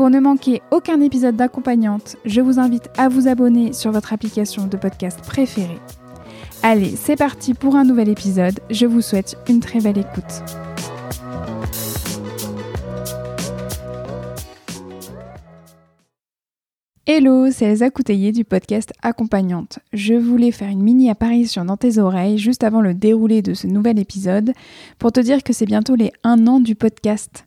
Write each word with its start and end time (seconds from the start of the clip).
Pour 0.00 0.08
ne 0.08 0.18
manquer 0.18 0.62
aucun 0.70 1.02
épisode 1.02 1.36
d'accompagnante, 1.36 2.16
je 2.24 2.40
vous 2.40 2.58
invite 2.58 2.88
à 2.96 3.10
vous 3.10 3.28
abonner 3.28 3.74
sur 3.74 3.92
votre 3.92 4.14
application 4.14 4.66
de 4.66 4.78
podcast 4.78 5.20
préférée. 5.20 5.78
Allez, 6.62 6.96
c'est 6.96 7.16
parti 7.16 7.52
pour 7.52 7.76
un 7.76 7.84
nouvel 7.84 8.08
épisode. 8.08 8.60
Je 8.70 8.86
vous 8.86 9.02
souhaite 9.02 9.36
une 9.46 9.60
très 9.60 9.78
belle 9.78 9.98
écoute. 9.98 10.42
Hello, 17.04 17.50
c'est 17.50 17.66
Elsa 17.66 17.90
Couteillé 17.90 18.32
du 18.32 18.46
podcast 18.46 18.94
Accompagnante. 19.02 19.80
Je 19.92 20.14
voulais 20.14 20.50
faire 20.50 20.70
une 20.70 20.82
mini 20.82 21.10
apparition 21.10 21.66
dans 21.66 21.76
tes 21.76 21.98
oreilles 21.98 22.38
juste 22.38 22.64
avant 22.64 22.80
le 22.80 22.94
déroulé 22.94 23.42
de 23.42 23.52
ce 23.52 23.66
nouvel 23.66 23.98
épisode 23.98 24.54
pour 24.98 25.12
te 25.12 25.20
dire 25.20 25.42
que 25.42 25.52
c'est 25.52 25.66
bientôt 25.66 25.94
les 25.94 26.10
1 26.24 26.46
an 26.46 26.58
du 26.58 26.74
podcast. 26.74 27.44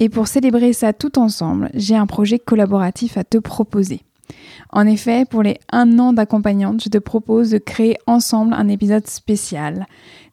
Et 0.00 0.08
pour 0.08 0.28
célébrer 0.28 0.72
ça 0.72 0.92
tout 0.94 1.18
ensemble, 1.18 1.70
j'ai 1.74 1.94
un 1.94 2.06
projet 2.06 2.38
collaboratif 2.38 3.18
à 3.18 3.24
te 3.24 3.36
proposer. 3.36 4.00
En 4.70 4.86
effet, 4.86 5.24
pour 5.28 5.42
les 5.42 5.58
1 5.72 5.98
an 5.98 6.12
d'accompagnante, 6.12 6.82
je 6.82 6.88
te 6.88 6.98
propose 6.98 7.50
de 7.50 7.58
créer 7.58 7.96
ensemble 8.06 8.54
un 8.54 8.68
épisode 8.68 9.06
spécial. 9.06 9.86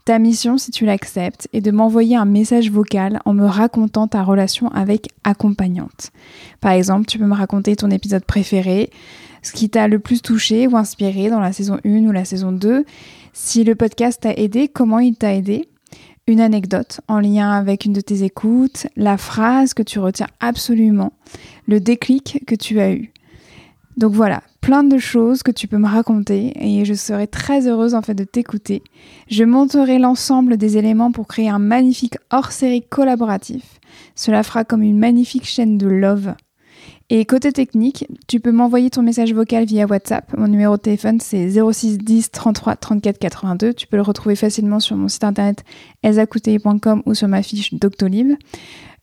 Ta 0.05 0.19
mission, 0.19 0.57
si 0.57 0.71
tu 0.71 0.85
l'acceptes, 0.85 1.49
est 1.51 1.59
de 1.59 1.71
m'envoyer 1.71 2.15
un 2.15 2.25
message 2.25 2.71
vocal 2.71 3.19
en 3.25 3.33
me 3.33 3.45
racontant 3.45 4.07
ta 4.07 4.23
relation 4.23 4.69
avec 4.69 5.09
accompagnante. 5.25 6.11
Par 6.61 6.71
exemple, 6.71 7.07
tu 7.07 7.19
peux 7.19 7.25
me 7.25 7.35
raconter 7.35 7.75
ton 7.75 7.89
épisode 7.89 8.23
préféré, 8.23 8.89
ce 9.41 9.51
qui 9.51 9.69
t'a 9.69 9.89
le 9.89 9.99
plus 9.99 10.21
touché 10.21 10.67
ou 10.67 10.77
inspiré 10.77 11.29
dans 11.29 11.41
la 11.41 11.51
saison 11.51 11.77
1 11.83 12.05
ou 12.05 12.11
la 12.11 12.23
saison 12.23 12.53
2, 12.53 12.85
si 13.33 13.63
le 13.65 13.75
podcast 13.75 14.21
t'a 14.21 14.33
aidé, 14.33 14.69
comment 14.69 14.99
il 14.99 15.15
t'a 15.15 15.33
aidé, 15.33 15.67
une 16.27 16.41
anecdote 16.41 16.99
en 17.07 17.19
lien 17.19 17.51
avec 17.51 17.85
une 17.85 17.93
de 17.93 18.01
tes 18.01 18.23
écoutes, 18.23 18.87
la 18.97 19.17
phrase 19.17 19.73
que 19.73 19.83
tu 19.83 19.99
retiens 19.99 20.27
absolument, 20.41 21.13
le 21.67 21.79
déclic 21.79 22.43
que 22.45 22.55
tu 22.55 22.81
as 22.81 22.91
eu. 22.91 23.13
Donc 23.95 24.11
voilà, 24.13 24.43
plein 24.59 24.83
de 24.83 24.97
choses 24.97 25.41
que 25.41 25.51
tu 25.51 25.67
peux 25.67 25.77
me 25.77 25.87
raconter 25.87 26.51
et 26.55 26.83
je 26.83 26.93
serai 26.93 27.27
très 27.27 27.67
heureuse 27.67 27.95
en 27.95 28.01
fait 28.01 28.13
de 28.13 28.25
t'écouter. 28.25 28.83
Je 29.29 29.45
monterai 29.45 29.97
l'ensemble 29.99 30.57
des 30.57 30.77
éléments 30.77 31.11
pour 31.13 31.27
créer 31.27 31.49
un 31.49 31.59
magnifique 31.59 32.17
hors-série 32.29 32.83
collaboratif. 32.83 33.79
Cela 34.13 34.43
fera 34.43 34.65
comme 34.65 34.83
une 34.83 34.99
magnifique 34.99 35.45
chaîne 35.45 35.77
de 35.77 35.87
love. 35.87 36.35
Et 37.09 37.23
côté 37.23 37.53
technique, 37.53 38.05
tu 38.27 38.41
peux 38.41 38.51
m'envoyer 38.51 38.89
ton 38.89 39.01
message 39.01 39.33
vocal 39.33 39.63
via 39.63 39.85
WhatsApp. 39.85 40.37
Mon 40.37 40.49
numéro 40.49 40.75
de 40.75 40.81
téléphone 40.81 41.21
c'est 41.21 41.49
06 41.49 41.99
10 41.99 42.31
33 42.31 42.75
34 42.75 43.17
82. 43.17 43.73
Tu 43.73 43.87
peux 43.87 43.95
le 43.95 44.01
retrouver 44.01 44.35
facilement 44.35 44.81
sur 44.81 44.97
mon 44.97 45.07
site 45.07 45.23
internet 45.23 45.63
elzacouteille.com 46.03 47.03
ou 47.05 47.13
sur 47.13 47.29
ma 47.29 47.43
fiche 47.43 47.73
Doctolib. 47.73 48.33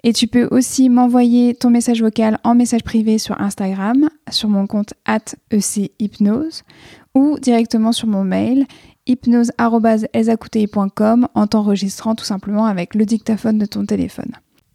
Et 0.03 0.13
tu 0.13 0.27
peux 0.27 0.47
aussi 0.51 0.91
m'envoyer 0.91 1.55
ton 1.55 1.71
message 1.71 2.03
vocal 2.03 2.39
en 2.45 2.55
message 2.55 2.83
privé 2.83 3.17
sur 3.17 3.41
Instagram, 3.41 4.11
sur 4.31 4.51
mon 4.51 4.67
compte 4.67 4.93
@echypnose 5.51 6.63
ou 7.15 7.39
directement 7.39 7.93
sur 7.93 8.07
mon 8.07 8.23
mail 8.23 8.67
hypnose.elzacouteille.com 9.07 11.29
en 11.35 11.47
t'enregistrant 11.47 12.15
tout 12.15 12.27
simplement 12.27 12.67
avec 12.67 12.95
le 12.95 13.07
dictaphone 13.07 13.57
de 13.57 13.65
ton 13.65 13.87
téléphone. 13.87 14.33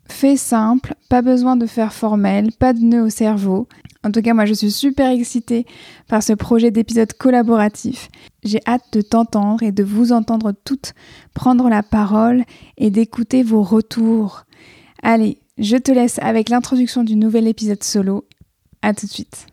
Fais 0.10 0.38
simple, 0.38 0.96
pas 1.08 1.22
besoin 1.22 1.56
de 1.56 1.66
faire 1.66 1.94
formel, 1.94 2.52
pas 2.52 2.74
de 2.74 2.80
nœud 2.80 3.04
au 3.04 3.10
cerveau. 3.10 3.68
En 4.04 4.12
tout 4.12 4.22
cas, 4.22 4.34
moi 4.34 4.46
je 4.46 4.54
suis 4.54 4.72
super 4.72 5.10
excitée 5.10 5.66
par 6.08 6.24
ce 6.24 6.34
projet 6.34 6.72
d'épisode 6.72 7.14
collaboratif. 7.14 8.10
J'ai 8.44 8.60
hâte 8.68 8.86
de 8.92 9.02
t'entendre 9.02 9.64
et 9.64 9.72
de 9.72 9.84
vous 9.84 10.12
entendre 10.12 10.54
toutes 10.66 10.94
prendre 11.34 11.70
la 11.70 11.84
parole 11.84 12.44
et 12.78 12.90
d'écouter 12.90 13.44
vos 13.44 13.62
retours. 13.62 14.46
Allez, 15.04 15.40
je 15.58 15.78
te 15.78 15.92
laisse 15.92 16.20
avec 16.22 16.50
l'introduction 16.50 17.04
du 17.04 17.16
nouvel 17.16 17.48
épisode 17.48 17.84
solo. 17.84 18.26
À 18.82 18.94
tout 18.94 19.06
de 19.06 19.12
suite. 19.12 19.48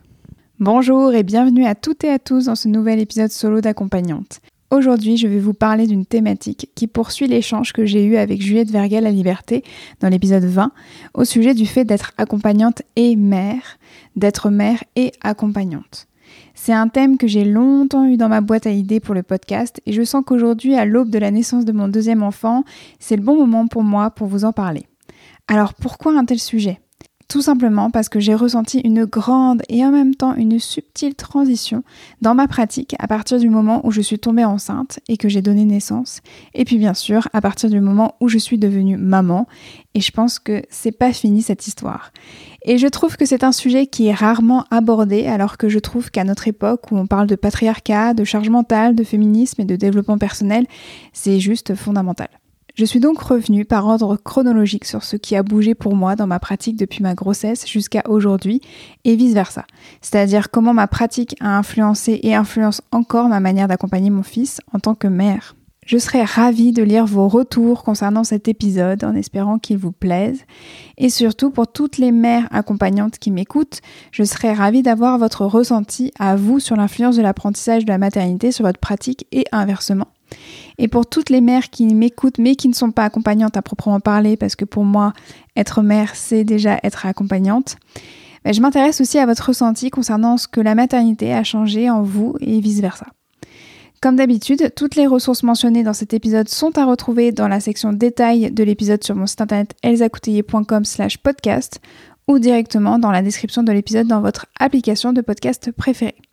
Bonjour 0.59 1.13
et 1.13 1.23
bienvenue 1.23 1.65
à 1.65 1.75
toutes 1.75 2.03
et 2.03 2.09
à 2.09 2.19
tous 2.19 2.45
dans 2.45 2.55
ce 2.55 2.67
nouvel 2.67 2.99
épisode 2.99 3.31
solo 3.31 3.61
d'accompagnante. 3.61 4.41
Aujourd'hui, 4.69 5.15
je 5.15 5.29
vais 5.29 5.39
vous 5.39 5.53
parler 5.53 5.87
d'une 5.87 6.05
thématique 6.05 6.69
qui 6.75 6.87
poursuit 6.87 7.27
l'échange 7.27 7.71
que 7.71 7.85
j'ai 7.85 8.03
eu 8.03 8.17
avec 8.17 8.41
Juliette 8.41 8.69
Vergel 8.69 9.05
à 9.05 9.11
Liberté 9.11 9.63
dans 10.01 10.09
l'épisode 10.09 10.43
20 10.43 10.73
au 11.13 11.23
sujet 11.23 11.53
du 11.53 11.65
fait 11.65 11.85
d'être 11.85 12.11
accompagnante 12.17 12.81
et 12.97 13.15
mère, 13.15 13.77
d'être 14.17 14.49
mère 14.49 14.83
et 14.97 15.13
accompagnante. 15.21 16.07
C'est 16.53 16.73
un 16.73 16.89
thème 16.89 17.17
que 17.17 17.27
j'ai 17.27 17.45
longtemps 17.45 18.05
eu 18.07 18.17
dans 18.17 18.27
ma 18.27 18.41
boîte 18.41 18.67
à 18.67 18.71
idées 18.71 18.99
pour 18.99 19.15
le 19.15 19.23
podcast 19.23 19.79
et 19.85 19.93
je 19.93 20.03
sens 20.03 20.21
qu'aujourd'hui, 20.25 20.75
à 20.75 20.83
l'aube 20.83 21.09
de 21.09 21.19
la 21.19 21.31
naissance 21.31 21.63
de 21.63 21.71
mon 21.71 21.87
deuxième 21.87 22.21
enfant, 22.21 22.65
c'est 22.99 23.15
le 23.15 23.23
bon 23.23 23.37
moment 23.37 23.67
pour 23.67 23.83
moi 23.83 24.11
pour 24.11 24.27
vous 24.27 24.43
en 24.43 24.51
parler. 24.51 24.85
Alors 25.47 25.75
pourquoi 25.75 26.17
un 26.19 26.25
tel 26.25 26.39
sujet? 26.39 26.81
Tout 27.27 27.41
simplement 27.41 27.91
parce 27.91 28.07
que 28.07 28.21
j'ai 28.21 28.35
ressenti 28.35 28.79
une 28.79 29.03
grande 29.03 29.61
et 29.67 29.83
en 29.83 29.91
même 29.91 30.15
temps 30.15 30.33
une 30.35 30.59
subtile 30.59 31.13
transition 31.13 31.83
dans 32.21 32.33
ma 32.33 32.47
pratique 32.47 32.95
à 32.99 33.07
partir 33.07 33.37
du 33.37 33.49
moment 33.49 33.85
où 33.85 33.91
je 33.91 33.99
suis 33.99 34.17
tombée 34.17 34.45
enceinte 34.45 35.01
et 35.09 35.17
que 35.17 35.27
j'ai 35.27 35.41
donné 35.41 35.65
naissance. 35.65 36.21
Et 36.53 36.63
puis 36.63 36.77
bien 36.77 36.93
sûr, 36.93 37.27
à 37.33 37.41
partir 37.41 37.69
du 37.69 37.81
moment 37.81 38.15
où 38.21 38.29
je 38.29 38.37
suis 38.37 38.57
devenue 38.57 38.95
maman. 38.95 39.45
Et 39.93 39.99
je 39.99 40.11
pense 40.11 40.39
que 40.39 40.61
c'est 40.69 40.93
pas 40.93 41.11
fini 41.11 41.41
cette 41.41 41.67
histoire. 41.67 42.13
Et 42.61 42.77
je 42.77 42.87
trouve 42.87 43.17
que 43.17 43.25
c'est 43.25 43.43
un 43.43 43.51
sujet 43.51 43.87
qui 43.87 44.07
est 44.07 44.13
rarement 44.13 44.63
abordé 44.71 45.25
alors 45.25 45.57
que 45.57 45.67
je 45.67 45.79
trouve 45.79 46.11
qu'à 46.11 46.23
notre 46.23 46.47
époque 46.47 46.91
où 46.91 46.97
on 46.97 47.07
parle 47.07 47.27
de 47.27 47.35
patriarcat, 47.35 48.13
de 48.13 48.23
charge 48.23 48.49
mentale, 48.49 48.95
de 48.95 49.03
féminisme 49.03 49.61
et 49.61 49.65
de 49.65 49.75
développement 49.75 50.17
personnel, 50.17 50.65
c'est 51.11 51.41
juste 51.41 51.75
fondamental. 51.75 52.29
Je 52.77 52.85
suis 52.85 52.99
donc 52.99 53.17
revenue 53.17 53.65
par 53.65 53.87
ordre 53.87 54.17
chronologique 54.17 54.85
sur 54.85 55.03
ce 55.03 55.15
qui 55.15 55.35
a 55.35 55.41
bougé 55.41 55.73
pour 55.73 55.95
moi 55.95 56.15
dans 56.15 56.27
ma 56.27 56.37
pratique 56.37 56.75
depuis 56.75 57.01
ma 57.01 57.15
grossesse 57.15 57.67
jusqu'à 57.67 58.03
aujourd'hui 58.07 58.61
et 59.03 59.15
vice-versa. 59.15 59.65
C'est-à-dire 59.99 60.51
comment 60.51 60.75
ma 60.75 60.85
pratique 60.85 61.35
a 61.39 61.57
influencé 61.57 62.19
et 62.21 62.35
influence 62.35 62.83
encore 62.91 63.29
ma 63.29 63.39
manière 63.39 63.67
d'accompagner 63.67 64.11
mon 64.11 64.21
fils 64.21 64.61
en 64.73 64.79
tant 64.79 64.93
que 64.93 65.07
mère. 65.07 65.55
Je 65.87 65.97
serais 65.97 66.23
ravie 66.23 66.71
de 66.71 66.83
lire 66.83 67.07
vos 67.07 67.27
retours 67.27 67.83
concernant 67.83 68.23
cet 68.23 68.47
épisode 68.47 69.03
en 69.03 69.15
espérant 69.15 69.57
qu'il 69.57 69.79
vous 69.79 69.91
plaise. 69.91 70.43
Et 70.99 71.09
surtout 71.09 71.49
pour 71.49 71.71
toutes 71.71 71.97
les 71.97 72.11
mères 72.11 72.47
accompagnantes 72.51 73.17
qui 73.17 73.31
m'écoutent, 73.31 73.81
je 74.11 74.23
serais 74.23 74.53
ravie 74.53 74.83
d'avoir 74.83 75.17
votre 75.17 75.47
ressenti 75.47 76.11
à 76.19 76.35
vous 76.35 76.59
sur 76.59 76.75
l'influence 76.75 77.15
de 77.15 77.23
l'apprentissage 77.23 77.85
de 77.85 77.91
la 77.91 77.97
maternité 77.97 78.51
sur 78.51 78.65
votre 78.65 78.79
pratique 78.79 79.25
et 79.31 79.45
inversement. 79.51 80.09
Et 80.77 80.87
pour 80.87 81.07
toutes 81.07 81.29
les 81.29 81.41
mères 81.41 81.69
qui 81.69 81.85
m'écoutent 81.85 82.37
mais 82.37 82.55
qui 82.55 82.69
ne 82.69 82.73
sont 82.73 82.91
pas 82.91 83.03
accompagnantes 83.03 83.57
à 83.57 83.61
proprement 83.61 83.99
parler, 83.99 84.37
parce 84.37 84.55
que 84.55 84.65
pour 84.65 84.83
moi, 84.83 85.13
être 85.55 85.81
mère, 85.81 86.15
c'est 86.15 86.43
déjà 86.43 86.79
être 86.83 87.05
accompagnante, 87.05 87.77
ben, 88.43 88.53
je 88.53 88.61
m'intéresse 88.61 89.01
aussi 89.01 89.17
à 89.17 89.25
votre 89.25 89.47
ressenti 89.47 89.89
concernant 89.89 90.37
ce 90.37 90.47
que 90.47 90.61
la 90.61 90.75
maternité 90.75 91.33
a 91.33 91.43
changé 91.43 91.89
en 91.89 92.01
vous 92.03 92.35
et 92.39 92.59
vice-versa. 92.59 93.07
Comme 94.01 94.15
d'habitude, 94.15 94.71
toutes 94.75 94.95
les 94.95 95.07
ressources 95.07 95.41
mentionnées 95.41 95.83
dans 95.83 95.93
cet 95.93 96.13
épisode 96.13 96.49
sont 96.49 96.77
à 96.77 96.85
retrouver 96.85 97.31
dans 97.31 97.47
la 97.47 97.59
section 97.59 97.93
détails 97.93 98.51
de 98.51 98.63
l'épisode 98.63 99.03
sur 99.03 99.15
mon 99.15 99.25
site 99.25 99.41
internet 99.41 99.73
elsacouteiller.com 99.81 100.85
slash 100.85 101.17
podcast 101.17 101.79
ou 102.27 102.37
directement 102.37 102.99
dans 102.99 103.11
la 103.11 103.23
description 103.23 103.63
de 103.63 103.71
l'épisode 103.71 104.07
dans 104.07 104.21
votre 104.21 104.45
application 104.59 105.13
de 105.13 105.21
podcast 105.21 105.71
préférée. 105.71 106.26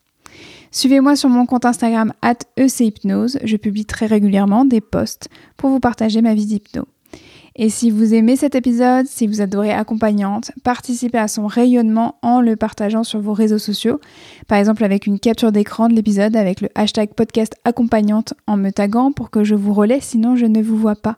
Suivez-moi 0.75 1.15
sur 1.15 1.29
mon 1.29 1.47
compte 1.47 1.67
Instagram 1.67 2.13
at 2.21 2.39
echypnose. 2.57 3.39
Je 3.45 3.57
publie 3.57 3.85
très 3.85 4.07
régulièrement 4.07 4.65
des 4.65 4.81
posts 4.81 5.29
pour 5.57 5.71
vous 5.71 5.79
partager 5.79 6.21
ma 6.21 6.35
vie 6.35 6.47
d'hypno. 6.47 6.83
Et 7.55 7.69
si 7.69 7.93
vous 7.93 8.13
aimez 8.13 8.35
cet 8.35 8.57
épisode, 8.57 9.07
si 9.07 9.29
vous 9.29 9.41
adorez 9.41 9.71
Accompagnante, 9.71 10.51
participez 10.65 11.19
à 11.19 11.29
son 11.29 11.47
rayonnement 11.47 12.17
en 12.23 12.41
le 12.41 12.57
partageant 12.57 13.05
sur 13.05 13.21
vos 13.21 13.35
réseaux 13.35 13.61
sociaux. 13.61 14.01
Par 14.49 14.59
exemple 14.59 14.83
avec 14.83 15.07
une 15.07 15.21
capture 15.21 15.53
d'écran 15.53 15.87
de 15.87 15.95
l'épisode 15.95 16.35
avec 16.35 16.61
le 16.61 16.69
hashtag 16.75 17.15
podcast 17.15 17.55
accompagnante 17.65 18.35
en 18.49 18.57
me 18.57 18.71
taguant 18.71 19.13
pour 19.13 19.31
que 19.31 19.45
je 19.45 19.55
vous 19.55 19.75
relaie, 19.75 20.01
sinon 20.01 20.35
je 20.35 20.47
ne 20.47 20.61
vous 20.61 20.77
vois 20.77 20.97
pas. 20.97 21.15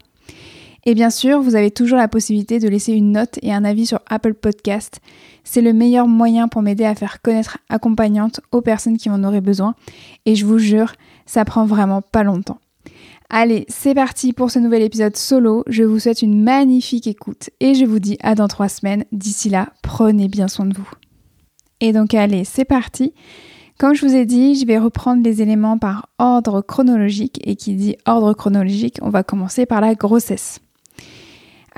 Et 0.84 0.94
bien 0.94 1.10
sûr, 1.10 1.40
vous 1.40 1.56
avez 1.56 1.72
toujours 1.72 1.98
la 1.98 2.06
possibilité 2.06 2.60
de 2.60 2.68
laisser 2.68 2.92
une 2.92 3.10
note 3.10 3.40
et 3.42 3.52
un 3.52 3.64
avis 3.64 3.86
sur 3.86 3.98
Apple 4.08 4.34
Podcast. 4.34 5.00
C'est 5.48 5.62
le 5.62 5.72
meilleur 5.72 6.08
moyen 6.08 6.48
pour 6.48 6.60
m'aider 6.60 6.84
à 6.84 6.96
faire 6.96 7.22
connaître 7.22 7.58
accompagnante 7.68 8.40
aux 8.50 8.62
personnes 8.62 8.98
qui 8.98 9.08
en 9.08 9.22
auraient 9.22 9.40
besoin. 9.40 9.74
Et 10.26 10.34
je 10.34 10.44
vous 10.44 10.58
jure, 10.58 10.92
ça 11.24 11.44
prend 11.44 11.64
vraiment 11.64 12.02
pas 12.02 12.24
longtemps. 12.24 12.58
Allez, 13.30 13.64
c'est 13.68 13.94
parti 13.94 14.32
pour 14.32 14.50
ce 14.50 14.58
nouvel 14.58 14.82
épisode 14.82 15.16
solo. 15.16 15.62
Je 15.68 15.84
vous 15.84 16.00
souhaite 16.00 16.22
une 16.22 16.42
magnifique 16.42 17.06
écoute 17.06 17.50
et 17.60 17.74
je 17.74 17.84
vous 17.84 18.00
dis 18.00 18.18
à 18.22 18.34
dans 18.34 18.48
trois 18.48 18.68
semaines. 18.68 19.04
D'ici 19.12 19.48
là, 19.48 19.68
prenez 19.82 20.26
bien 20.26 20.48
soin 20.48 20.66
de 20.66 20.74
vous. 20.74 20.90
Et 21.80 21.92
donc 21.92 22.12
allez, 22.12 22.44
c'est 22.44 22.64
parti. 22.64 23.14
Comme 23.78 23.94
je 23.94 24.04
vous 24.04 24.16
ai 24.16 24.26
dit, 24.26 24.56
je 24.56 24.66
vais 24.66 24.78
reprendre 24.78 25.22
les 25.22 25.42
éléments 25.42 25.78
par 25.78 26.08
ordre 26.18 26.60
chronologique 26.60 27.40
et 27.44 27.54
qui 27.54 27.74
dit 27.74 27.96
ordre 28.04 28.32
chronologique, 28.32 28.98
on 29.00 29.10
va 29.10 29.22
commencer 29.22 29.64
par 29.64 29.80
la 29.80 29.94
grossesse. 29.94 30.60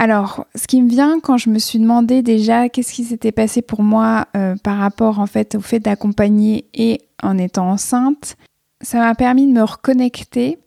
Alors, 0.00 0.46
ce 0.54 0.68
qui 0.68 0.80
me 0.80 0.88
vient 0.88 1.18
quand 1.18 1.38
je 1.38 1.50
me 1.50 1.58
suis 1.58 1.80
demandé 1.80 2.22
déjà 2.22 2.68
qu'est-ce 2.68 2.92
qui 2.92 3.02
s'était 3.02 3.32
passé 3.32 3.62
pour 3.62 3.82
moi 3.82 4.28
euh, 4.36 4.54
par 4.62 4.78
rapport 4.78 5.18
en 5.18 5.26
fait 5.26 5.56
au 5.56 5.60
fait 5.60 5.80
d'accompagner 5.80 6.66
et 6.72 7.00
en 7.20 7.36
étant 7.36 7.68
enceinte, 7.68 8.36
ça 8.80 9.00
m'a 9.00 9.16
permis 9.16 9.48
de 9.48 9.52
me 9.52 9.64
reconnecter 9.64 10.58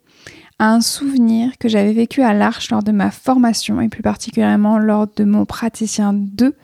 à 0.58 0.70
un 0.70 0.82
souvenir 0.82 1.56
que 1.58 1.70
j'avais 1.70 1.94
vécu 1.94 2.20
à 2.20 2.34
l'Arche 2.34 2.70
lors 2.70 2.82
de 2.82 2.92
ma 2.92 3.10
formation 3.10 3.80
et 3.80 3.88
plus 3.88 4.02
particulièrement 4.02 4.78
lors 4.78 5.06
de 5.06 5.24
mon 5.24 5.46
praticien 5.46 6.12
2 6.12 6.54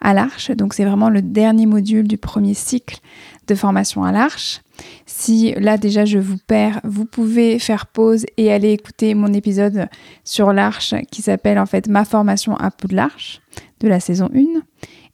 à 0.00 0.14
l'Arche. 0.14 0.50
Donc 0.50 0.72
c'est 0.72 0.86
vraiment 0.86 1.10
le 1.10 1.20
dernier 1.20 1.66
module 1.66 2.08
du 2.08 2.16
premier 2.16 2.54
cycle 2.54 3.00
de 3.46 3.54
formation 3.54 4.02
à 4.02 4.12
l'Arche. 4.12 4.62
Si 5.06 5.52
là 5.54 5.76
déjà 5.76 6.04
je 6.04 6.18
vous 6.18 6.38
perds, 6.46 6.80
vous 6.84 7.04
pouvez 7.04 7.58
faire 7.58 7.86
pause 7.86 8.24
et 8.36 8.52
aller 8.52 8.72
écouter 8.72 9.14
mon 9.14 9.32
épisode 9.32 9.88
sur 10.24 10.52
l'arche 10.52 10.94
qui 11.10 11.22
s'appelle 11.22 11.58
en 11.58 11.66
fait 11.66 11.88
Ma 11.88 12.04
formation 12.04 12.56
à 12.56 12.70
l'arche 12.90 13.40
de 13.80 13.88
la 13.88 14.00
saison 14.00 14.30
1. 14.34 14.62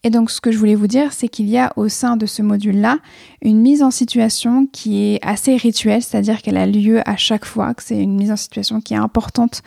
Et 0.03 0.09
donc 0.09 0.31
ce 0.31 0.41
que 0.41 0.51
je 0.51 0.59
voulais 0.59 0.75
vous 0.75 0.87
dire, 0.87 1.13
c'est 1.13 1.29
qu'il 1.29 1.49
y 1.49 1.59
a 1.59 1.73
au 1.77 1.89
sein 1.89 2.17
de 2.17 2.25
ce 2.25 2.41
module-là 2.41 2.99
une 3.43 3.61
mise 3.61 3.83
en 3.83 3.91
situation 3.91 4.67
qui 4.67 5.03
est 5.03 5.19
assez 5.23 5.57
rituelle, 5.57 6.03
c'est-à-dire 6.03 6.41
qu'elle 6.41 6.57
a 6.57 6.67
lieu 6.67 7.07
à 7.07 7.17
chaque 7.17 7.45
fois, 7.45 7.75
que 7.75 7.83
c'est 7.83 8.01
une 8.01 8.17
mise 8.17 8.33
en 8.33 8.37
situation 8.37 8.81
qui 8.81 8.95
est 8.95 8.99
importante 8.99 9.63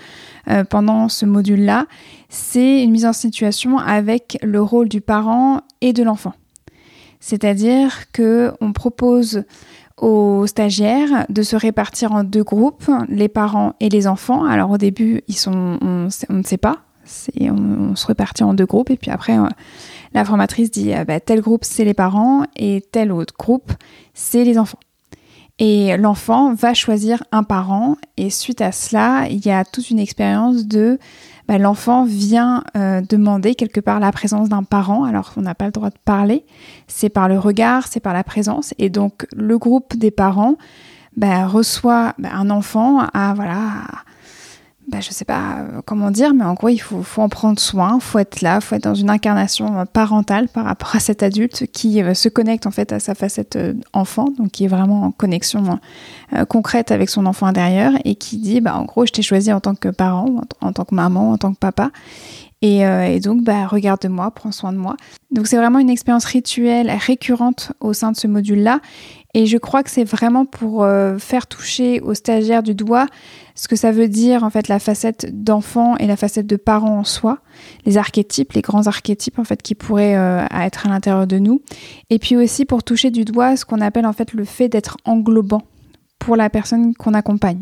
euh, 0.49 0.63
pendant 0.63 1.07
ce 1.07 1.27
module-là. 1.27 1.85
C'est 2.29 2.81
une 2.81 2.91
mise 2.91 3.05
en 3.05 3.13
situation 3.13 3.77
avec 3.77 4.39
le 4.41 4.61
rôle 4.61 4.89
du 4.89 5.01
parent 5.01 5.61
et 5.81 5.93
de 5.93 6.01
l'enfant. 6.01 6.33
C'est-à-dire 7.19 8.11
que 8.11 8.53
on 8.59 8.73
propose 8.73 9.43
aux 10.03 10.45
stagiaires 10.47 11.25
de 11.29 11.41
se 11.43 11.55
répartir 11.55 12.11
en 12.11 12.25
deux 12.25 12.43
groupes, 12.43 12.91
les 13.07 13.29
parents 13.29 13.73
et 13.79 13.87
les 13.87 14.05
enfants. 14.05 14.43
Alors 14.43 14.71
au 14.71 14.77
début, 14.77 15.21
ils 15.29 15.37
sont, 15.37 15.77
on, 15.81 16.09
ne 16.29 16.43
sait 16.43 16.57
pas, 16.57 16.81
on, 17.39 17.91
on, 17.91 17.95
se 17.95 18.05
répartit 18.07 18.43
en 18.43 18.53
deux 18.53 18.65
groupes 18.65 18.89
et 18.89 18.97
puis 18.97 19.11
après, 19.11 19.37
euh, 19.37 19.47
la 20.13 20.25
formatrice 20.25 20.71
dit 20.71 20.93
euh, 20.93 21.05
bah, 21.05 21.21
tel 21.21 21.39
groupe 21.39 21.63
c'est 21.63 21.85
les 21.85 21.93
parents 21.93 22.43
et 22.57 22.83
tel 22.91 23.13
autre 23.13 23.33
groupe 23.39 23.71
c'est 24.13 24.43
les 24.43 24.57
enfants. 24.57 24.79
Et 25.59 25.95
l'enfant 25.95 26.53
va 26.53 26.73
choisir 26.73 27.23
un 27.31 27.43
parent 27.43 27.95
et 28.17 28.29
suite 28.29 28.59
à 28.59 28.73
cela, 28.73 29.27
il 29.29 29.45
y 29.45 29.51
a 29.51 29.63
toute 29.63 29.89
une 29.89 29.99
expérience 29.99 30.65
de 30.65 30.99
bah, 31.47 31.57
l'enfant 31.57 32.05
vient 32.05 32.63
euh, 32.77 33.01
demander 33.01 33.55
quelque 33.55 33.79
part 33.79 33.99
la 33.99 34.11
présence 34.11 34.49
d'un 34.49 34.63
parent, 34.63 35.03
alors 35.03 35.33
on 35.37 35.41
n'a 35.41 35.55
pas 35.55 35.65
le 35.65 35.71
droit 35.71 35.89
de 35.89 35.97
parler, 36.05 36.45
c'est 36.87 37.09
par 37.09 37.27
le 37.27 37.37
regard, 37.37 37.87
c'est 37.87 37.99
par 37.99 38.13
la 38.13 38.23
présence, 38.23 38.73
et 38.79 38.89
donc 38.89 39.27
le 39.35 39.57
groupe 39.57 39.95
des 39.97 40.11
parents 40.11 40.55
bah, 41.17 41.45
reçoit 41.45 42.13
bah, 42.17 42.29
un 42.33 42.49
enfant 42.49 42.99
à 43.13 43.33
voilà 43.33 43.83
bah, 44.87 44.99
je 44.99 45.11
sais 45.11 45.23
pas 45.23 45.59
euh, 45.59 45.81
comment 45.85 46.11
dire, 46.11 46.33
mais 46.33 46.43
en 46.43 46.53
gros, 46.55 46.67
il 46.67 46.77
faut, 46.77 47.03
faut 47.03 47.21
en 47.21 47.29
prendre 47.29 47.59
soin, 47.59 47.99
faut 48.01 48.19
être 48.19 48.41
là, 48.41 48.59
faut 48.59 48.75
être 48.75 48.83
dans 48.83 48.95
une 48.95 49.09
incarnation 49.09 49.79
euh, 49.79 49.85
parentale 49.85 50.49
par 50.49 50.65
rapport 50.65 50.95
à 50.95 50.99
cet 50.99 51.23
adulte 51.23 51.67
qui 51.71 52.03
euh, 52.03 52.13
se 52.13 52.27
connecte 52.27 52.67
en 52.67 52.71
fait 52.71 52.91
à 52.91 52.99
sa 52.99 53.15
facette 53.15 53.57
enfant, 53.93 54.29
donc 54.37 54.51
qui 54.51 54.65
est 54.65 54.67
vraiment 54.67 55.03
en 55.03 55.11
connexion 55.11 55.79
concrète 56.49 56.91
avec 56.91 57.09
son 57.09 57.25
enfant 57.25 57.45
intérieur 57.45 57.93
et 58.03 58.15
qui 58.15 58.37
dit, 58.37 58.59
bah, 58.59 58.75
en 58.75 58.83
gros, 58.83 59.05
je 59.05 59.11
t'ai 59.11 59.21
choisi 59.21 59.53
en 59.53 59.59
tant 59.59 59.75
que 59.75 59.89
parent, 59.89 60.41
en, 60.61 60.73
tant 60.73 60.83
que 60.83 60.95
maman, 60.95 61.31
en 61.31 61.37
tant 61.37 61.53
que 61.53 61.59
papa. 61.59 61.91
Et, 62.61 62.79
et 62.79 63.19
donc, 63.19 63.43
bah, 63.43 63.67
regarde-moi, 63.67 64.31
prends 64.31 64.51
soin 64.51 64.71
de 64.71 64.77
moi. 64.77 64.95
Donc, 65.31 65.47
c'est 65.47 65.57
vraiment 65.57 65.79
une 65.79 65.89
expérience 65.89 66.25
rituelle 66.25 66.89
récurrente 66.89 67.73
au 67.81 67.93
sein 67.93 68.11
de 68.11 68.17
ce 68.17 68.27
module-là. 68.27 68.79
Et 69.33 69.45
je 69.47 69.57
crois 69.57 69.81
que 69.81 69.89
c'est 69.89 70.03
vraiment 70.03 70.45
pour 70.45 70.85
faire 71.17 71.47
toucher 71.47 71.99
aux 72.01 72.13
stagiaires 72.13 72.61
du 72.61 72.75
doigt 72.75 73.07
ce 73.55 73.67
que 73.67 73.75
ça 73.75 73.91
veut 73.91 74.07
dire 74.07 74.43
en 74.43 74.49
fait 74.49 74.67
la 74.67 74.79
facette 74.79 75.43
d'enfant 75.43 75.95
et 75.97 76.07
la 76.07 76.15
facette 76.15 76.47
de 76.47 76.55
parent 76.55 76.99
en 76.99 77.03
soi, 77.03 77.39
les 77.85 77.97
archétypes, 77.97 78.53
les 78.53 78.61
grands 78.61 78.87
archétypes 78.87 79.39
en 79.39 79.43
fait 79.43 79.61
qui 79.61 79.75
pourraient 79.75 80.15
euh, 80.15 80.45
être 80.51 80.87
à 80.87 80.89
l'intérieur 80.89 81.27
de 81.27 81.37
nous, 81.37 81.61
et 82.09 82.19
puis 82.19 82.35
aussi 82.35 82.65
pour 82.65 82.83
toucher 82.83 83.11
du 83.11 83.25
doigt 83.25 83.55
ce 83.55 83.65
qu'on 83.65 83.81
appelle 83.81 84.05
en 84.05 84.13
fait 84.13 84.33
le 84.33 84.45
fait 84.45 84.69
d'être 84.69 84.97
englobant 85.05 85.61
pour 86.19 86.35
la 86.35 86.49
personne 86.49 86.95
qu'on 86.95 87.13
accompagne, 87.13 87.61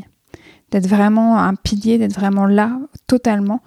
d'être 0.72 0.88
vraiment 0.88 1.40
un 1.40 1.56
pilier, 1.56 1.98
d'être 1.98 2.16
vraiment 2.16 2.46
là 2.46 2.80
totalement 3.08 3.62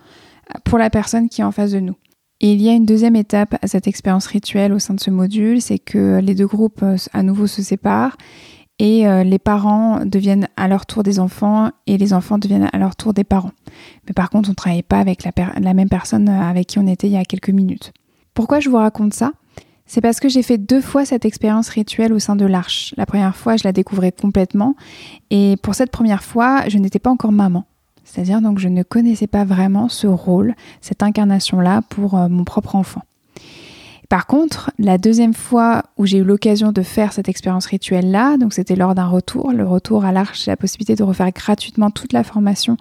pour 0.64 0.78
la 0.78 0.90
personne 0.90 1.28
qui 1.28 1.40
est 1.40 1.44
en 1.44 1.52
face 1.52 1.72
de 1.72 1.80
nous. 1.80 1.96
Et 2.40 2.52
il 2.52 2.62
y 2.62 2.68
a 2.68 2.72
une 2.72 2.84
deuxième 2.84 3.16
étape 3.16 3.56
à 3.62 3.66
cette 3.66 3.86
expérience 3.86 4.26
rituelle 4.26 4.72
au 4.72 4.78
sein 4.78 4.94
de 4.94 5.00
ce 5.00 5.10
module, 5.10 5.62
c'est 5.62 5.78
que 5.78 6.20
les 6.20 6.34
deux 6.34 6.46
groupes 6.46 6.82
euh, 6.82 6.96
à 7.12 7.22
nouveau 7.22 7.46
se 7.46 7.62
séparent 7.62 8.16
et 8.78 9.06
euh, 9.06 9.22
les 9.22 9.38
parents 9.38 10.04
deviennent 10.04 10.48
à 10.56 10.66
leur 10.66 10.84
tour 10.86 11.02
des 11.02 11.20
enfants 11.20 11.70
et 11.86 11.96
les 11.96 12.12
enfants 12.12 12.38
deviennent 12.38 12.68
à 12.72 12.78
leur 12.78 12.96
tour 12.96 13.14
des 13.14 13.24
parents. 13.24 13.52
Mais 14.06 14.12
par 14.14 14.30
contre, 14.30 14.48
on 14.48 14.52
ne 14.52 14.56
travaille 14.56 14.82
pas 14.82 14.98
avec 14.98 15.22
la, 15.24 15.74
même 15.74 15.88
personne 15.88 16.28
euh, 16.28 16.40
avec 16.40 16.68
qui 16.68 16.78
on 16.78 16.86
était 16.86 17.06
il 17.06 17.12
y 17.12 17.16
a 17.16 17.24
quelques 17.24 17.50
minutes. 17.50 17.92
Pourquoi 18.34 18.58
je 18.58 18.68
vous 18.68 18.76
raconte 18.76 19.14
ça? 19.14 19.32
C'est 19.86 20.00
parce 20.00 20.18
que 20.18 20.28
j'ai 20.28 20.42
fait 20.42 20.58
deux 20.58 20.80
fois 20.80 21.04
cette 21.04 21.24
expérience 21.24 21.68
rituelle 21.68 22.12
au 22.12 22.18
sein 22.18 22.36
de 22.36 22.46
l'Arche. 22.46 22.94
La 22.96 23.06
première 23.06 23.36
fois, 23.36 23.56
je 23.56 23.64
la 23.64 23.72
découvrais 23.72 24.12
complètement 24.12 24.74
et 25.30 25.56
pour 25.62 25.74
cette 25.74 25.90
première 25.90 26.24
fois, 26.24 26.68
je 26.68 26.78
n'étais 26.78 26.98
pas 26.98 27.10
encore 27.10 27.32
maman. 27.32 27.66
C'est-à-dire 28.14 28.40
donc 28.40 28.60
je 28.60 28.68
ne 28.68 28.84
connaissais 28.84 29.26
pas 29.26 29.44
vraiment 29.44 29.88
ce 29.88 30.06
rôle, 30.06 30.54
cette 30.80 31.02
incarnation-là 31.02 31.82
pour 31.88 32.16
euh, 32.16 32.28
mon 32.28 32.44
propre 32.44 32.76
enfant. 32.76 33.02
Par 34.08 34.26
contre, 34.26 34.70
la 34.78 34.98
deuxième 34.98 35.34
fois 35.34 35.82
où 35.96 36.06
j'ai 36.06 36.18
eu 36.18 36.22
l'occasion 36.24 36.70
de 36.70 36.82
faire 36.82 37.12
cette 37.12 37.28
expérience 37.28 37.66
rituelle-là, 37.66 38.36
donc 38.36 38.52
c'était 38.52 38.76
lors 38.76 38.94
d'un 38.94 39.06
retour, 39.06 39.50
le 39.50 39.66
retour 39.66 40.04
à 40.04 40.12
l'Arche, 40.12 40.46
la 40.46 40.56
possibilité 40.56 40.94
de 40.94 41.02
refaire 41.02 41.32
gratuitement 41.32 41.90
toute 41.90 42.12
la 42.12 42.22
formation 42.22 42.76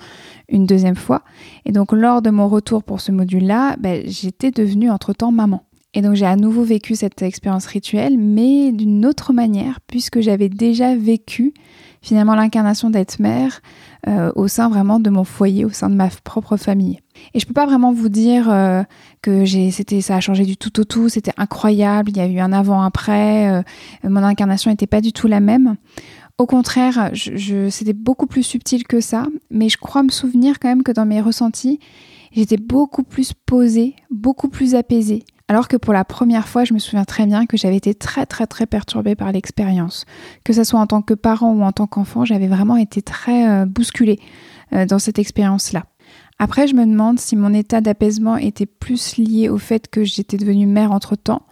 une 0.49 0.67
deuxième 0.67 0.95
fois. 0.95 1.23
Et 1.65 1.71
donc 1.71 1.93
lors 1.93 2.21
de 2.21 2.29
mon 2.29 2.47
retour 2.47 2.83
pour 2.83 3.01
ce 3.01 3.11
module-là, 3.11 3.77
ben, 3.79 4.03
j'étais 4.05 4.51
devenue 4.51 4.91
entre-temps 4.91 5.31
maman. 5.31 5.63
Et 5.95 6.01
donc 6.03 6.13
j'ai 6.13 6.27
à 6.27 6.35
nouveau 6.35 6.63
vécu 6.63 6.93
cette 6.93 7.23
expérience 7.23 7.65
rituelle, 7.65 8.19
mais 8.19 8.71
d'une 8.71 9.03
autre 9.03 9.33
manière, 9.33 9.79
puisque 9.87 10.21
j'avais 10.21 10.49
déjà 10.49 10.95
vécu 10.95 11.53
finalement 12.03 12.35
l'incarnation 12.35 12.91
d'être 12.91 13.19
mère 13.19 13.61
euh, 14.07 14.31
au 14.35 14.47
sein 14.47 14.69
vraiment 14.69 14.99
de 14.99 15.09
mon 15.09 15.23
foyer, 15.23 15.65
au 15.65 15.69
sein 15.69 15.89
de 15.89 15.95
ma 15.95 16.09
propre 16.23 16.57
famille. 16.57 16.99
Et 17.33 17.39
je 17.39 17.47
peux 17.47 17.53
pas 17.53 17.65
vraiment 17.65 17.93
vous 17.93 18.09
dire 18.09 18.51
euh, 18.51 18.83
que 19.21 19.45
j'ai, 19.45 19.71
c'était, 19.71 20.01
ça 20.01 20.17
a 20.17 20.19
changé 20.19 20.43
du 20.43 20.57
tout 20.57 20.79
au 20.79 20.83
tout, 20.83 21.09
c'était 21.09 21.31
incroyable, 21.37 22.11
il 22.11 22.17
y 22.17 22.19
a 22.19 22.27
eu 22.27 22.39
un 22.39 22.51
avant-après, 22.51 23.49
euh, 23.49 23.63
mon 24.03 24.21
incarnation 24.21 24.69
n'était 24.69 24.85
pas 24.85 25.01
du 25.01 25.13
tout 25.13 25.27
la 25.27 25.39
même. 25.39 25.77
Au 26.37 26.45
contraire, 26.45 27.11
je, 27.13 27.69
c'était 27.69 27.93
beaucoup 27.93 28.27
plus 28.27 28.43
subtil 28.43 28.85
que 28.85 28.99
ça, 28.99 29.27
mais 29.49 29.69
je 29.69 29.77
crois 29.77 30.03
me 30.03 30.09
souvenir 30.09 30.59
quand 30.59 30.67
même 30.67 30.83
que 30.83 30.91
dans 30.91 31.05
mes 31.05 31.21
ressentis, 31.21 31.79
j'étais 32.33 32.57
beaucoup 32.57 33.03
plus 33.03 33.33
posée, 33.45 33.95
beaucoup 34.09 34.49
plus 34.49 34.75
apaisée. 34.75 35.23
Alors 35.47 35.67
que 35.67 35.75
pour 35.75 35.93
la 35.93 36.05
première 36.05 36.47
fois, 36.47 36.63
je 36.63 36.73
me 36.73 36.79
souviens 36.79 37.03
très 37.03 37.25
bien 37.25 37.45
que 37.45 37.57
j'avais 37.57 37.75
été 37.75 37.93
très 37.93 38.25
très 38.25 38.47
très 38.47 38.65
perturbée 38.65 39.15
par 39.15 39.31
l'expérience. 39.31 40.05
Que 40.43 40.53
ce 40.53 40.63
soit 40.63 40.79
en 40.79 40.87
tant 40.87 41.01
que 41.01 41.13
parent 41.13 41.51
ou 41.51 41.63
en 41.63 41.71
tant 41.71 41.87
qu'enfant, 41.87 42.25
j'avais 42.25 42.47
vraiment 42.47 42.77
été 42.77 43.01
très 43.01 43.47
euh, 43.49 43.65
bousculée 43.65 44.19
euh, 44.73 44.85
dans 44.85 44.99
cette 44.99 45.19
expérience-là. 45.19 45.85
Après, 46.39 46.67
je 46.67 46.75
me 46.75 46.85
demande 46.85 47.19
si 47.19 47.35
mon 47.35 47.53
état 47.53 47.81
d'apaisement 47.81 48.37
était 48.37 48.65
plus 48.65 49.17
lié 49.17 49.49
au 49.49 49.57
fait 49.57 49.89
que 49.89 50.03
j'étais 50.03 50.37
devenue 50.37 50.65
mère 50.65 50.91
entre-temps, 50.91 51.45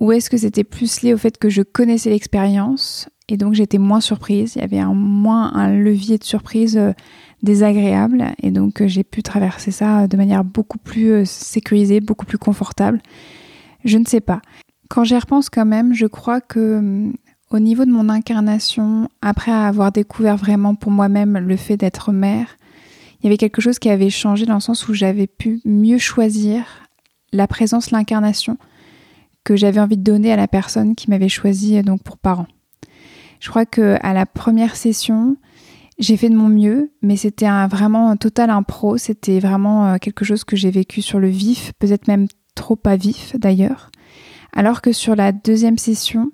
ou 0.00 0.12
est-ce 0.12 0.30
que 0.30 0.36
c'était 0.36 0.64
plus 0.64 1.02
lié 1.02 1.12
au 1.12 1.18
fait 1.18 1.36
que 1.38 1.48
je 1.48 1.62
connaissais 1.62 2.10
l'expérience 2.10 3.08
et 3.28 3.36
donc 3.36 3.54
j'étais 3.54 3.78
moins 3.78 4.00
surprise, 4.00 4.54
il 4.54 4.60
y 4.60 4.64
avait 4.64 4.84
moins 4.84 5.52
un 5.54 5.68
levier 5.74 6.16
de 6.16 6.24
surprise 6.24 6.76
euh, 6.76 6.92
désagréable 7.42 8.32
et 8.42 8.50
donc 8.50 8.80
euh, 8.80 8.88
j'ai 8.88 9.04
pu 9.04 9.22
traverser 9.22 9.70
ça 9.70 10.06
de 10.06 10.16
manière 10.16 10.44
beaucoup 10.44 10.78
plus 10.78 11.10
euh, 11.10 11.24
sécurisée, 11.24 12.00
beaucoup 12.00 12.26
plus 12.26 12.38
confortable. 12.38 13.00
Je 13.84 13.98
ne 13.98 14.04
sais 14.04 14.20
pas. 14.20 14.40
Quand 14.88 15.04
j'y 15.04 15.16
repense 15.16 15.50
quand 15.50 15.66
même, 15.66 15.94
je 15.94 16.06
crois 16.06 16.40
que 16.40 16.78
hum, 16.78 17.14
au 17.50 17.58
niveau 17.58 17.84
de 17.84 17.90
mon 17.90 18.08
incarnation, 18.08 19.08
après 19.22 19.52
avoir 19.52 19.92
découvert 19.92 20.36
vraiment 20.36 20.74
pour 20.74 20.90
moi-même 20.90 21.38
le 21.38 21.56
fait 21.56 21.76
d'être 21.76 22.12
mère, 22.12 22.56
il 23.20 23.24
y 23.24 23.26
avait 23.28 23.36
quelque 23.36 23.60
chose 23.60 23.78
qui 23.78 23.88
avait 23.88 24.10
changé 24.10 24.46
dans 24.46 24.54
le 24.54 24.60
sens 24.60 24.88
où 24.88 24.94
j'avais 24.94 25.26
pu 25.26 25.60
mieux 25.64 25.98
choisir 25.98 26.64
la 27.32 27.46
présence, 27.46 27.90
l'incarnation 27.90 28.58
que 29.44 29.56
j'avais 29.56 29.80
envie 29.80 29.96
de 29.96 30.02
donner 30.02 30.32
à 30.32 30.36
la 30.36 30.48
personne 30.48 30.96
qui 30.96 31.08
m'avait 31.08 31.28
choisi 31.28 31.80
donc 31.82 32.02
pour 32.02 32.18
parent. 32.18 32.46
Je 33.38 33.48
crois 33.48 33.64
que 33.64 33.96
à 34.02 34.12
la 34.12 34.26
première 34.26 34.74
session, 34.74 35.36
j'ai 35.98 36.16
fait 36.16 36.28
de 36.28 36.36
mon 36.36 36.48
mieux, 36.48 36.92
mais 37.02 37.16
c'était 37.16 37.48
vraiment 37.68 38.10
un 38.10 38.16
total 38.16 38.50
impro. 38.50 38.98
C'était 38.98 39.40
vraiment 39.40 39.86
euh, 39.86 39.96
quelque 39.96 40.24
chose 40.24 40.44
que 40.44 40.56
j'ai 40.56 40.70
vécu 40.70 41.00
sur 41.00 41.18
le 41.18 41.28
vif, 41.28 41.72
peut-être 41.78 42.08
même 42.08 42.26
trop 42.54 42.76
pas 42.76 42.96
vif 42.96 43.34
d'ailleurs. 43.36 43.90
Alors 44.52 44.82
que 44.82 44.92
sur 44.92 45.16
la 45.16 45.32
deuxième 45.32 45.78
session, 45.78 46.32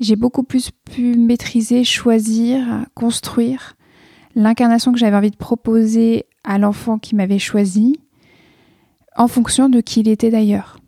j'ai 0.00 0.16
beaucoup 0.16 0.42
plus 0.42 0.70
pu 0.70 1.16
maîtriser, 1.16 1.84
choisir, 1.84 2.86
construire 2.94 3.76
l'incarnation 4.34 4.92
que 4.92 4.98
j'avais 4.98 5.16
envie 5.16 5.30
de 5.30 5.36
proposer 5.36 6.26
à 6.44 6.58
l'enfant 6.58 6.98
qui 6.98 7.14
m'avait 7.14 7.38
choisi, 7.38 8.00
en 9.16 9.28
fonction 9.28 9.68
de 9.68 9.80
qui 9.80 10.00
il 10.00 10.08
était 10.08 10.30
d'ailleurs. 10.30 10.78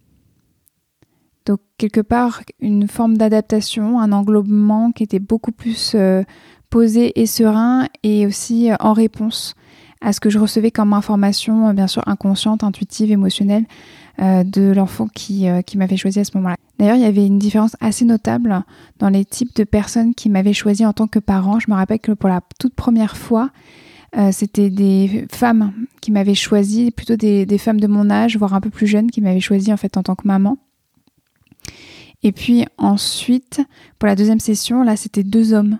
Donc 1.45 1.61
quelque 1.77 2.01
part, 2.01 2.43
une 2.61 2.89
forme 2.89 3.17
d'adaptation, 3.17 3.99
un 4.01 4.13
englobement 4.13 4.93
qui 4.93 5.03
était 5.03 5.19
beaucoup 5.19 5.53
plus 5.53 5.95
euh, 5.95 6.23
posé 6.73 7.21
et 7.21 7.27
serein 7.27 7.87
et 8.03 8.27
aussi 8.27 8.73
euh, 8.73 8.77
en 8.81 8.95
réponse 8.95 9.55
à 10.01 10.13
ce 10.13 10.21
que 10.21 10.31
je 10.31 10.39
recevais 10.39 10.71
comme 10.71 10.95
information, 10.95 11.69
euh, 11.69 11.73
bien 11.75 11.87
sûr 11.87 12.03
inconsciente, 12.07 12.65
intuitive, 12.65 13.13
émotionnelle, 13.13 13.67
de 14.19 14.73
l'enfant 14.73 15.09
qui, 15.09 15.47
qui 15.67 15.79
m'avait 15.79 15.97
choisi 15.97 16.21
à 16.21 16.25
ce 16.25 16.33
moment-là. 16.37 16.57
D'ailleurs, 16.79 16.97
il 16.97 17.03
y 17.03 17.07
avait 17.07 17.27
une 17.27 17.39
différence 17.39 17.77
assez 17.81 18.05
notable 18.05 18.63
dans 18.99 19.09
les 19.09 19.25
types 19.25 19.57
de 19.57 19.65
personnes 19.65 20.15
qui 20.15 20.29
m'avaient 20.29 20.53
choisi 20.53 20.85
en 20.85 20.93
tant 20.93 21.07
que 21.07 21.19
parent. 21.19 21.59
Je 21.59 21.71
me 21.71 21.75
rappelle 21.75 21.99
que 21.99 22.13
pour 22.13 22.29
la 22.29 22.43
toute 22.61 22.75
première 22.75 23.17
fois, 23.17 23.51
c'était 24.31 24.69
des 24.69 25.27
femmes 25.33 25.73
qui 26.03 26.13
m'avaient 26.13 26.35
choisi, 26.35 26.91
plutôt 26.91 27.17
des, 27.17 27.47
des, 27.47 27.57
femmes 27.57 27.81
de 27.81 27.87
mon 27.87 28.11
âge, 28.11 28.37
voire 28.37 28.53
un 28.53 28.61
peu 28.61 28.69
plus 28.69 28.87
jeunes, 28.87 29.11
qui 29.11 29.23
m'avaient 29.23 29.41
choisi 29.41 29.73
en 29.73 29.79
fait 29.79 29.97
en 29.97 30.03
tant 30.03 30.15
que 30.15 30.29
maman. 30.29 30.59
Et 32.23 32.33
puis 32.33 32.67
ensuite, 32.77 33.63
pour 33.99 34.09
la 34.09 34.15
deuxième 34.15 34.41
session, 34.41 34.83
là, 34.83 34.97
c'était 34.97 35.25
deux 35.25 35.55
hommes 35.55 35.79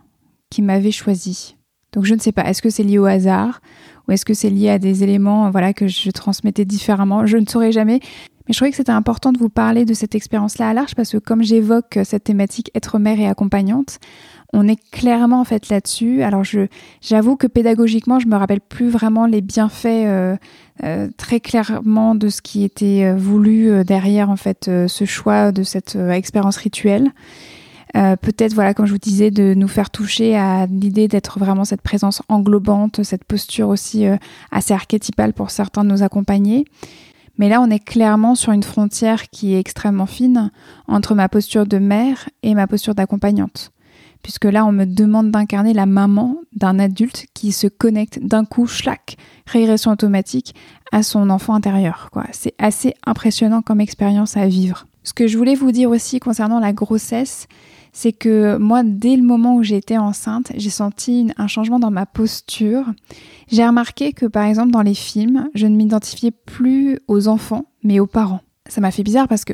qui 0.53 0.61
m'avaient 0.63 0.93
choisi. 0.93 1.57
Donc 1.93 2.05
je 2.05 2.15
ne 2.15 2.21
sais 2.21 2.33
pas, 2.33 2.45
est-ce 2.45 2.63
que 2.63 2.71
c'est 2.71 2.83
lié 2.83 2.99
au 2.99 3.07
hasard 3.07 3.61
ou 4.07 4.13
est-ce 4.13 4.25
que 4.25 4.35
c'est 4.35 4.51
lié 4.51 4.69
à 4.69 4.79
des 4.79 5.03
éléments 5.03 5.51
voilà, 5.51 5.73
que 5.73 5.87
je 5.87 6.11
transmettais 6.11 6.65
différemment? 6.65 7.27
Je 7.27 7.39
ne 7.39 7.47
saurais 7.47 7.73
jamais. 7.73 8.01
Mais 8.47 8.53
je 8.53 8.59
trouvais 8.59 8.71
que 8.71 8.77
c'était 8.77 8.93
important 8.93 9.33
de 9.33 9.39
vous 9.39 9.49
parler 9.49 9.85
de 9.85 9.95
cette 9.95 10.15
expérience-là 10.15 10.69
à 10.69 10.75
large 10.75 10.95
parce 10.95 11.11
que 11.11 11.19
comme 11.19 11.43
j'évoque 11.43 11.99
cette 12.05 12.25
thématique 12.25 12.71
être 12.75 12.99
mère 12.99 13.19
et 13.21 13.29
accompagnante, 13.29 13.99
on 14.53 14.69
est 14.69 14.79
clairement 14.91 15.41
en 15.41 15.45
fait 15.45 15.69
là-dessus. 15.69 16.23
Alors 16.23 16.45
je 16.45 16.67
j'avoue 17.01 17.37
que 17.37 17.47
pédagogiquement, 17.47 18.19
je 18.19 18.27
me 18.27 18.37
rappelle 18.37 18.61
plus 18.61 18.89
vraiment 18.89 19.27
les 19.27 19.41
bienfaits 19.41 19.87
euh, 19.87 20.37
euh, 20.83 21.09
très 21.17 21.41
clairement 21.41 22.15
de 22.15 22.29
ce 22.29 22.43
qui 22.43 22.65
était 22.65 23.05
euh, 23.05 23.15
voulu 23.17 23.85
derrière 23.85 24.29
en 24.29 24.37
fait 24.37 24.65
ce 24.65 25.05
choix 25.05 25.53
de 25.53 25.63
cette 25.63 25.97
expérience 25.97 26.57
rituelle. 26.57 27.13
Peut-être 27.93 28.55
voilà 28.55 28.75
comme 28.75 28.87
je 28.87 28.93
vous 28.93 28.99
disais 28.99 29.31
de 29.31 29.55
nous 29.55 29.69
faire 29.69 29.91
toucher 29.91 30.37
à 30.37 30.67
l'idée 30.67 31.09
d'être 31.09 31.39
vraiment 31.39 31.65
cette 31.65 31.83
présence 31.83 32.23
englobante, 32.29 33.03
cette 33.03 33.25
posture 33.25 33.69
aussi 33.69 34.07
assez 34.51 34.73
archétypale 34.73 35.33
pour 35.33 35.51
certains 35.51 35.85
de 35.85 35.91
nos 35.91 36.03
accompagnés. 36.03 36.65
Mais 37.39 37.49
là, 37.49 37.61
on 37.61 37.71
est 37.71 37.83
clairement 37.83 38.35
sur 38.35 38.53
une 38.53 38.63
frontière 38.63 39.31
qui 39.31 39.55
est 39.55 39.59
extrêmement 39.59 40.07
fine 40.07 40.51
entre 40.87 41.15
ma 41.15 41.29
posture 41.29 41.67
de 41.67 41.79
mère 41.79 42.29
et 42.43 42.55
ma 42.55 42.67
posture 42.67 42.95
d'accompagnante 42.95 43.73
puisque 44.23 44.45
là, 44.45 44.65
on 44.65 44.73
me 44.73 44.85
demande 44.85 45.31
d'incarner 45.31 45.73
la 45.73 45.87
maman 45.87 46.37
d'un 46.55 46.79
adulte 46.79 47.27
qui 47.35 47.53
se 47.53 47.67
connecte 47.67 48.21
d'un 48.23 48.45
coup, 48.45 48.67
schlac, 48.67 49.17
régression 49.47 49.91
automatique, 49.91 50.55
à 50.93 51.03
son 51.03 51.31
enfant 51.31 51.55
intérieur. 51.55 52.11
C'est 52.33 52.55
assez 52.59 52.95
impressionnant 53.07 53.63
comme 53.63 53.81
expérience 53.81 54.37
à 54.37 54.47
vivre. 54.47 54.87
Ce 55.03 55.13
que 55.13 55.27
je 55.27 55.37
voulais 55.37 55.55
vous 55.55 55.73
dire 55.73 55.91
aussi 55.91 56.21
concernant 56.21 56.61
la 56.61 56.73
grossesse, 56.73 57.49
c'est 57.93 58.13
que 58.13 58.57
moi, 58.57 58.83
dès 58.83 59.17
le 59.17 59.23
moment 59.23 59.57
où 59.57 59.63
été 59.63 59.99
enceinte, 59.99 60.51
j'ai 60.57 60.71
senti 60.71 61.31
un 61.37 61.47
changement 61.47 61.79
dans 61.79 61.91
ma 61.91 62.07
posture. 62.07 62.87
J'ai 63.49 63.67
remarqué 63.67 64.13
que, 64.13 64.27
par 64.27 64.45
exemple, 64.45 64.71
dans 64.71 64.83
les 64.83 64.95
films, 64.95 65.49
je 65.55 65.67
ne 65.67 65.77
m'identifiais 65.77 66.31
plus 66.31 66.99
aux 67.07 67.29
enfants, 67.29 67.67
mais 67.83 68.01
aux 68.01 68.07
parents. 68.07 68.41
Ça 68.67 68.81
m'a 68.81 68.91
fait 68.91 69.03
bizarre 69.03 69.29
parce 69.29 69.45
que 69.45 69.53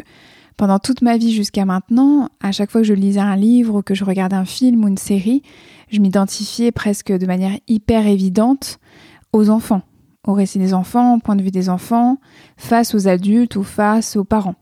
pendant 0.57 0.79
toute 0.79 1.03
ma 1.03 1.17
vie 1.17 1.33
jusqu'à 1.33 1.65
maintenant, 1.65 2.29
à 2.41 2.53
chaque 2.53 2.71
fois 2.71 2.81
que 2.83 2.87
je 2.87 2.95
lisais 2.95 3.21
un 3.21 3.37
livre 3.37 3.77
ou 3.77 3.83
que 3.83 3.95
je 3.95 4.05
regardais 4.05 4.37
un 4.37 4.45
film 4.45 4.85
ou 4.85 4.89
une 4.89 4.99
série, 4.99 5.43
je 5.91 6.01
m'identifiais 6.01 6.73
presque 6.73 7.13
de 7.13 7.27
manière 7.27 7.59
hyper 7.67 8.07
évidente 8.07 8.79
aux 9.33 9.51
enfants, 9.51 9.83
au 10.27 10.33
récit 10.33 10.59
des 10.59 10.75
enfants, 10.75 11.17
au 11.17 11.19
point 11.19 11.37
de 11.37 11.43
vue 11.43 11.51
des 11.51 11.69
enfants, 11.69 12.19
face 12.57 12.95
aux 12.95 13.09
adultes 13.09 13.57
ou 13.57 13.63
face 13.63 14.17
aux 14.17 14.25
parents. 14.25 14.57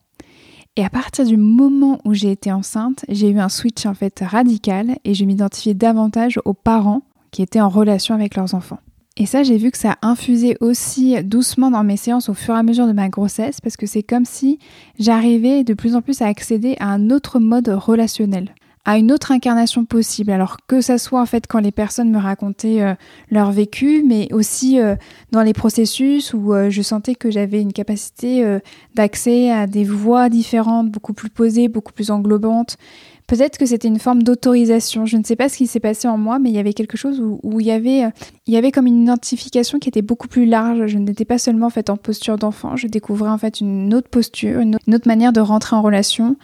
Et 0.76 0.85
à 0.85 0.90
partir 0.90 1.25
du 1.25 1.38
moment 1.38 1.99
où 2.04 2.12
j'ai 2.12 2.30
été 2.30 2.52
enceinte, 2.52 3.06
j'ai 3.09 3.30
eu 3.30 3.38
un 3.38 3.49
switch 3.49 3.87
en 3.87 3.95
fait 3.95 4.23
radical 4.25 4.99
et 5.04 5.14
je 5.14 5.25
m'identifiais 5.25 5.73
davantage 5.73 6.38
aux 6.45 6.52
parents 6.52 7.02
qui 7.30 7.40
étaient 7.42 7.62
en 7.62 7.71
relation 7.71 8.14
avec 8.14 8.37
leurs 8.37 8.54
enfants. 8.54 8.78
Et 9.16 9.25
ça, 9.25 9.42
j'ai 9.42 9.56
vu 9.56 9.71
que 9.71 9.78
ça 9.78 9.97
infusait 10.02 10.59
aussi 10.61 11.23
doucement 11.25 11.71
dans 11.71 11.83
mes 11.83 11.97
séances 11.97 12.28
au 12.28 12.35
fur 12.35 12.54
et 12.54 12.59
à 12.59 12.62
mesure 12.62 12.87
de 12.87 12.92
ma 12.92 13.09
grossesse, 13.09 13.62
parce 13.62 13.78
que 13.78 13.87
c'est 13.87 14.02
comme 14.02 14.26
si 14.26 14.59
j'arrivais 14.99 15.64
de 15.64 15.73
plus 15.73 15.97
en 15.97 16.02
plus 16.02 16.21
à 16.21 16.26
accéder 16.26 16.76
à 16.78 16.88
un 16.88 17.09
autre 17.09 17.38
mode 17.40 17.68
relationnel 17.68 18.54
à 18.87 18.99
une 18.99 19.11
autre 19.11 19.33
incarnation 19.33 19.85
possible. 19.85 20.31
Alors 20.31 20.59
que 20.66 20.81
ça 20.81 20.97
soit 20.97 21.21
en 21.21 21.26
fait 21.26 21.47
quand 21.49 21.59
les 21.59 21.73
personnes 21.73 22.11
me 22.11 22.19
racontaient 22.19 22.81
euh, 22.81 22.95
leur 23.31 23.50
vécu, 23.50 24.05
mais 24.07 24.33
aussi 24.33 24.81
euh, 24.81 24.95
dans 25.33 25.43
les 25.43 25.52
processus 25.52 26.33
où 26.33 26.55
euh, 26.55 26.71
je 26.71 26.83
sentais 26.83 27.16
que 27.16 27.31
j'avais 27.31 27.61
une 27.61 27.73
capacité 27.73 28.59
d'accès 28.95 29.50
à 29.50 29.66
des 29.66 29.83
voix 29.85 30.28
différentes, 30.28 30.90
beaucoup 30.90 31.12
plus 31.12 31.28
posées, 31.28 31.69
beaucoup 31.69 31.93
plus 31.93 32.11
englobantes, 32.11 32.78
Peut-être 33.26 33.59
que 33.59 33.66
c'était 33.66 33.88
une 33.88 33.99
forme 33.99 34.23
d'autorisation. 34.23 35.05
Je 35.05 35.16
ne 35.16 35.25
sais 35.25 35.35
pas 35.35 35.49
ce 35.49 35.57
qui 35.57 35.66
s'est 35.66 35.81
passé 35.81 36.07
en 36.07 36.16
moi, 36.16 36.38
mais 36.38 36.49
il 36.49 36.55
y 36.55 36.61
avait 36.61 36.73
quelque 36.73 36.97
chose 36.97 37.21
où, 37.21 37.59
il, 37.59 37.66
y 37.66 37.73
avait, 37.73 38.05
il 38.47 38.55
y 38.55 38.57
avait 38.57 38.71
comme 38.71 38.87
une 38.87 39.02
identification 39.02 39.81
qui 39.81 39.88
était 39.88 40.00
beaucoup 40.00 40.28
plus 40.28 40.47
large. 40.47 40.87
Je 40.87 40.97
n'étais 40.97 41.25
pas 41.25 41.38
seulement 41.38 41.66
en 41.66 41.71
fait 41.71 41.90
en 41.90 41.97
posture 41.97 42.38
d'enfant, 42.38 42.76
je 42.76 42.87
découvrais 42.87 43.31
en 43.31 43.38
fait 43.38 43.61
une 43.61 43.93
autre 43.95 44.09
posture, 44.09 44.61
une 44.61 44.76
autre 44.76 45.09
manière 45.09 45.33
de 45.33 45.40
rentrer 45.40 45.75
en 45.75 45.83
relation. 45.83 46.37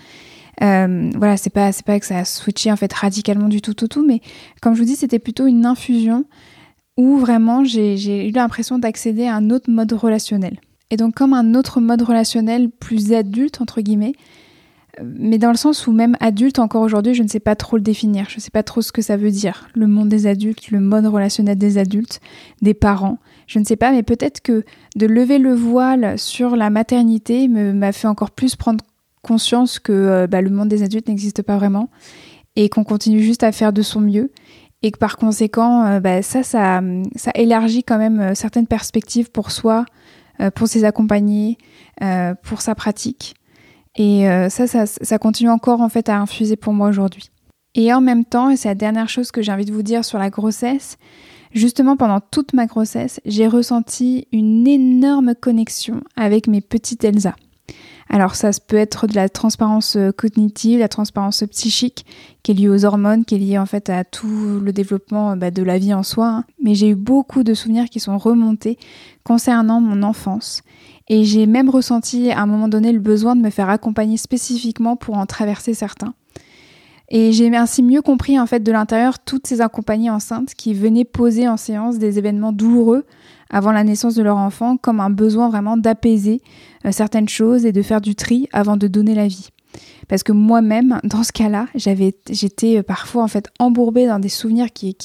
Euh, 0.60 1.10
voilà, 1.16 1.36
c'est 1.36 1.50
pas 1.50 1.70
pas 1.84 1.98
que 1.98 2.06
ça 2.06 2.18
a 2.18 2.24
switché 2.24 2.70
en 2.70 2.76
fait 2.76 2.92
radicalement 2.92 3.48
du 3.48 3.62
tout 3.62 3.74
tout 3.74 3.88
tout, 3.88 4.04
mais 4.06 4.20
comme 4.60 4.74
je 4.74 4.80
vous 4.80 4.86
dis, 4.86 4.96
c'était 4.96 5.18
plutôt 5.18 5.46
une 5.46 5.64
infusion 5.64 6.24
où 6.98 7.16
vraiment 7.16 7.64
j'ai 7.64 8.28
eu 8.28 8.32
l'impression 8.32 8.78
d'accéder 8.78 9.26
à 9.26 9.34
un 9.34 9.50
autre 9.50 9.70
mode 9.70 9.92
relationnel. 9.92 10.60
Et 10.90 10.96
donc 10.96 11.14
comme 11.14 11.32
un 11.32 11.54
autre 11.54 11.80
mode 11.80 12.02
relationnel 12.02 12.68
plus 12.68 13.14
adulte 13.14 13.62
entre 13.62 13.80
guillemets, 13.80 14.12
mais 15.02 15.38
dans 15.38 15.50
le 15.50 15.56
sens 15.56 15.86
où 15.86 15.92
même 15.92 16.16
adulte, 16.20 16.58
encore 16.58 16.82
aujourd'hui, 16.82 17.14
je 17.14 17.22
ne 17.22 17.28
sais 17.28 17.40
pas 17.40 17.56
trop 17.56 17.76
le 17.76 17.82
définir, 17.82 18.26
je 18.28 18.36
ne 18.36 18.40
sais 18.40 18.50
pas 18.50 18.62
trop 18.62 18.82
ce 18.82 18.92
que 18.92 19.00
ça 19.00 19.16
veut 19.16 19.30
dire, 19.30 19.68
le 19.74 19.86
monde 19.86 20.10
des 20.10 20.26
adultes, 20.26 20.70
le 20.70 20.80
mode 20.80 21.06
relationnel 21.06 21.56
des 21.56 21.78
adultes, 21.78 22.20
des 22.60 22.74
parents, 22.74 23.18
je 23.46 23.58
ne 23.58 23.64
sais 23.64 23.76
pas, 23.76 23.90
mais 23.90 24.02
peut-être 24.02 24.42
que 24.42 24.64
de 24.96 25.06
lever 25.06 25.38
le 25.38 25.54
voile 25.54 26.18
sur 26.18 26.56
la 26.56 26.68
maternité 26.68 27.48
m'a 27.48 27.92
fait 27.92 28.08
encore 28.08 28.32
plus 28.32 28.54
prendre 28.54 28.84
conscience 29.22 29.78
que 29.78 29.92
euh, 29.92 30.26
bah, 30.26 30.42
le 30.42 30.50
monde 30.50 30.68
des 30.68 30.82
adultes 30.82 31.08
n'existe 31.08 31.42
pas 31.42 31.56
vraiment 31.56 31.88
et 32.56 32.68
qu'on 32.68 32.84
continue 32.84 33.22
juste 33.22 33.42
à 33.42 33.52
faire 33.52 33.72
de 33.72 33.82
son 33.82 34.00
mieux 34.00 34.30
et 34.82 34.90
que 34.90 34.98
par 34.98 35.16
conséquent, 35.16 35.86
euh, 35.86 36.00
bah, 36.00 36.22
ça, 36.22 36.42
ça, 36.42 36.82
ça, 37.14 37.30
élargit 37.34 37.84
quand 37.84 37.98
même 37.98 38.20
euh, 38.20 38.34
certaines 38.34 38.66
perspectives 38.66 39.30
pour 39.30 39.50
soi, 39.50 39.84
pour 40.56 40.66
ses 40.66 40.84
accompagnés, 40.84 41.56
pour 42.42 42.62
sa 42.62 42.74
pratique. 42.74 43.34
Et 43.96 44.24
ça, 44.48 44.66
ça, 44.66 44.86
ça, 44.86 45.18
continue 45.18 45.50
encore 45.50 45.82
en 45.82 45.88
fait 45.88 46.08
à 46.08 46.18
infuser 46.18 46.56
pour 46.56 46.72
moi 46.72 46.88
aujourd'hui. 46.88 47.30
Et 47.76 47.92
en 47.92 48.00
même 48.00 48.24
temps, 48.24 48.50
et 48.50 48.56
c'est 48.56 48.68
la 48.68 48.74
dernière 48.74 49.08
chose 49.08 49.30
que 49.30 49.40
j'ai 49.40 49.52
envie 49.52 49.66
de 49.66 49.72
vous 49.72 49.84
dire 49.84 50.04
sur 50.04 50.18
la 50.18 50.30
grossesse, 50.30 50.96
justement 51.52 51.96
pendant 51.96 52.18
toute 52.18 52.54
ma 52.54 52.66
grossesse, 52.66 53.20
j'ai 53.24 53.46
ressenti 53.46 54.26
une 54.32 54.66
énorme 54.66 55.36
connexion 55.36 56.00
avec 56.16 56.48
mes 56.48 56.62
petites 56.62 57.04
Elsa. 57.04 57.36
Alors 58.14 58.34
ça 58.34 58.50
peut 58.66 58.76
être 58.76 59.06
de 59.06 59.14
la 59.14 59.30
transparence 59.30 59.96
euh, 59.96 60.12
cognitive, 60.12 60.78
la 60.78 60.88
transparence 60.88 61.44
psychique 61.50 62.04
qui 62.42 62.52
est 62.52 62.54
liée 62.54 62.68
aux 62.68 62.84
hormones, 62.84 63.24
qui 63.24 63.36
est 63.36 63.38
liée 63.38 63.58
en 63.58 63.64
fait 63.64 63.88
à 63.88 64.04
tout 64.04 64.60
le 64.62 64.70
développement 64.70 65.34
bah, 65.34 65.50
de 65.50 65.62
la 65.62 65.78
vie 65.78 65.94
en 65.94 66.02
soi. 66.02 66.28
Hein. 66.28 66.44
Mais 66.62 66.74
j'ai 66.74 66.90
eu 66.90 66.94
beaucoup 66.94 67.42
de 67.42 67.54
souvenirs 67.54 67.86
qui 67.86 68.00
sont 68.00 68.18
remontés 68.18 68.76
concernant 69.24 69.80
mon 69.80 70.02
enfance. 70.02 70.60
Et 71.08 71.24
j'ai 71.24 71.46
même 71.46 71.70
ressenti 71.70 72.30
à 72.30 72.42
un 72.42 72.46
moment 72.46 72.68
donné 72.68 72.92
le 72.92 73.00
besoin 73.00 73.34
de 73.34 73.40
me 73.40 73.48
faire 73.48 73.70
accompagner 73.70 74.18
spécifiquement 74.18 74.94
pour 74.94 75.16
en 75.16 75.24
traverser 75.24 75.72
certains. 75.72 76.12
Et 77.08 77.32
j'ai 77.32 77.54
ainsi 77.56 77.82
mieux 77.82 78.02
compris 78.02 78.38
en 78.38 78.46
fait 78.46 78.60
de 78.60 78.72
l'intérieur 78.72 79.20
toutes 79.20 79.46
ces 79.46 79.62
accompagnées 79.62 80.10
enceintes 80.10 80.54
qui 80.54 80.74
venaient 80.74 81.04
poser 81.04 81.48
en 81.48 81.56
séance 81.56 81.98
des 81.98 82.18
événements 82.18 82.52
douloureux 82.52 83.06
avant 83.52 83.70
la 83.70 83.84
naissance 83.84 84.14
de 84.14 84.22
leur 84.22 84.38
enfant 84.38 84.76
comme 84.76 84.98
un 84.98 85.10
besoin 85.10 85.48
vraiment 85.48 85.76
d'apaiser 85.76 86.40
euh, 86.86 86.90
certaines 86.90 87.28
choses 87.28 87.64
et 87.66 87.72
de 87.72 87.82
faire 87.82 88.00
du 88.00 88.14
tri 88.14 88.48
avant 88.52 88.76
de 88.76 88.88
donner 88.88 89.14
la 89.14 89.28
vie. 89.28 89.50
Parce 90.08 90.22
que 90.22 90.32
moi-même, 90.32 90.98
dans 91.04 91.22
ce 91.22 91.32
cas-là, 91.32 91.68
j'avais, 91.74 92.14
j'étais 92.30 92.78
euh, 92.78 92.82
parfois 92.82 93.22
en 93.22 93.28
fait 93.28 93.48
embourbée 93.58 94.06
dans 94.06 94.18
des 94.18 94.30
souvenirs 94.30 94.72
qui, 94.72 94.96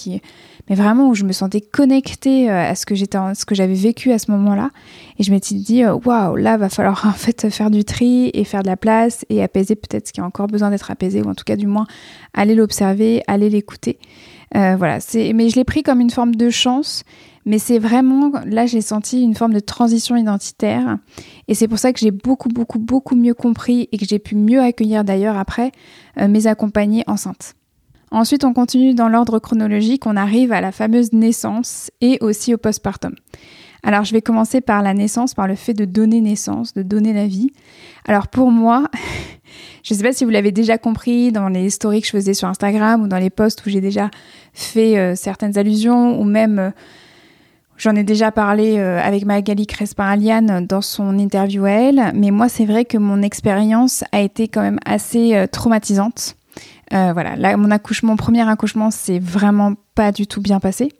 mais 0.69 0.75
vraiment 0.75 1.09
où 1.09 1.13
je 1.13 1.25
me 1.25 1.33
sentais 1.33 1.61
connectée 1.61 2.49
euh, 2.49 2.71
à 2.71 2.75
ce 2.75 2.85
que 2.85 2.95
j'étais, 2.95 3.17
ce 3.35 3.45
que 3.45 3.53
j'avais 3.53 3.75
vécu 3.75 4.11
à 4.13 4.17
ce 4.17 4.31
moment-là. 4.31 4.71
Et 5.19 5.23
je 5.23 5.31
m'étais 5.31 5.55
dit, 5.55 5.85
waouh, 5.85 6.37
là 6.37 6.55
va 6.57 6.69
falloir 6.69 7.05
en 7.07 7.11
fait 7.11 7.49
faire 7.49 7.69
du 7.69 7.83
tri 7.83 8.31
et 8.33 8.45
faire 8.45 8.63
de 8.63 8.67
la 8.67 8.77
place 8.77 9.25
et 9.29 9.43
apaiser 9.43 9.75
peut-être 9.75 10.07
ce 10.07 10.13
qui 10.13 10.21
a 10.21 10.25
encore 10.25 10.47
besoin 10.47 10.69
d'être 10.69 10.89
apaisé, 10.89 11.21
ou 11.21 11.29
en 11.29 11.35
tout 11.35 11.45
cas 11.45 11.57
du 11.57 11.67
moins 11.67 11.85
aller 12.33 12.55
l'observer, 12.55 13.23
aller 13.27 13.49
l'écouter. 13.49 13.99
voilà, 14.53 15.01
c'est, 15.01 15.33
mais 15.33 15.49
je 15.49 15.57
l'ai 15.57 15.65
pris 15.65 15.83
comme 15.83 15.99
une 15.99 16.09
forme 16.09 16.35
de 16.35 16.49
chance 16.49 17.03
mais 17.47 17.59
c'est 17.59 17.79
vraiment, 17.79 18.33
là 18.45 18.65
j'ai 18.65 18.81
senti 18.81 19.23
une 19.23 19.33
forme 19.33 19.53
de 19.53 19.61
transition 19.61 20.17
identitaire. 20.17 20.97
Et 21.47 21.55
c'est 21.55 21.69
pour 21.69 21.79
ça 21.79 21.93
que 21.93 21.99
j'ai 21.99 22.11
beaucoup, 22.11 22.49
beaucoup, 22.49 22.77
beaucoup 22.77 23.15
mieux 23.15 23.33
compris 23.33 23.87
et 23.93 23.97
que 23.97 24.05
j'ai 24.05 24.19
pu 24.19 24.35
mieux 24.35 24.59
accueillir 24.59 25.05
d'ailleurs 25.05 25.37
après 25.37 25.71
euh, 26.19 26.27
mes 26.27 26.45
accompagnés 26.45 27.05
enceintes. 27.07 27.55
Ensuite, 28.11 28.43
on 28.43 28.53
continue 28.53 28.93
dans 28.93 29.07
l'ordre 29.07 29.39
chronologique, 29.39 30.05
on 30.05 30.17
arrive 30.17 30.51
à 30.51 30.59
la 30.59 30.73
fameuse 30.73 31.13
naissance 31.13 31.89
et 32.01 32.17
aussi 32.19 32.53
au 32.53 32.57
postpartum. 32.57 33.15
Alors, 33.81 34.03
je 34.03 34.11
vais 34.11 34.21
commencer 34.21 34.59
par 34.59 34.81
la 34.81 34.93
naissance, 34.93 35.33
par 35.33 35.47
le 35.47 35.55
fait 35.55 35.73
de 35.73 35.85
donner 35.85 36.19
naissance, 36.19 36.73
de 36.73 36.83
donner 36.83 37.13
la 37.13 37.27
vie. 37.27 37.51
Alors, 38.05 38.27
pour 38.27 38.51
moi, 38.51 38.89
je 39.83 39.93
ne 39.93 39.97
sais 39.97 40.03
pas 40.03 40.11
si 40.11 40.25
vous 40.25 40.31
l'avez 40.31 40.51
déjà 40.51 40.77
compris 40.77 41.31
dans 41.31 41.47
les 41.47 41.69
stories 41.69 42.01
que 42.01 42.07
je 42.07 42.11
faisais 42.11 42.33
sur 42.33 42.49
Instagram 42.49 43.03
ou 43.03 43.07
dans 43.07 43.19
les 43.19 43.29
posts 43.29 43.65
où 43.65 43.69
j'ai 43.69 43.79
déjà 43.79 44.09
fait 44.51 44.97
euh, 44.97 45.15
certaines 45.15 45.57
allusions 45.57 46.19
ou 46.19 46.25
même 46.25 46.59
euh, 46.59 46.71
J'en 47.77 47.95
ai 47.95 48.03
déjà 48.03 48.31
parlé 48.31 48.79
euh, 48.79 48.99
avec 48.99 49.23
Magali 49.25 49.67
Crespin-Aliane 49.67 50.65
dans 50.65 50.81
son 50.81 51.19
interview 51.19 51.65
à 51.65 51.69
elle, 51.69 52.11
mais 52.15 52.31
moi 52.31 52.49
c'est 52.49 52.65
vrai 52.65 52.85
que 52.85 52.97
mon 52.97 53.21
expérience 53.21 54.03
a 54.11 54.21
été 54.21 54.47
quand 54.47 54.61
même 54.61 54.79
assez 54.83 55.35
euh, 55.35 55.45
traumatisante. 55.45 56.35
Euh, 56.93 57.13
voilà, 57.13 57.35
là 57.35 57.55
mon 57.55 57.69
accouchement, 57.69 58.15
premier 58.15 58.47
accouchement, 58.49 58.89
c'est 58.89 59.19
vraiment 59.19 59.73
pas 59.93 60.11
du 60.11 60.25
tout 60.25 60.41
bien 60.41 60.59
passé. 60.59 60.91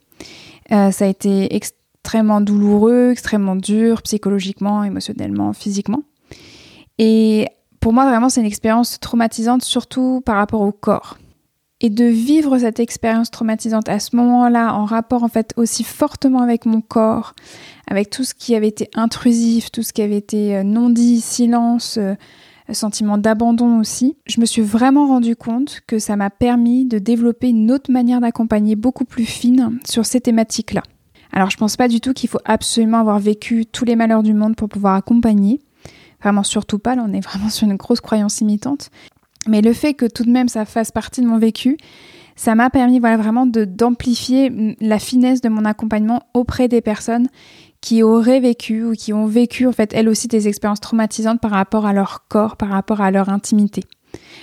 ça 0.70 1.06
a 1.06 1.08
été 1.08 1.56
extrêmement 1.56 2.42
douloureux, 2.42 3.10
extrêmement 3.12 3.56
dur, 3.56 4.04
psychologiquement, 4.04 4.84
émotionnellement, 4.84 5.54
physiquement. 5.54 6.04
Et 7.00 7.48
pour 7.80 7.92
moi 7.92 8.06
vraiment 8.06 8.30
c'est 8.30 8.42
une 8.42 8.48
expérience 8.48 9.00
traumatisante, 9.00 9.64
surtout 9.64 10.22
par 10.24 10.36
rapport 10.36 10.62
au 10.62 10.72
corps 10.72 11.18
et 11.82 11.90
de 11.90 12.06
vivre 12.06 12.58
cette 12.58 12.80
expérience 12.80 13.30
traumatisante 13.30 13.88
à 13.88 14.00
ce 14.00 14.16
moment-là 14.16 14.74
en 14.74 14.86
rapport 14.86 15.24
en 15.24 15.28
fait 15.28 15.54
aussi 15.58 15.84
fortement 15.84 16.42
avec 16.42 16.66
mon 16.66 16.82
corps, 16.82 17.34
avec 17.90 18.10
tout 18.10 18.24
ce 18.24 18.34
qui 18.34 18.56
avait 18.56 18.68
été 18.68 18.90
intrusif, 18.96 19.72
tout 19.72 19.84
ce 19.84 19.94
qui 19.94 20.02
avait 20.02 20.18
été 20.18 20.58
euh, 20.58 20.64
non 20.64 20.90
dit, 20.90 21.22
silence, 21.22 21.98
euh, 21.98 22.16
sentiment 22.74 23.18
d'abandon 23.18 23.80
aussi, 23.80 24.18
je 24.26 24.42
me 24.42 24.46
suis 24.46 24.62
vraiment 24.62 25.08
rendu 25.08 25.36
compte 25.36 25.82
que 25.88 26.00
ça 26.00 26.16
m'a 26.16 26.30
permis 26.30 26.86
de 26.86 27.00
développer 27.00 27.50
une 27.50 27.72
autre 27.72 27.92
manière 27.92 28.22
d'accompagner 28.22 28.76
beaucoup 28.76 29.06
plus 29.06 29.26
fine 29.26 29.80
sur 29.88 30.06
ces 30.06 30.20
thématiques-là. 30.20 30.82
Alors 31.32 31.50
je 31.50 31.58
pense 31.58 31.78
pas 31.78 31.88
du 31.88 32.02
tout 32.02 32.14
qu'il 32.14 32.30
faut 32.30 32.40
absolument 32.46 33.00
avoir 33.00 33.20
vécu 33.20 33.66
tous 33.66 33.86
les 33.86 33.96
malheurs 33.96 34.24
du 34.24 34.34
monde 34.34 34.56
pour 34.56 34.70
pouvoir 34.70 34.96
accompagner. 34.96 35.62
Vraiment 36.22 36.44
surtout 36.44 36.80
pas, 36.80 36.96
là 36.96 37.06
on 37.08 37.14
est 37.14 37.22
vraiment 37.22 37.50
sur 37.50 37.68
une 37.68 37.76
grosse 37.76 38.02
croyance 38.02 38.42
imitante. 38.42 38.90
Mais 39.48 39.62
le 39.62 39.74
fait 39.74 39.94
que 39.94 40.06
tout 40.06 40.24
de 40.24 40.32
même 40.32 40.50
ça 40.50 40.66
fasse 40.66 40.92
partie 40.92 41.22
de 41.22 41.28
mon 41.28 41.38
vécu, 41.38 41.78
ça 42.36 42.56
m'a 42.56 42.70
permis 42.70 43.00
voilà, 43.00 43.18
vraiment 43.18 43.46
d'amplifier 43.46 44.76
la 44.80 45.00
finesse 45.00 45.42
de 45.42 45.50
mon 45.50 45.66
accompagnement 45.66 46.24
auprès 46.34 46.68
des 46.68 46.82
personnes 46.82 47.28
qui 47.82 48.04
auraient 48.04 48.40
vécu 48.40 48.84
ou 48.84 48.94
qui 48.94 49.14
ont 49.14 49.26
vécu 49.26 49.68
en 49.68 49.72
fait 49.72 49.92
elles 49.94 50.10
aussi 50.10 50.28
des 50.28 50.48
expériences 50.48 50.80
traumatisantes 50.80 51.42
par 51.42 51.52
rapport 51.52 51.86
à 51.86 51.94
leur 51.94 52.28
corps, 52.28 52.58
par 52.58 52.70
rapport 52.70 53.02
à 53.02 53.12
leur 53.12 53.30
intimité. 53.30 53.84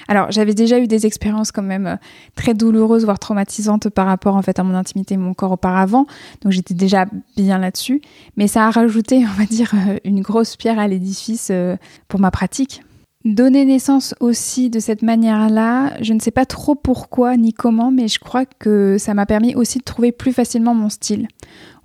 Alors 0.08 0.30
j'avais 0.30 0.54
déjà 0.54 0.78
eu 0.78 0.86
des 0.86 1.06
expériences 1.06 1.50
quand 1.50 1.62
même 1.62 1.86
euh, 1.86 1.96
très 2.36 2.54
douloureuses, 2.54 3.04
voire 3.04 3.18
traumatisantes 3.18 3.88
par 3.88 4.06
rapport 4.06 4.36
en 4.36 4.42
fait 4.42 4.58
à 4.58 4.62
mon 4.62 4.74
intimité 4.74 5.14
et 5.14 5.16
mon 5.16 5.34
corps 5.34 5.52
auparavant, 5.52 6.06
donc 6.42 6.52
j'étais 6.52 6.74
déjà 6.74 7.06
bien 7.36 7.58
là-dessus, 7.58 8.02
mais 8.36 8.46
ça 8.46 8.66
a 8.66 8.70
rajouté 8.70 9.24
on 9.34 9.38
va 9.38 9.46
dire 9.46 9.72
euh, 9.74 9.98
une 10.04 10.20
grosse 10.20 10.56
pierre 10.56 10.78
à 10.78 10.88
l'édifice 10.88 11.48
euh, 11.50 11.76
pour 12.08 12.20
ma 12.20 12.30
pratique. 12.30 12.82
Donner 13.24 13.64
naissance 13.64 14.14
aussi 14.20 14.68
de 14.68 14.78
cette 14.80 15.00
manière-là, 15.00 15.94
je 16.02 16.12
ne 16.12 16.20
sais 16.20 16.30
pas 16.30 16.44
trop 16.44 16.74
pourquoi 16.74 17.38
ni 17.38 17.54
comment, 17.54 17.90
mais 17.90 18.06
je 18.06 18.18
crois 18.18 18.44
que 18.44 18.98
ça 18.98 19.14
m'a 19.14 19.24
permis 19.24 19.54
aussi 19.54 19.78
de 19.78 19.82
trouver 19.84 20.12
plus 20.12 20.34
facilement 20.34 20.74
mon 20.74 20.90
style, 20.90 21.28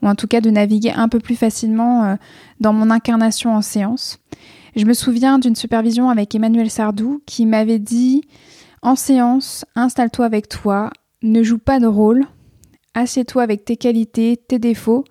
ou 0.02 0.10
en 0.10 0.15
tout 0.15 0.28
cas 0.28 0.41
de 0.41 0.49
naviguer 0.49 0.91
un 0.91 1.08
peu 1.08 1.19
plus 1.19 1.38
facilement 1.38 2.04
euh, 2.04 2.15
dans 2.60 2.73
mon 2.73 2.89
incarnation 2.89 3.56
en 3.56 3.62
séance. 3.62 4.19
Je 4.75 4.84
me 4.84 4.93
souviens 4.93 5.39
d'une 5.39 5.56
supervision 5.56 6.10
avec 6.10 6.36
Emmanuel 6.36 6.69
Sardou 6.69 7.21
qui 7.25 7.45
m'avait 7.45 7.80
dit 7.80 8.21
en 8.82 8.97
séance, 8.97 9.63
installe-toi 9.75 10.25
avec 10.25 10.49
toi, 10.49 10.89
ne 11.21 11.41
joue 11.41 11.58
pas 11.58 11.80
de 11.80 11.88
rôle, 11.88 12.25
assieds-toi 12.95 13.43
avec 13.43 13.63
tes 13.63 13.78
qualités, 13.78 14.36
tes 14.36 14.60
défauts, 14.60 15.06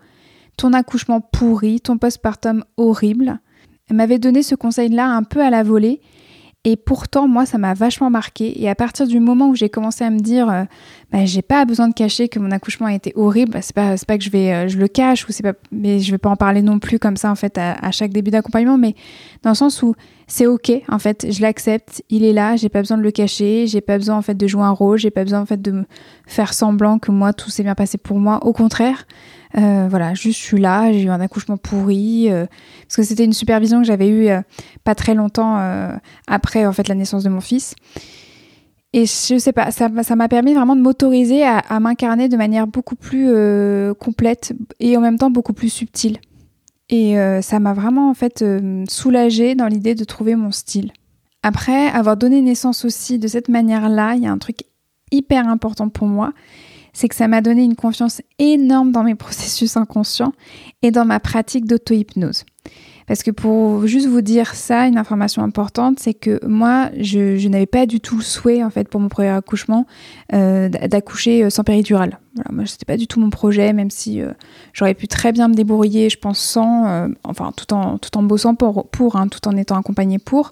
ton 0.59 0.75
accouchement 0.75 1.23
pourri, 1.23 1.81
ton 1.81 1.97
postpartum 1.97 2.65
horrible. 2.77 3.41
Elle 3.89 3.97
m'avait 3.97 4.19
donné 4.19 4.43
ce 4.43 4.55
conseil-là 4.55 5.09
un 5.09 5.23
peu 5.23 5.41
à 5.41 5.49
la 5.49 5.63
volée 5.63 6.03
et 6.71 6.77
pourtant, 6.77 7.29
moi, 7.29 7.47
ça 7.47 7.57
m'a 7.57 7.73
vachement 7.73 8.11
marqué. 8.11 8.63
Et 8.63 8.69
à 8.69 8.75
partir 8.75 9.07
du 9.07 9.21
moment 9.21 9.49
où 9.49 9.55
j'ai 9.55 9.71
commencé 9.71 10.05
à 10.05 10.11
me 10.11 10.19
dire, 10.19 10.51
euh, 10.51 10.65
bah, 11.11 11.25
j'ai 11.25 11.41
pas 11.41 11.65
besoin 11.65 11.89
de 11.89 11.95
cacher 11.95 12.29
que 12.29 12.39
mon 12.39 12.51
accouchement 12.51 12.89
a 12.89 12.93
été 12.93 13.15
horrible, 13.17 13.53
bah, 13.53 13.63
c'est 13.63 13.75
pas, 13.75 13.95
pas 14.07 14.19
que 14.19 14.25
je 14.25 14.29
vais, 14.29 14.53
euh, 14.53 14.69
je 14.69 14.77
le 14.77 14.87
cache 14.87 15.27
ou 15.27 15.43
pas, 15.43 15.55
mais 15.73 15.99
je 15.99 16.11
vais 16.11 16.19
pas 16.19 16.29
en 16.29 16.37
parler 16.37 16.61
non 16.61 16.79
plus 16.79 16.99
comme 16.99 17.17
ça 17.17 17.31
en 17.31 17.37
fait 17.37 17.57
à, 17.57 17.73
à 17.81 17.91
chaque 17.91 18.11
début 18.13 18.31
d'accompagnement, 18.31 18.77
mais 18.77 18.95
dans 19.43 19.49
le 19.49 19.57
sens 19.57 19.83
où 19.83 19.95
c'est 20.27 20.47
ok 20.47 20.71
en 20.91 20.99
fait, 20.99 21.27
je 21.31 21.41
l'accepte, 21.41 22.03
il 22.11 22.23
est 22.23 22.35
là, 22.35 22.57
j'ai 22.57 22.69
pas 22.69 22.81
besoin 22.81 22.99
de 22.99 23.03
le 23.03 23.13
cacher, 23.13 23.67
j'ai 23.67 23.81
pas 23.81 23.97
besoin 23.97 24.17
en 24.17 24.23
fait 24.23 24.35
de 24.35 24.47
jouer 24.47 24.65
un 24.65 24.73
rôle, 24.73 24.99
j'ai 24.99 25.11
pas 25.11 25.25
besoin 25.25 25.41
en 25.41 25.47
fait 25.47 25.63
de 25.63 25.71
me 25.71 25.85
faire 26.27 26.53
semblant 26.53 26.99
que 26.99 27.11
moi 27.11 27.33
tout 27.33 27.49
s'est 27.49 27.63
bien 27.63 27.75
passé 27.75 27.97
pour 27.97 28.19
moi. 28.19 28.45
Au 28.45 28.53
contraire, 28.53 29.07
euh, 29.57 29.87
voilà, 29.89 30.15
juste 30.15 30.39
je 30.39 30.45
suis 30.45 30.61
là, 30.61 30.93
j'ai 30.93 31.03
eu 31.03 31.11
un 31.11 31.21
accouchement 31.21 31.57
pourri, 31.57 32.31
euh, 32.31 32.47
parce 32.83 32.97
que 32.97 33.03
c'était 33.03 33.25
une 33.25 33.33
supervision 33.33 33.81
que 33.81 33.87
j'avais 33.87 34.09
eue 34.09 34.29
euh, 34.29 34.43
pas 34.85 34.95
très 34.95 35.15
longtemps 35.15 35.59
après 36.27 36.67
en 36.67 36.73
fait 36.73 36.89
la 36.89 36.95
naissance 36.95 37.25
de 37.25 37.29
mon 37.29 37.41
fils. 37.41 37.75
Et 38.95 39.05
je 39.05 39.39
sais 39.39 39.53
pas, 39.53 39.71
ça 39.71 39.89
m'a 39.89 40.29
permis 40.29 40.55
vraiment 40.55 40.75
de 40.75 40.81
m'autoriser 40.81 41.45
à, 41.45 41.81
m'incarner 41.81 42.29
de 42.29 42.37
manière 42.39 42.67
beaucoup 42.67 42.97
plus 42.97 43.31
complète 43.99 44.55
et 44.81 44.97
en 44.97 45.01
même 45.01 45.19
temps 45.19 45.31
beaucoup 45.31 45.53
plus 45.53 45.69
subtile. 45.69 46.19
Et 46.89 47.17
ça 47.43 47.61
m'a 47.61 47.75
vraiment 47.75 48.09
en 48.09 48.15
fait 48.15 48.43
soulagée 48.89 49.55
dans 49.55 49.67
l'idée 49.67 49.95
de 49.95 50.05
trouver 50.05 50.37
mon 50.37 50.51
style. 50.51 50.93
Après 51.43 51.89
avoir 51.89 52.17
donné 52.17 52.41
naissance 52.41 52.87
aussi 52.87 53.19
de 53.19 53.29
cette 53.29 53.51
manière-là, 53.51 54.15
il 54.15 54.23
y 54.23 54.27
a 54.27 54.33
un 54.33 54.39
truc 54.39 54.65
hyper 55.13 55.49
important 55.49 55.91
pour 55.91 56.07
moi, 56.07 56.33
c'est 56.99 57.09
que 57.09 57.15
ça 57.15 57.29
m'a 57.29 57.41
donné 57.43 57.63
une 57.63 57.77
confiance 57.77 58.21
énorme 58.41 58.91
dans 58.91 59.05
mes 59.05 59.15
processus 59.15 59.77
inconscients 59.77 60.33
et 60.83 60.91
dans 60.91 61.05
ma 61.05 61.21
pratique 61.21 61.65
d'auto-hypnose. 61.65 62.45
Parce 63.07 63.23
que 63.23 63.31
pour 63.31 63.87
juste 63.87 64.09
vous 64.09 64.21
dire 64.21 64.57
ça, 64.57 64.89
une 64.89 64.99
information 64.99 65.45
importante, 65.45 66.01
c'est 66.01 66.13
que 66.13 66.45
moi, 66.45 66.91
je, 66.99 67.47
n'avais 67.47 67.67
pas 67.67 67.87
du 67.87 68.01
tout 68.01 68.17
le 68.17 68.23
souhait, 68.23 68.65
en 68.65 68.71
fait, 68.71 68.89
pour 68.89 69.01
mon 69.01 69.09
premier 69.09 69.29
accouchement, 69.29 69.87
euh, 70.33 70.69
d'accoucher 70.69 71.45
euh, 71.45 71.51
sans 71.51 71.63
péridurale. 71.63 72.19
Voilà, 72.35 72.51
moi, 72.53 72.67
c'était 72.67 72.85
pas 72.85 72.99
du 72.99 73.07
tout 73.07 73.21
mon 73.21 73.31
projet, 73.31 73.73
même 73.73 73.91
si 73.91 74.21
euh, 74.21 74.33
j'aurais 74.73 74.95
pu 74.95 75.09
très 75.09 75.33
bien 75.33 75.49
me 75.49 75.55
débrouiller, 75.55 76.11
je 76.11 76.19
pense, 76.19 76.39
sans, 76.39 76.87
euh, 76.87 77.09
enfin, 77.25 77.53
tout 77.57 77.73
en, 77.73 77.97
tout 77.97 78.17
en 78.19 78.23
bossant 78.23 78.55
pour, 78.55 79.17
hein, 79.17 79.29
tout 79.29 79.49
en 79.49 79.57
étant 79.57 79.79
accompagnée 79.79 80.19
pour. 80.19 80.51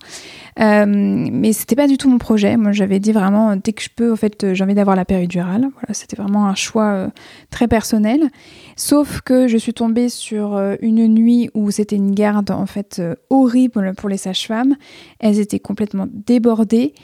Euh, 0.58 0.84
mais 0.86 1.52
c'était 1.52 1.76
pas 1.76 1.86
du 1.86 1.98
tout 1.98 2.08
mon 2.08 2.18
projet. 2.18 2.56
Moi, 2.56 2.72
j'avais 2.72 2.98
dit 2.98 3.12
vraiment, 3.12 3.56
dès 3.56 3.72
que 3.72 3.82
je 3.82 3.90
peux, 3.94 4.10
en 4.10 4.16
fait, 4.16 4.54
j'ai 4.54 4.64
envie 4.64 4.74
d'avoir 4.74 4.96
la 4.96 5.04
péridurale. 5.04 5.68
Voilà, 5.72 5.92
c'était 5.92 6.16
vraiment 6.16 6.46
un 6.46 6.54
choix 6.54 7.08
très 7.50 7.68
personnel. 7.68 8.30
Sauf 8.76 9.20
que 9.20 9.46
je 9.46 9.58
suis 9.58 9.74
tombée 9.74 10.08
sur 10.08 10.58
une 10.80 11.06
nuit 11.06 11.50
où 11.54 11.70
c'était 11.70 11.96
une 11.96 12.14
garde, 12.14 12.50
en 12.50 12.66
fait, 12.66 13.02
horrible 13.28 13.94
pour 13.96 14.08
les 14.08 14.16
sages-femmes. 14.16 14.76
Elles 15.20 15.38
étaient 15.38 15.60
complètement 15.60 16.06
débordées. 16.10 16.94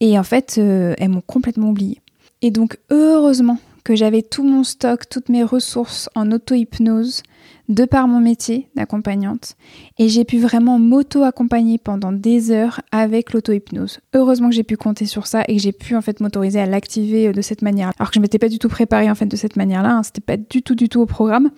Et 0.00 0.18
en 0.18 0.24
fait, 0.24 0.58
elles 0.58 1.08
m'ont 1.08 1.22
complètement 1.24 1.70
oubliée. 1.70 2.00
Et 2.42 2.50
donc, 2.50 2.76
heureusement 2.90 3.58
que 3.86 3.94
j'avais 3.94 4.22
tout 4.22 4.42
mon 4.42 4.64
stock, 4.64 5.08
toutes 5.08 5.28
mes 5.28 5.44
ressources 5.44 6.10
en 6.16 6.32
auto-hypnose 6.32 7.22
de 7.68 7.84
par 7.84 8.08
mon 8.08 8.18
métier 8.18 8.68
d'accompagnante 8.74 9.54
et 9.96 10.08
j'ai 10.08 10.24
pu 10.24 10.40
vraiment 10.40 10.80
m'auto-accompagner 10.80 11.78
pendant 11.78 12.10
des 12.10 12.50
heures 12.50 12.80
avec 12.90 13.32
l'auto-hypnose. 13.32 14.00
Heureusement 14.12 14.48
que 14.48 14.56
j'ai 14.56 14.64
pu 14.64 14.76
compter 14.76 15.06
sur 15.06 15.28
ça 15.28 15.44
et 15.46 15.54
que 15.54 15.62
j'ai 15.62 15.70
pu 15.70 15.94
en 15.94 16.00
fait 16.00 16.18
m'autoriser 16.18 16.58
à 16.58 16.66
l'activer 16.66 17.28
euh, 17.28 17.32
de 17.32 17.40
cette 17.42 17.62
manière. 17.62 17.92
Alors 18.00 18.10
que 18.10 18.16
je 18.16 18.20
m'étais 18.20 18.40
pas 18.40 18.48
du 18.48 18.58
tout 18.58 18.68
préparée 18.68 19.08
en 19.08 19.14
fait 19.14 19.26
de 19.26 19.36
cette 19.36 19.54
manière-là, 19.54 19.98
hein. 19.98 20.02
c'était 20.02 20.20
pas 20.20 20.36
du 20.36 20.62
tout 20.62 20.74
du 20.74 20.88
tout 20.88 21.00
au 21.00 21.06
programme. 21.06 21.52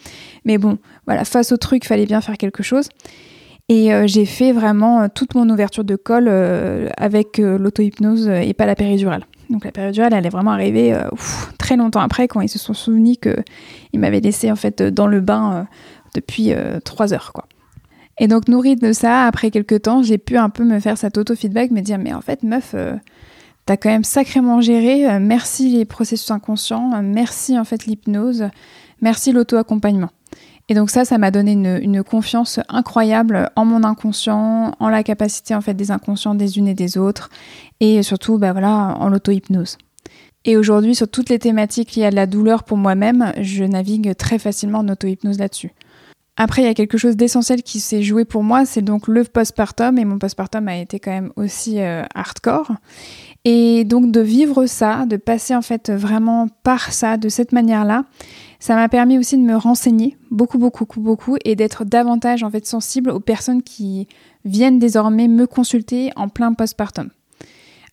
Mais 0.44 0.58
bon, 0.58 0.76
voilà, 1.06 1.24
face 1.24 1.50
au 1.50 1.56
truc, 1.56 1.86
fallait 1.86 2.04
bien 2.04 2.20
faire 2.20 2.36
quelque 2.36 2.62
chose. 2.62 2.90
Et 3.70 3.94
euh, 3.94 4.06
j'ai 4.06 4.26
fait 4.26 4.52
vraiment 4.52 5.00
euh, 5.00 5.06
toute 5.14 5.34
mon 5.34 5.48
ouverture 5.48 5.84
de 5.84 5.96
col 5.96 6.28
avec 6.98 7.38
l'auto-hypnose 7.38 8.28
et 8.28 8.52
pas 8.52 8.66
la 8.66 8.74
péridurale. 8.74 9.24
Donc 9.50 9.64
la 9.64 9.72
péridurale, 9.72 10.12
elle 10.12 10.26
est 10.26 10.30
vraiment 10.30 10.50
arrivée 10.50 10.92
euh, 10.92 11.08
très 11.58 11.76
longtemps 11.76 12.00
après, 12.00 12.28
quand 12.28 12.40
ils 12.40 12.48
se 12.48 12.58
sont 12.58 12.74
souvenus 12.74 13.16
qu'ils 13.20 14.00
m'avaient 14.00 14.20
laissé 14.20 14.50
en 14.50 14.56
fait 14.56 14.82
dans 14.82 15.06
le 15.06 15.20
bain 15.20 15.52
euh, 15.52 15.62
depuis 16.14 16.52
euh, 16.52 16.80
trois 16.80 17.14
heures, 17.14 17.32
quoi. 17.32 17.46
Et 18.20 18.26
donc 18.26 18.48
nourrie 18.48 18.74
de 18.74 18.92
ça, 18.92 19.26
après 19.26 19.50
quelques 19.50 19.82
temps, 19.82 20.02
j'ai 20.02 20.18
pu 20.18 20.37
un 20.37 20.50
peu 20.50 20.64
me 20.64 20.80
faire 20.80 20.98
cet 20.98 21.16
auto-feedback, 21.18 21.70
me 21.70 21.80
dire 21.80 21.98
mais 21.98 22.12
en 22.12 22.20
fait 22.20 22.42
meuf, 22.42 22.74
t'as 23.64 23.76
quand 23.76 23.90
même 23.90 24.02
sacrément 24.02 24.61
géré. 24.61 25.20
merci 25.20 25.68
les 25.68 25.84
processus 25.84 26.28
inconscients, 26.32 27.00
merci 27.00 27.56
en 27.56 27.62
fait 27.62 27.87
l'hypnose, 27.87 28.48
merci 29.02 29.30
l'auto-accompagnement. 29.30 30.11
Et 30.68 30.74
donc 30.74 30.90
ça, 30.90 31.04
ça 31.04 31.16
m'a 31.16 31.31
donné 31.31 31.52
une, 31.52 32.02
confiance 32.02 32.61
incroyable 32.68 33.50
en 33.57 33.64
mon 33.64 33.85
inconscient, 33.85 34.74
en 34.78 34.88
la 34.88 35.02
capacité 35.02 35.54
en 35.54 35.61
fait 35.61 35.74
des 35.74 35.90
inconscients 35.90 36.35
des 36.35 36.59
unes 36.59 36.68
et 36.68 36.74
des 36.74 36.98
autres, 36.98 37.31
et 37.81 38.02
surtout, 38.02 38.38
bah 38.38 38.52
voilà, 38.52 38.96
en 38.98 39.09
l'auto-hypnose. 39.09 39.78
Et 40.44 40.57
aujourd'hui, 40.57 40.94
sur 40.94 41.09
toutes 41.09 41.31
les 41.31 41.38
thématiques 41.38 41.94
liées 41.94 42.04
à 42.04 42.11
de 42.11 42.16
la 42.16 42.26
douleur 42.26 42.64
pour 42.64 42.76
moi-même, 42.76 43.33
je 43.40 43.64
navigue 43.64 44.14
très 44.16 44.38
facilement 44.38 44.78
en 44.78 44.88
auto-hypnose 44.88 45.38
là-dessus. 45.38 45.72
Après, 46.40 46.62
il 46.62 46.66
y 46.66 46.68
a 46.68 46.74
quelque 46.74 46.98
chose 46.98 47.16
d'essentiel 47.16 47.64
qui 47.64 47.81
s'est 47.81 48.02
joué 48.02 48.24
pour 48.24 48.44
moi, 48.44 48.64
c'est 48.64 48.81
donc 48.81 49.09
le 49.09 49.24
postpartum, 49.24 49.98
et 49.98 50.04
mon 50.04 50.18
postpartum 50.18 50.68
a 50.68 50.76
été 50.76 51.00
quand 51.00 51.11
même 51.11 51.33
aussi 51.35 51.81
euh, 51.81 52.04
hardcore. 52.14 52.70
Et 53.44 53.85
donc 53.85 54.12
de 54.12 54.20
vivre 54.20 54.66
ça, 54.66 55.04
de 55.07 55.16
passer 55.16 55.57
en 55.57 55.62
fait 55.62 55.90
vraiment 55.90 56.46
par 56.62 56.92
ça, 56.92 57.16
de 57.16 57.28
cette 57.28 57.50
manière-là, 57.50 58.04
ça 58.58 58.74
m'a 58.74 58.88
permis 58.88 59.18
aussi 59.18 59.36
de 59.36 59.42
me 59.42 59.56
renseigner 59.56 60.16
beaucoup, 60.30 60.58
beaucoup, 60.58 60.86
beaucoup, 61.00 61.36
et 61.44 61.54
d'être 61.56 61.84
davantage 61.84 62.42
en 62.42 62.50
fait 62.50 62.66
sensible 62.66 63.10
aux 63.10 63.20
personnes 63.20 63.62
qui 63.62 64.08
viennent 64.44 64.78
désormais 64.78 65.28
me 65.28 65.46
consulter 65.46 66.10
en 66.16 66.28
plein 66.28 66.52
postpartum. 66.52 67.10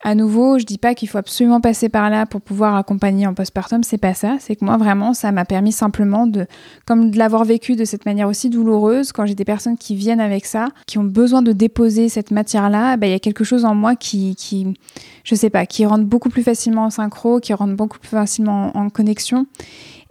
À 0.08 0.14
nouveau, 0.14 0.60
je 0.60 0.66
dis 0.66 0.78
pas 0.78 0.94
qu'il 0.94 1.10
faut 1.10 1.18
absolument 1.18 1.60
passer 1.60 1.90
par 1.90 2.12
là 2.12 2.28
pour 2.28 2.40
pouvoir 2.40 2.76
accompagner 2.76 3.26
en 3.26 3.34
postpartum, 3.34 3.82
c'est 3.82 3.98
pas 3.98 4.14
ça. 4.14 4.36
C'est 4.40 4.56
que 4.56 4.64
moi 4.64 4.78
vraiment, 4.78 5.16
ça 5.16 5.32
m'a 5.32 5.46
permis 5.46 5.72
simplement 5.72 6.28
de, 6.28 6.46
comme 6.86 7.10
de 7.10 7.18
l'avoir 7.18 7.44
vécu 7.44 7.76
de 7.76 7.86
cette 7.86 8.06
manière 8.06 8.28
aussi 8.28 8.52
douloureuse, 8.52 9.12
quand 9.12 9.26
j'ai 9.26 9.34
des 9.34 9.46
personnes 9.46 9.78
qui 9.78 9.96
viennent 9.96 10.20
avec 10.20 10.46
ça, 10.46 10.68
qui 10.86 11.00
ont 11.00 11.04
besoin 11.04 11.42
de 11.42 11.54
déposer 11.54 12.08
cette 12.08 12.30
matière-là, 12.30 12.98
ben, 12.98 13.08
il 13.08 13.14
y 13.14 13.16
a 13.16 13.20
quelque 13.20 13.44
chose 13.44 13.66
en 13.66 13.74
moi 13.74 13.96
qui, 13.96 14.36
qui, 14.36 14.76
je 15.24 15.34
sais 15.34 15.50
pas, 15.50 15.66
qui 15.66 15.88
rentre 15.88 16.06
beaucoup 16.06 16.30
plus 16.30 16.44
facilement 16.44 16.84
en 16.84 16.90
synchro, 16.92 17.40
qui 17.40 17.56
rentre 17.56 17.74
beaucoup 17.74 17.98
plus 17.98 18.10
facilement 18.10 18.78
en 18.78 18.92
connexion. 18.92 19.48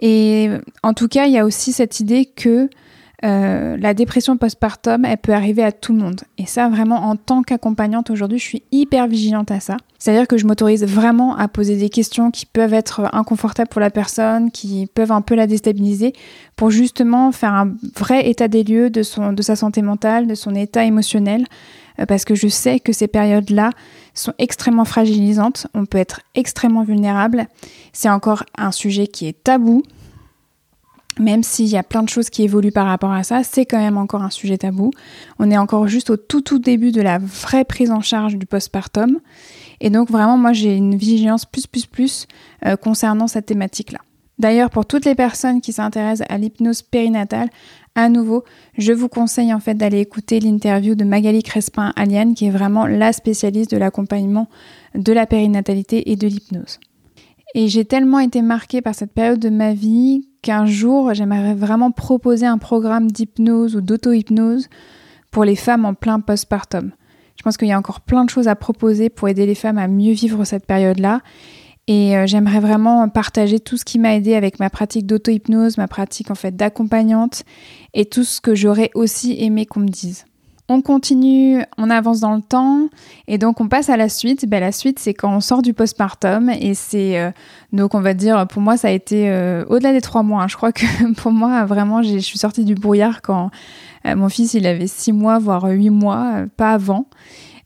Et 0.01 0.51
en 0.83 0.93
tout 0.93 1.09
cas, 1.09 1.27
il 1.27 1.33
y 1.33 1.39
a 1.39 1.45
aussi 1.45 1.73
cette 1.73 2.01
idée 2.01 2.27
que 2.27 2.69
euh, 3.25 3.79
la 3.79 3.95
dépression 3.95 4.37
postpartum, 4.37 5.07
elle 5.07 5.17
peut 5.17 5.33
arriver 5.33 5.63
à 5.63 5.73
tout 5.73 5.95
le 5.95 5.99
monde. 5.99 6.21
Et 6.37 6.45
ça, 6.45 6.69
vraiment, 6.69 6.97
en 7.09 7.17
tant 7.17 7.43
qu'accompagnante 7.43 8.11
aujourd'hui, 8.11 8.39
je 8.39 8.45
suis 8.45 8.63
hyper 8.71 9.07
vigilante 9.07 9.51
à 9.51 9.61
ça. 9.61 9.79
C'est-à-dire 9.99 10.27
que 10.29 10.37
je 10.37 10.47
m'autorise 10.47 10.85
vraiment 10.85 11.35
à 11.37 11.49
poser 11.49 11.77
des 11.77 11.89
questions 11.89 12.31
qui 12.31 12.45
peuvent 12.45 12.75
être 12.75 13.09
inconfortables 13.15 13.71
pour 13.71 13.81
la 13.81 13.91
personne, 13.91 14.51
qui 14.51 14.87
peuvent 14.93 15.13
un 15.13 15.23
peu 15.23 15.35
la 15.35 15.47
déstabiliser, 15.47 16.13
pour 16.57 16.71
justement 16.71 17.33
faire 17.33 17.55
un 17.55 17.73
vrai 17.97 18.29
état 18.29 18.49
des 18.49 18.63
lieux 18.63 18.91
de, 18.91 19.03
sa 19.03 19.57
santé 19.57 19.81
mentale, 19.81 20.27
de 20.27 20.35
son 20.35 20.55
état 20.55 20.85
émotionnel, 20.85 21.47
parce 22.09 22.25
que 22.25 22.35
je 22.35 22.49
sais 22.49 22.81
que 22.81 22.93
ces 22.93 23.09
périodes-là 23.09 23.71
sont 24.15 24.33
extrêmement 24.39 24.85
fragilisantes, 24.85 25.67
on 25.75 25.87
peut 25.87 25.99
être 25.99 26.21
extrêmement 26.35 26.85
vulnérable. 26.85 27.47
C'est 27.93 28.09
encore 28.09 28.45
un 28.57 28.73
sujet 28.73 29.07
qui 29.07 29.27
est 29.27 29.45
tabou, 29.45 29.83
même 31.19 31.43
s'il 31.43 31.67
y 31.67 31.77
a 31.77 31.83
plein 31.83 32.03
de 32.03 32.09
choses 32.09 32.31
qui 32.31 32.43
évoluent 32.43 32.73
par 32.73 32.87
rapport 32.87 33.13
à 33.13 33.23
ça, 33.23 33.45
c'est 33.45 33.67
quand 33.67 33.79
même 33.79 33.99
encore 33.99 34.23
un 34.23 34.31
sujet 34.31 34.59
tabou. 34.59 34.91
On 35.39 35.51
est 35.51 35.59
encore 35.59 35.87
juste 35.87 36.11
au 36.11 36.17
tout 36.17 36.41
tout 36.41 36.59
début 36.59 36.93
de 36.93 37.01
la 37.01 37.19
vraie 37.19 37.65
prise 37.65 37.91
en 37.91 38.01
charge 38.01 38.37
du 38.37 38.47
postpartum. 38.47 39.21
Et 39.81 39.91
donc 39.91 40.11
vraiment, 40.11 40.37
moi, 40.37 40.53
j'ai 40.53 40.77
une 40.77 40.97
vigilance 40.97 41.45
plus 41.45 41.67
plus 41.67 41.87
plus 41.87 42.27
euh, 42.67 42.77
concernant 42.77 43.27
cette 43.27 43.47
thématique-là. 43.47 44.01
D'ailleurs, 44.39 44.71
pour 44.71 44.85
toutes 44.87 45.05
les 45.05 45.15
personnes 45.15 45.61
qui 45.61 45.73
s'intéressent 45.73 46.27
à 46.29 46.39
l'hypnose 46.39 46.83
périnatale, 46.83 47.49
à 47.95 48.09
nouveau, 48.09 48.43
je 48.77 48.93
vous 48.93 49.09
conseille 49.09 49.55
en 49.55 49.61
fait 49.61 49.75
d'aller 49.75 50.01
écouter 50.01 50.41
l'interview 50.41 50.97
de 50.97 51.05
Magali 51.05 51.43
Crespin-Aliane, 51.43 52.35
qui 52.35 52.47
est 52.47 52.51
vraiment 52.51 52.87
la 52.87 53.13
spécialiste 53.13 53.71
de 53.71 53.77
l'accompagnement 53.77 54.49
de 54.95 55.13
la 55.13 55.27
périnatalité 55.27 56.11
et 56.11 56.17
de 56.17 56.27
l'hypnose. 56.27 56.81
Et 57.55 57.69
j'ai 57.69 57.85
tellement 57.85 58.19
été 58.19 58.43
marquée 58.43 58.83
par 58.83 58.97
cette 58.97 59.13
période 59.13 59.39
de 59.39 59.51
ma 59.51 59.75
vie 59.75 60.29
qu'un 60.43 60.67
jour, 60.67 61.15
j'aimerais 61.15 61.55
vraiment 61.55 61.93
proposer 61.93 62.47
un 62.47 62.59
programme 62.59 63.11
d'hypnose 63.11 63.77
ou 63.77 63.81
d'auto-hypnose 63.81 64.69
pour 65.31 65.45
les 65.45 65.57
femmes 65.57 65.85
en 65.85 65.95
plein 65.95 66.19
postpartum. 66.21 66.93
Je 67.37 67.43
pense 67.43 67.57
qu'il 67.57 67.69
y 67.69 67.73
a 67.73 67.79
encore 67.79 68.01
plein 68.01 68.25
de 68.25 68.31
choses 68.31 68.49
à 68.49 68.57
proposer 68.57 69.09
pour 69.09 69.29
aider 69.29 69.47
les 69.47 69.55
femmes 69.55 69.79
à 69.79 69.89
mieux 69.89 70.13
vivre 70.13 70.45
cette 70.45 70.67
période-là. 70.67 71.21
Et 71.87 72.17
euh, 72.17 72.27
j'aimerais 72.27 72.61
vraiment 72.61 73.09
partager 73.09 73.61
tout 73.61 73.77
ce 73.77 73.85
qui 73.85 73.99
m'a 73.99 74.15
aidé 74.15 74.35
avec 74.35 74.59
ma 74.59 74.71
pratique 74.71 75.07
d'auto-hypnose, 75.07 75.77
ma 75.77 75.89
pratique 75.89 76.31
en 76.31 76.35
fait 76.35 76.57
d'accompagnante 76.57 77.45
et 77.93 78.07
tout 78.07 78.25
ce 78.25 78.41
que 78.41 78.55
j'aurais 78.55 78.91
aussi 78.95 79.37
aimé 79.39 79.67
qu'on 79.67 79.81
me 79.81 79.89
dise. 79.89 80.25
On 80.71 80.81
continue, 80.81 81.63
on 81.77 81.91
avance 81.91 82.21
dans 82.21 82.35
le 82.35 82.41
temps 82.41 82.89
et 83.29 83.37
donc 83.37 83.61
on 83.61 83.69
passe 83.69 83.91
à 83.91 83.99
la 83.99 84.09
suite. 84.09 84.49
Ben, 84.49 84.61
la 84.61 84.73
suite, 84.73 84.99
c'est 84.99 85.13
quand 85.13 85.31
on 85.31 85.41
sort 85.41 85.61
du 85.61 85.75
postpartum 85.75 86.49
et 86.49 86.73
c'est 86.73 87.21
euh, 87.21 87.31
donc 87.75 87.95
on 87.95 88.01
va 88.01 88.15
dire 88.15 88.47
pour 88.47 88.63
moi 88.63 88.79
ça 88.79 88.89
a 88.89 88.91
été 88.91 89.29
euh, 89.29 89.67
au-delà 89.69 89.93
des 89.93 90.01
trois 90.01 90.23
mois. 90.23 90.43
Hein. 90.43 90.49
Je 90.49 90.57
crois 90.57 90.73
que 90.73 91.13
pour 91.17 91.33
moi 91.33 91.67
vraiment 91.67 92.03
je 92.03 92.17
suis 92.17 92.39
sortie 92.39 92.65
du 92.65 92.75
brouillard 92.75 93.21
quand 93.21 93.51
mon 94.07 94.29
fils 94.29 94.53
il 94.53 94.67
avait 94.67 94.87
six 94.87 95.13
mois 95.13 95.39
voire 95.39 95.65
huit 95.65 95.91
mois, 95.91 96.45
pas 96.57 96.73
avant. 96.73 97.07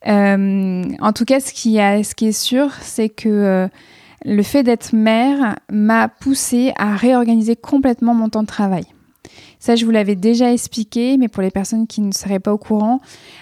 en 0.05 1.13
tout 1.13 1.25
cas, 1.25 1.41
ce 1.41 1.53
qui, 1.53 1.81
a, 1.81 2.03
ce 2.05 2.15
qui 2.15 2.29
est 2.29 2.33
sûr, 2.33 2.73
c'est 2.81 3.09
que 3.09 3.69
le 4.25 4.43
fait 4.43 4.63
d'être 4.63 4.93
mère 4.93 5.57
m'a 5.71 6.09
poussée 6.09 6.73
à 6.77 6.97
réorganiser 6.97 7.57
complètement 7.57 8.15
mon 8.15 8.29
temps 8.29 8.43
de 8.43 8.49
travail. 8.49 8.85
Ça, 9.61 9.75
je 9.75 9.85
vous 9.85 9.91
l'avais 9.91 10.15
déjà 10.15 10.53
expliqué, 10.53 11.17
mais 11.19 11.29
pour 11.29 11.43
les 11.43 11.51
personnes 11.51 11.87
qui 11.87 12.01
ne 12.01 12.13
seraient 12.13 12.39
pas 12.39 12.53
au 12.53 12.59
courant, 12.59 13.01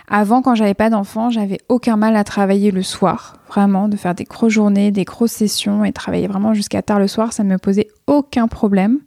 avant, 0.08 0.40
quand 0.40 0.54
j'avais 0.54 0.74
pas 0.74 0.88
d'enfant, 0.88 1.30
j'avais 1.30 1.58
aucun 1.68 1.96
mal 1.96 2.16
à 2.16 2.24
travailler 2.24 2.70
le 2.70 2.82
soir. 2.82 3.36
Vraiment, 3.48 3.88
de 3.88 3.96
faire 3.96 4.14
des 4.14 4.24
grosses 4.24 4.54
journées, 4.54 4.90
des 4.90 5.04
grosses 5.04 5.32
sessions 5.32 5.84
et 5.84 5.92
travailler 5.92 6.26
vraiment 6.26 6.54
jusqu'à 6.54 6.82
tard 6.82 6.98
le 6.98 7.08
soir, 7.08 7.32
ça 7.32 7.44
ne 7.44 7.50
me 7.50 7.58
posait 7.58 7.88
aucun 8.06 8.48
problème. 8.48 9.00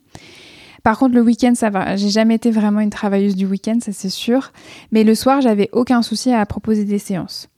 Par 0.84 0.98
contre, 0.98 1.16
le 1.16 1.22
week-end, 1.22 1.54
ça 1.56 1.70
va. 1.70 1.96
J'ai 1.96 2.10
jamais 2.10 2.36
été 2.36 2.52
vraiment 2.52 2.80
une 2.80 2.90
travailleuse 2.90 3.36
du 3.36 3.46
week-end, 3.46 3.80
ça 3.82 3.92
c'est 3.92 4.10
sûr. 4.10 4.52
Mais 4.92 5.04
le 5.04 5.16
soir, 5.16 5.42
j'avais 5.42 5.70
aucun 5.74 6.02
souci 6.02 6.32
à 6.32 6.46
proposer 6.46 6.86
des 6.86 7.00
séances. 7.00 7.50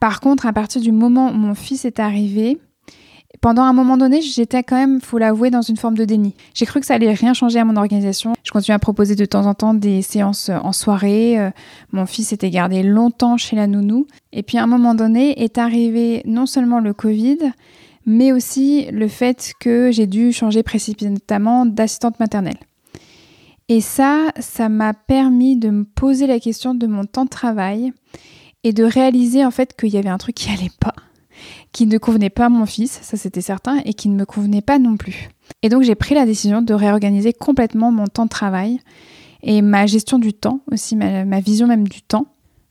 Par 0.00 0.20
contre, 0.20 0.46
à 0.46 0.52
partir 0.52 0.80
du 0.80 0.90
moment 0.90 1.30
où 1.30 1.34
mon 1.34 1.54
fils 1.54 1.84
est 1.84 2.00
arrivé, 2.00 2.58
pendant 3.40 3.62
un 3.62 3.72
moment 3.72 3.96
donné, 3.96 4.20
j'étais 4.20 4.62
quand 4.62 4.76
même, 4.76 5.00
faut 5.00 5.18
l'avouer, 5.18 5.50
dans 5.50 5.62
une 5.62 5.76
forme 5.76 5.96
de 5.96 6.04
déni. 6.04 6.34
J'ai 6.54 6.66
cru 6.66 6.80
que 6.80 6.86
ça 6.86 6.94
allait 6.94 7.12
rien 7.12 7.32
changer 7.32 7.58
à 7.58 7.64
mon 7.64 7.76
organisation. 7.76 8.34
Je 8.42 8.50
continuais 8.50 8.74
à 8.74 8.78
proposer 8.78 9.14
de 9.14 9.24
temps 9.24 9.46
en 9.46 9.54
temps 9.54 9.72
des 9.72 10.02
séances 10.02 10.48
euh, 10.48 10.58
en 10.62 10.72
soirée. 10.72 11.38
Euh, 11.38 11.50
mon 11.92 12.06
fils 12.06 12.32
était 12.32 12.50
gardé 12.50 12.82
longtemps 12.82 13.36
chez 13.36 13.56
la 13.56 13.66
nounou. 13.66 14.06
Et 14.32 14.42
puis 14.42 14.58
à 14.58 14.64
un 14.64 14.66
moment 14.66 14.94
donné 14.94 15.42
est 15.42 15.58
arrivé 15.58 16.22
non 16.26 16.46
seulement 16.46 16.80
le 16.80 16.92
Covid, 16.92 17.38
mais 18.04 18.32
aussi 18.32 18.86
le 18.90 19.08
fait 19.08 19.52
que 19.60 19.90
j'ai 19.90 20.06
dû 20.06 20.32
changer 20.32 20.62
précipitamment 20.62 21.66
d'assistante 21.66 22.18
maternelle. 22.20 22.58
Et 23.68 23.80
ça, 23.80 24.32
ça 24.40 24.68
m'a 24.68 24.94
permis 24.94 25.56
de 25.56 25.70
me 25.70 25.84
poser 25.84 26.26
la 26.26 26.40
question 26.40 26.74
de 26.74 26.86
mon 26.88 27.04
temps 27.04 27.24
de 27.24 27.30
travail 27.30 27.92
et 28.64 28.72
de 28.72 28.82
réaliser 28.82 29.44
en 29.44 29.52
fait 29.52 29.76
qu'il 29.76 29.90
y 29.90 29.96
avait 29.96 30.08
un 30.08 30.18
truc 30.18 30.34
qui 30.34 30.50
allait 30.50 30.72
pas, 30.80 30.94
qui 31.72 31.86
ne 31.86 31.98
convenait 31.98 32.30
pas 32.30 32.46
à 32.46 32.48
mon 32.48 32.66
fils, 32.66 32.98
ça 33.02 33.16
c'était 33.16 33.40
certain, 33.40 33.78
et 33.84 33.94
qui 33.94 34.08
ne 34.08 34.16
me 34.16 34.24
convenait 34.24 34.62
pas 34.62 34.78
non 34.78 34.96
plus. 34.96 35.30
Et 35.62 35.68
donc 35.68 35.82
j'ai 35.82 35.94
pris 35.94 36.14
la 36.14 36.26
décision 36.26 36.62
de 36.62 36.74
réorganiser 36.74 37.32
complètement 37.32 37.92
mon 37.92 38.06
temps 38.06 38.24
de 38.24 38.30
travail 38.30 38.80
et 39.42 39.62
ma 39.62 39.86
gestion 39.86 40.18
du 40.18 40.32
temps 40.32 40.60
aussi, 40.70 40.96
ma, 40.96 41.40
vision 41.40 41.66
même 41.66 41.88
du 41.88 42.02
temps. 42.02 42.26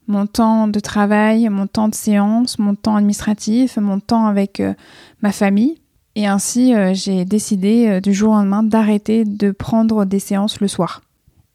Mon 0.06 0.26
temps 0.26 0.66
de 0.66 0.80
travail, 0.80 1.48
mon 1.50 1.68
temps 1.68 1.88
de 1.88 1.94
séance, 1.94 2.58
mon 2.58 2.74
temps 2.74 2.96
administratif, 2.96 3.76
mon 3.76 4.00
temps 4.00 4.26
avec 4.26 4.58
euh, 4.58 4.74
ma 5.22 5.30
famille. 5.30 5.76
Et 6.16 6.26
ainsi, 6.26 6.74
euh, 6.74 6.92
j'ai 6.94 7.24
décidé 7.24 7.86
euh, 7.86 8.00
du 8.00 8.12
jour 8.12 8.32
au 8.32 8.34
lendemain 8.34 8.64
d'arrêter 8.64 9.24
de 9.24 9.52
prendre 9.52 10.04
des 10.04 10.18
séances 10.18 10.60
le 10.60 10.66
soir. 10.66 11.02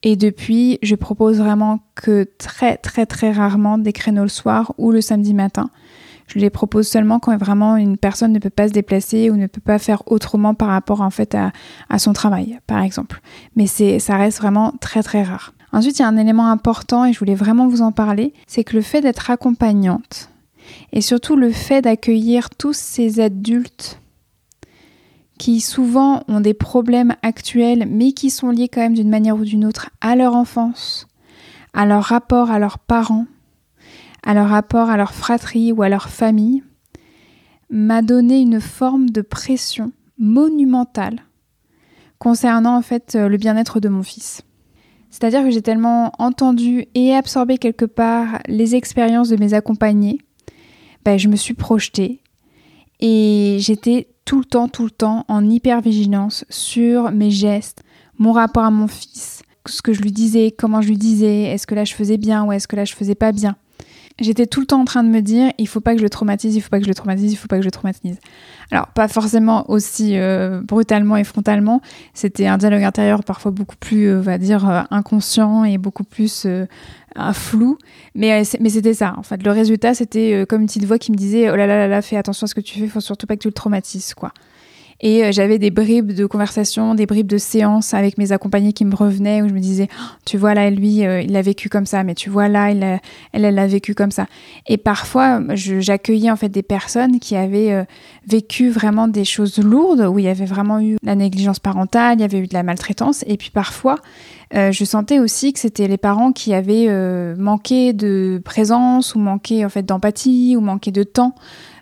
Et 0.03 0.15
depuis, 0.15 0.79
je 0.83 0.95
propose 0.95 1.39
vraiment 1.39 1.79
que 1.95 2.27
très 2.37 2.77
très 2.77 3.05
très 3.05 3.31
rarement 3.31 3.77
des 3.77 3.91
créneaux 3.91 4.23
le 4.23 4.29
soir 4.29 4.73
ou 4.77 4.91
le 4.91 5.01
samedi 5.01 5.33
matin. 5.33 5.69
Je 6.27 6.39
les 6.39 6.49
propose 6.49 6.87
seulement 6.87 7.19
quand 7.19 7.37
vraiment 7.37 7.77
une 7.77 7.97
personne 7.97 8.33
ne 8.33 8.39
peut 8.39 8.49
pas 8.49 8.67
se 8.67 8.73
déplacer 8.73 9.29
ou 9.29 9.37
ne 9.37 9.47
peut 9.47 9.61
pas 9.61 9.79
faire 9.79 10.03
autrement 10.07 10.55
par 10.55 10.69
rapport 10.69 11.01
en 11.01 11.11
fait 11.11 11.35
à, 11.35 11.99
son 11.99 12.13
travail, 12.13 12.59
par 12.67 12.81
exemple. 12.81 13.21
Mais 13.55 13.67
c'est, 13.67 13.99
ça 13.99 14.17
reste 14.17 14.39
vraiment 14.39 14.73
très 14.81 15.03
très 15.03 15.23
rare. 15.23 15.53
Ensuite, 15.71 15.99
il 15.99 16.01
y 16.01 16.05
a 16.05 16.07
un 16.07 16.17
élément 16.17 16.49
important 16.49 17.05
et 17.05 17.13
je 17.13 17.19
voulais 17.19 17.35
vraiment 17.35 17.67
vous 17.67 17.81
en 17.81 17.91
parler, 17.91 18.33
c'est 18.47 18.63
que 18.63 18.75
le 18.75 18.81
fait 18.81 19.01
d'être 19.01 19.29
accompagnante 19.29 20.29
et 20.93 21.01
surtout 21.01 21.35
le 21.35 21.51
fait 21.51 21.81
d'accueillir 21.81 22.49
tous 22.49 22.73
ces 22.73 23.19
adultes 23.19 23.99
qui 25.37 25.59
souvent 25.59 26.23
ont 26.27 26.39
des 26.39 26.53
problèmes 26.53 27.15
actuels 27.21 27.87
mais 27.89 28.13
qui 28.13 28.29
sont 28.29 28.49
liés 28.49 28.69
quand 28.69 28.81
même 28.81 28.93
d'une 28.93 29.09
manière 29.09 29.35
ou 29.35 29.43
d'une 29.43 29.65
autre 29.65 29.89
à 30.01 30.15
leur 30.15 30.33
enfance, 30.33 31.07
à 31.73 31.85
leur 31.85 32.03
rapport 32.03 32.51
à 32.51 32.57
leurs 32.57 32.79
parents, 32.79 33.25
à 34.25 34.33
leur 34.33 34.49
rapport 34.49 34.89
à 34.89 34.97
leur 34.97 35.13
fratrie 35.13 35.71
ou 35.71 35.83
à 35.83 35.89
leur 35.89 36.09
famille, 36.09 36.63
m'a 37.69 38.01
donné 38.01 38.39
une 38.41 38.59
forme 38.59 39.09
de 39.09 39.21
pression 39.21 39.91
monumentale 40.17 41.21
concernant 42.19 42.77
en 42.77 42.81
fait 42.81 43.15
euh, 43.15 43.27
le 43.27 43.37
bien-être 43.37 43.79
de 43.79 43.89
mon 43.89 44.03
fils. 44.03 44.41
C'est-à-dire 45.09 45.43
que 45.43 45.49
j'ai 45.49 45.61
tellement 45.61 46.11
entendu 46.19 46.87
et 46.93 47.13
absorbé 47.13 47.57
quelque 47.57 47.85
part 47.85 48.39
les 48.47 48.75
expériences 48.75 49.29
de 49.29 49.37
mes 49.37 49.53
accompagnés, 49.53 50.19
ben, 51.05 51.17
je 51.17 51.27
me 51.27 51.35
suis 51.35 51.53
projetée 51.53 52.21
et 52.99 53.57
j'étais 53.59 54.09
tout 54.25 54.39
le 54.39 54.45
temps, 54.45 54.67
tout 54.67 54.83
le 54.83 54.91
temps 54.91 55.25
en 55.27 55.47
hyper-vigilance 55.47 56.45
sur 56.49 57.11
mes 57.11 57.31
gestes, 57.31 57.83
mon 58.17 58.31
rapport 58.31 58.63
à 58.63 58.71
mon 58.71 58.87
fils, 58.87 59.43
ce 59.67 59.81
que 59.81 59.93
je 59.93 60.01
lui 60.01 60.11
disais, 60.11 60.51
comment 60.51 60.81
je 60.81 60.87
lui 60.89 60.97
disais, 60.97 61.43
est-ce 61.43 61.67
que 61.67 61.75
là 61.75 61.85
je 61.85 61.93
faisais 61.93 62.17
bien 62.17 62.43
ou 62.43 62.51
est-ce 62.51 62.67
que 62.67 62.75
là 62.75 62.85
je 62.85 62.95
faisais 62.95 63.15
pas 63.15 63.31
bien. 63.31 63.55
J'étais 64.19 64.47
tout 64.47 64.61
le 64.61 64.65
temps 64.65 64.79
en 64.79 64.85
train 64.85 65.03
de 65.03 65.09
me 65.09 65.21
dire 65.21 65.51
il 65.57 65.67
faut 65.67 65.81
pas 65.81 65.91
que 65.91 65.97
je 65.97 66.03
le 66.03 66.09
traumatise, 66.09 66.55
il 66.55 66.61
faut 66.61 66.69
pas 66.69 66.77
que 66.77 66.85
je 66.85 66.89
le 66.89 66.95
traumatise, 66.95 67.33
il 67.33 67.35
faut 67.35 67.49
pas 67.49 67.57
que 67.57 67.63
je 67.63 67.67
le 67.67 67.71
traumatise. 67.71 68.17
Alors 68.71 68.87
pas 68.87 69.09
forcément 69.09 69.69
aussi 69.69 70.17
euh, 70.17 70.61
brutalement 70.61 71.17
et 71.17 71.25
frontalement, 71.25 71.81
c'était 72.13 72.47
un 72.47 72.57
dialogue 72.57 72.83
intérieur 72.83 73.25
parfois 73.25 73.51
beaucoup 73.51 73.75
plus, 73.75 74.07
euh, 74.07 74.19
on 74.19 74.21
va 74.21 74.37
dire, 74.37 74.69
euh, 74.69 74.83
inconscient 74.89 75.65
et 75.65 75.77
beaucoup 75.77 76.05
plus 76.05 76.47
flou, 77.33 77.77
mais, 78.13 78.43
mais 78.59 78.69
c'était 78.69 78.93
ça. 78.93 79.15
En 79.17 79.23
fait, 79.23 79.43
le 79.43 79.51
résultat 79.51 79.93
c'était 79.93 80.45
comme 80.47 80.61
une 80.61 80.67
petite 80.67 80.85
voix 80.85 80.97
qui 80.97 81.11
me 81.11 81.17
disait 81.17 81.49
oh 81.49 81.55
là 81.55 81.67
là 81.67 81.77
là 81.77 81.87
là, 81.89 82.01
fais 82.01 82.15
attention 82.15 82.45
à 82.45 82.47
ce 82.47 82.55
que 82.55 82.61
tu 82.61 82.79
fais, 82.79 82.87
faut 82.87 83.01
surtout 83.01 83.27
pas 83.27 83.35
que 83.35 83.41
tu 83.41 83.49
le 83.49 83.53
traumatises, 83.53 84.13
quoi. 84.13 84.31
Et 85.01 85.23
euh, 85.23 85.31
j'avais 85.31 85.59
des 85.59 85.71
bribes 85.71 86.13
de 86.13 86.25
conversation, 86.25 86.95
des 86.95 87.05
bribes 87.05 87.27
de 87.27 87.37
séances 87.37 87.93
avec 87.93 88.17
mes 88.17 88.31
accompagnés 88.31 88.71
qui 88.71 88.85
me 88.85 88.95
revenaient 88.95 89.41
où 89.41 89.49
je 89.49 89.53
me 89.53 89.59
disais, 89.59 89.89
oh, 89.91 90.03
tu 90.25 90.37
vois 90.37 90.53
là, 90.53 90.69
lui, 90.69 91.05
euh, 91.05 91.21
il 91.21 91.33
l'a 91.33 91.41
vécu 91.41 91.67
comme 91.67 91.85
ça, 91.85 92.03
mais 92.03 92.15
tu 92.15 92.29
vois 92.29 92.47
là, 92.47 92.71
il 92.71 92.81
elle, 93.33 93.45
elle 93.45 93.55
l'a 93.55 93.67
vécu 93.67 93.93
comme 93.93 94.11
ça. 94.11 94.27
Et 94.67 94.77
parfois, 94.77 95.41
j'accueillais 95.53 96.31
en 96.31 96.37
fait 96.37 96.49
des 96.49 96.63
personnes 96.63 97.19
qui 97.19 97.35
avaient 97.35 97.73
euh, 97.73 97.83
vécu 98.25 98.69
vraiment 98.69 99.07
des 99.07 99.25
choses 99.25 99.57
lourdes, 99.59 100.01
où 100.01 100.17
il 100.17 100.25
y 100.25 100.29
avait 100.29 100.45
vraiment 100.45 100.79
eu 100.79 100.95
la 101.03 101.15
négligence 101.15 101.59
parentale, 101.59 102.17
il 102.17 102.21
y 102.21 102.25
avait 102.25 102.39
eu 102.39 102.47
de 102.47 102.53
la 102.53 102.63
maltraitance. 102.63 103.23
Et 103.27 103.37
puis 103.37 103.49
parfois, 103.49 103.97
je 104.53 104.85
sentais 104.85 105.19
aussi 105.19 105.51
que 105.51 105.59
c'était 105.59 105.87
les 105.87 105.97
parents 105.97 106.31
qui 106.31 106.53
avaient 106.53 106.87
manqué 107.35 107.91
de 107.91 108.41
présence 108.43 109.13
ou 109.13 109.19
manqué 109.19 109.65
en 109.65 109.69
fait 109.69 109.83
d'empathie 109.83 110.55
ou 110.57 110.61
manqué 110.61 110.91
de 110.91 111.03
temps. 111.03 111.35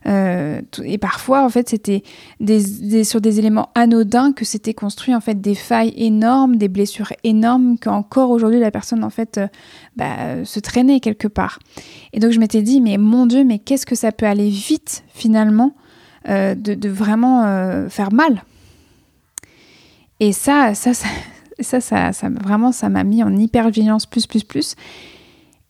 Euh, 0.06 0.62
et 0.84 0.98
parfois, 0.98 1.46
en 1.46 1.50
fait, 1.50 1.70
c'était 1.70 2.04
des, 2.40 3.04
sur 3.04 3.22
des 3.22 3.40
éléments 3.40 3.70
anodins 3.76 4.34
que 4.34 4.46
c'était 4.46 4.74
construit 4.74 5.16
en 5.16 5.22
fait 5.22 5.40
des 5.40 5.56
failles 5.56 5.94
énormes, 5.96 6.58
des 6.58 6.68
blessures 6.68 7.14
énormes 7.24 7.78
qu'encore 7.78 8.30
aujourd'hui 8.30 8.60
la 8.60 8.72
personne 8.72 9.04
en 9.04 9.10
fait 9.10 9.38
euh, 9.38 9.48
bah, 9.96 10.44
se 10.44 10.60
traînait 10.60 11.00
quelque 11.00 11.28
part. 11.28 11.60
Et 12.12 12.20
donc 12.20 12.32
je 12.32 12.40
m'étais 12.40 12.62
dit, 12.62 12.82
mais 12.82 12.98
mon 12.98 13.26
Dieu, 13.26 13.44
mais 13.44 13.60
qu'est-ce 13.60 13.86
que 13.86 13.96
ça 13.96 14.12
peut 14.12 14.26
aller 14.26 14.50
vite 14.50 15.04
finalement 15.14 15.76
euh, 16.30 16.56
de, 16.56 16.90
vraiment 16.90 17.44
faire 17.90 18.12
mal? 18.12 18.44
Et 20.20 20.32
ça, 20.32 20.74
ça, 20.74 20.94
ça, 20.94 21.08
ça, 21.60 21.82
ça, 21.82 22.12
ça, 22.12 22.30
vraiment, 22.30 22.72
ça 22.72 22.90
m'a 22.90 23.04
mis 23.04 23.24
en 23.24 23.36
hypervigilance 23.36 24.06
plus, 24.06 24.28
plus, 24.28 24.44
plus. 24.44 24.76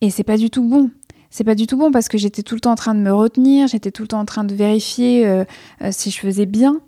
Et 0.00 0.10
c'est 0.10 0.24
pas 0.24 0.36
du 0.36 0.50
tout 0.50 0.64
bon 0.64 0.90
c'est 1.34 1.42
pas 1.42 1.56
du 1.56 1.66
tout 1.66 1.76
bon 1.76 1.90
parce 1.90 2.08
que 2.08 2.16
j'étais 2.16 2.44
tout 2.44 2.54
le 2.54 2.60
temps 2.60 2.70
en 2.70 2.76
train 2.76 2.94
de 2.94 3.00
me 3.00 3.12
retenir, 3.12 3.66
j'étais 3.66 3.90
tout 3.90 4.02
le 4.02 4.08
temps 4.08 4.20
en 4.20 4.24
train 4.24 4.44
de 4.44 4.54
vérifier 4.54 5.26
euh, 5.26 5.44
euh, 5.82 5.88
si 5.90 6.12
je 6.12 6.20
faisais 6.20 6.46
bien, 6.46 6.78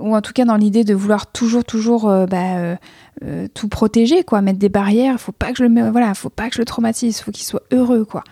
ou 0.00 0.16
en 0.16 0.20
tout 0.20 0.32
cas 0.32 0.44
dans 0.44 0.56
l'idée 0.56 0.82
de 0.82 0.94
vouloir 0.94 1.30
toujours, 1.30 1.64
toujours 1.64 2.10
euh, 2.10 2.26
bah, 2.26 2.76
tout 3.54 3.68
protéger, 3.68 4.24
quoi, 4.24 4.42
mettre 4.42 4.58
des 4.58 4.68
barrières. 4.68 5.20
Faut 5.20 5.30
pas 5.30 5.52
que 5.52 5.58
je 5.58 5.62
le, 5.62 5.90
voilà, 5.92 6.12
faut 6.14 6.28
pas 6.28 6.48
que 6.48 6.56
je 6.56 6.60
le 6.60 6.64
traumatise, 6.64 7.20
faut 7.20 7.30
qu'il 7.30 7.44
soit 7.44 7.62
heureux, 7.70 8.04
quoi. 8.04 8.24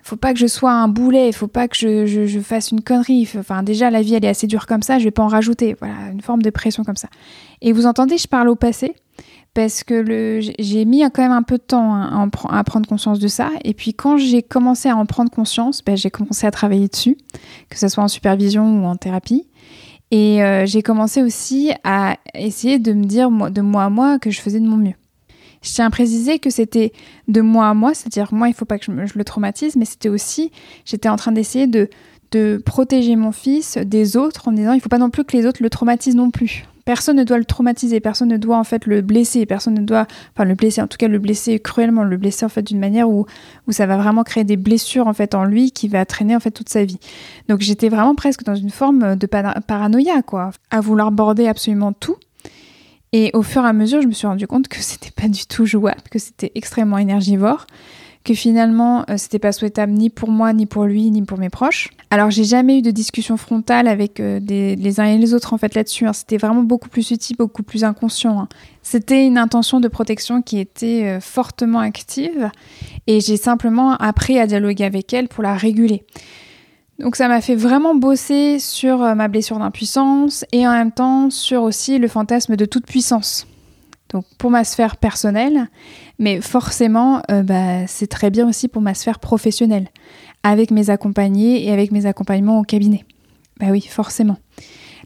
Faut 0.00 0.16
pas 0.16 0.32
que 0.32 0.38
je 0.38 0.46
sois 0.46 0.72
un 0.72 0.88
boulet, 0.88 1.30
faut 1.32 1.46
pas 1.46 1.68
que 1.68 1.76
je, 1.76 2.06
je, 2.06 2.40
fasse 2.40 2.70
une 2.70 2.80
connerie. 2.80 3.28
Enfin, 3.36 3.62
déjà, 3.62 3.90
la 3.90 4.00
vie, 4.00 4.14
elle 4.14 4.24
est 4.24 4.28
assez 4.28 4.46
dure 4.46 4.66
comme 4.66 4.82
ça, 4.82 4.98
je 4.98 5.04
vais 5.04 5.10
pas 5.10 5.22
en 5.22 5.28
rajouter. 5.28 5.76
Voilà, 5.78 5.94
une 6.10 6.22
forme 6.22 6.40
de 6.40 6.48
pression 6.48 6.84
comme 6.84 6.96
ça. 6.96 7.08
Et 7.60 7.72
vous 7.72 7.84
entendez, 7.84 8.16
je 8.16 8.28
parle 8.28 8.48
au 8.48 8.56
passé 8.56 8.94
parce 9.54 9.84
que 9.84 10.40
j'ai 10.58 10.84
mis 10.84 11.02
quand 11.12 11.22
même 11.22 11.32
un 11.32 11.42
peu 11.42 11.58
de 11.58 11.62
temps 11.62 11.94
hein, 11.94 12.28
à, 12.48 12.64
prendre 12.64 12.88
conscience 12.88 13.20
de 13.20 13.28
ça. 13.28 13.50
Et 13.62 13.72
puis 13.72 13.94
quand 13.94 14.16
j'ai 14.16 14.42
commencé 14.42 14.88
à 14.88 14.96
en 14.96 15.06
prendre 15.06 15.30
conscience, 15.30 15.82
ben, 15.82 15.96
j'ai 15.96 16.10
commencé 16.10 16.46
à 16.46 16.50
travailler 16.50 16.88
dessus, 16.88 17.16
que 17.70 17.78
ce 17.78 17.86
soit 17.86 18.02
en 18.02 18.08
supervision 18.08 18.82
ou 18.82 18.86
en 18.86 18.96
thérapie. 18.96 19.46
Et 20.10 20.42
euh, 20.42 20.66
j'ai 20.66 20.82
commencé 20.82 21.22
aussi 21.22 21.70
à 21.84 22.16
essayer 22.34 22.78
de 22.78 22.92
me 22.92 23.04
dire 23.04 23.30
de 23.30 23.60
moi 23.60 23.84
à 23.84 23.90
moi 23.90 24.18
que 24.18 24.30
je 24.30 24.40
faisais 24.40 24.60
de 24.60 24.66
mon 24.66 24.76
mieux. 24.76 24.94
Je 25.62 25.70
tiens 25.70 25.86
à 25.86 25.90
préciser 25.90 26.40
que 26.40 26.50
c'était 26.50 26.92
de 27.28 27.40
moi 27.40 27.68
à 27.68 27.74
moi, 27.74 27.94
c'est-à-dire 27.94 28.34
moi, 28.34 28.48
il 28.48 28.50
ne 28.50 28.56
faut 28.56 28.66
pas 28.66 28.78
que 28.78 28.84
je, 28.84 29.18
le 29.18 29.24
traumatise, 29.24 29.76
mais 29.76 29.86
c'était 29.86 30.10
aussi, 30.10 30.50
j'étais 30.84 31.08
en 31.08 31.16
train 31.16 31.32
d'essayer 31.32 31.66
de, 31.66 31.88
de 32.32 32.60
protéger 32.64 33.16
mon 33.16 33.32
fils 33.32 33.78
des 33.78 34.16
autres 34.16 34.48
en 34.48 34.52
disant 34.52 34.72
il 34.72 34.76
ne 34.76 34.82
faut 34.82 34.90
pas 34.90 34.98
non 34.98 35.10
plus 35.10 35.24
que 35.24 35.36
les 35.36 35.46
autres 35.46 35.62
le 35.62 35.70
traumatisent 35.70 36.16
non 36.16 36.30
plus 36.30 36.66
personne 36.84 37.16
ne 37.16 37.24
doit 37.24 37.38
le 37.38 37.44
traumatiser, 37.44 38.00
personne 38.00 38.28
ne 38.28 38.36
doit 38.36 38.58
en 38.58 38.64
fait 38.64 38.86
le 38.86 39.00
blesser, 39.00 39.46
personne 39.46 39.74
ne 39.74 39.82
doit, 39.82 40.06
enfin 40.34 40.44
le 40.44 40.54
blesser, 40.54 40.80
en 40.82 40.86
tout 40.86 40.98
cas 40.98 41.08
le 41.08 41.18
blesser 41.18 41.58
cruellement, 41.58 42.04
le 42.04 42.16
blesser 42.16 42.44
en 42.44 42.48
fait 42.48 42.62
d'une 42.62 42.78
manière 42.78 43.08
où, 43.08 43.26
où 43.66 43.72
ça 43.72 43.86
va 43.86 43.96
vraiment 43.96 44.22
créer 44.22 44.44
des 44.44 44.56
blessures 44.56 45.06
en 45.06 45.14
fait 45.14 45.34
en 45.34 45.44
lui 45.44 45.72
qui 45.72 45.88
va 45.88 46.04
traîner 46.04 46.36
en 46.36 46.40
fait 46.40 46.50
toute 46.50 46.68
sa 46.68 46.84
vie. 46.84 46.98
Donc 47.48 47.60
j'étais 47.60 47.88
vraiment 47.88 48.14
presque 48.14 48.44
dans 48.44 48.54
une 48.54 48.70
forme 48.70 49.16
de 49.16 49.26
paranoïa 49.26 50.22
quoi, 50.22 50.50
à 50.70 50.80
vouloir 50.80 51.12
border 51.12 51.48
absolument 51.48 51.92
tout. 51.92 52.16
Et 53.12 53.30
au 53.32 53.42
fur 53.42 53.64
et 53.64 53.68
à 53.68 53.72
mesure, 53.72 54.02
je 54.02 54.08
me 54.08 54.12
suis 54.12 54.26
rendu 54.26 54.48
compte 54.48 54.66
que 54.66 54.80
c'était 54.80 55.12
pas 55.12 55.28
du 55.28 55.46
tout 55.46 55.66
jouable, 55.66 56.02
que 56.10 56.18
c'était 56.18 56.50
extrêmement 56.56 56.98
énergivore 56.98 57.66
que 58.24 58.32
finalement 58.32 59.04
euh, 59.10 59.16
c'était 59.18 59.38
pas 59.38 59.52
souhaitable 59.52 59.92
ni 59.92 60.08
pour 60.08 60.30
moi, 60.30 60.52
ni 60.52 60.64
pour 60.66 60.84
lui, 60.84 61.10
ni 61.10 61.22
pour 61.22 61.38
mes 61.38 61.50
proches. 61.50 61.90
Alors 62.10 62.30
j'ai 62.30 62.44
jamais 62.44 62.78
eu 62.78 62.82
de 62.82 62.90
discussion 62.90 63.36
frontale 63.36 63.86
avec 63.86 64.18
euh, 64.18 64.40
les 64.40 65.00
uns 65.00 65.04
et 65.04 65.18
les 65.18 65.34
autres 65.34 65.52
en 65.52 65.58
fait 65.58 65.74
là-dessus. 65.74 66.06
Hein. 66.06 66.14
C'était 66.14 66.38
vraiment 66.38 66.62
beaucoup 66.62 66.88
plus 66.88 67.10
utile, 67.10 67.36
beaucoup 67.36 67.62
plus 67.62 67.84
inconscient. 67.84 68.40
Hein. 68.40 68.48
C'était 68.82 69.26
une 69.26 69.36
intention 69.36 69.78
de 69.78 69.88
protection 69.88 70.40
qui 70.40 70.58
était 70.58 71.04
euh, 71.04 71.20
fortement 71.20 71.80
active 71.80 72.50
et 73.06 73.20
j'ai 73.20 73.36
simplement 73.36 73.94
appris 73.96 74.38
à 74.38 74.46
dialoguer 74.46 74.84
avec 74.84 75.12
elle 75.12 75.28
pour 75.28 75.42
la 75.42 75.54
réguler. 75.54 76.04
Donc 76.98 77.16
ça 77.16 77.28
m'a 77.28 77.40
fait 77.40 77.56
vraiment 77.56 77.94
bosser 77.94 78.58
sur 78.60 78.98
ma 79.16 79.26
blessure 79.26 79.58
d'impuissance 79.58 80.44
et 80.52 80.66
en 80.66 80.70
même 80.70 80.92
temps 80.92 81.28
sur 81.28 81.62
aussi 81.62 81.98
le 81.98 82.06
fantasme 82.06 82.54
de 82.54 82.64
toute 82.64 82.86
puissance. 82.86 83.48
Donc 84.14 84.24
pour 84.38 84.52
ma 84.52 84.62
sphère 84.62 84.96
personnelle, 84.96 85.66
mais 86.20 86.40
forcément, 86.40 87.20
euh, 87.32 87.42
bah, 87.42 87.88
c'est 87.88 88.06
très 88.06 88.30
bien 88.30 88.48
aussi 88.48 88.68
pour 88.68 88.80
ma 88.80 88.94
sphère 88.94 89.18
professionnelle, 89.18 89.88
avec 90.44 90.70
mes 90.70 90.88
accompagnés 90.88 91.66
et 91.66 91.72
avec 91.72 91.90
mes 91.90 92.06
accompagnements 92.06 92.60
au 92.60 92.62
cabinet. 92.62 93.04
Bah 93.58 93.66
oui, 93.70 93.80
forcément. 93.80 94.36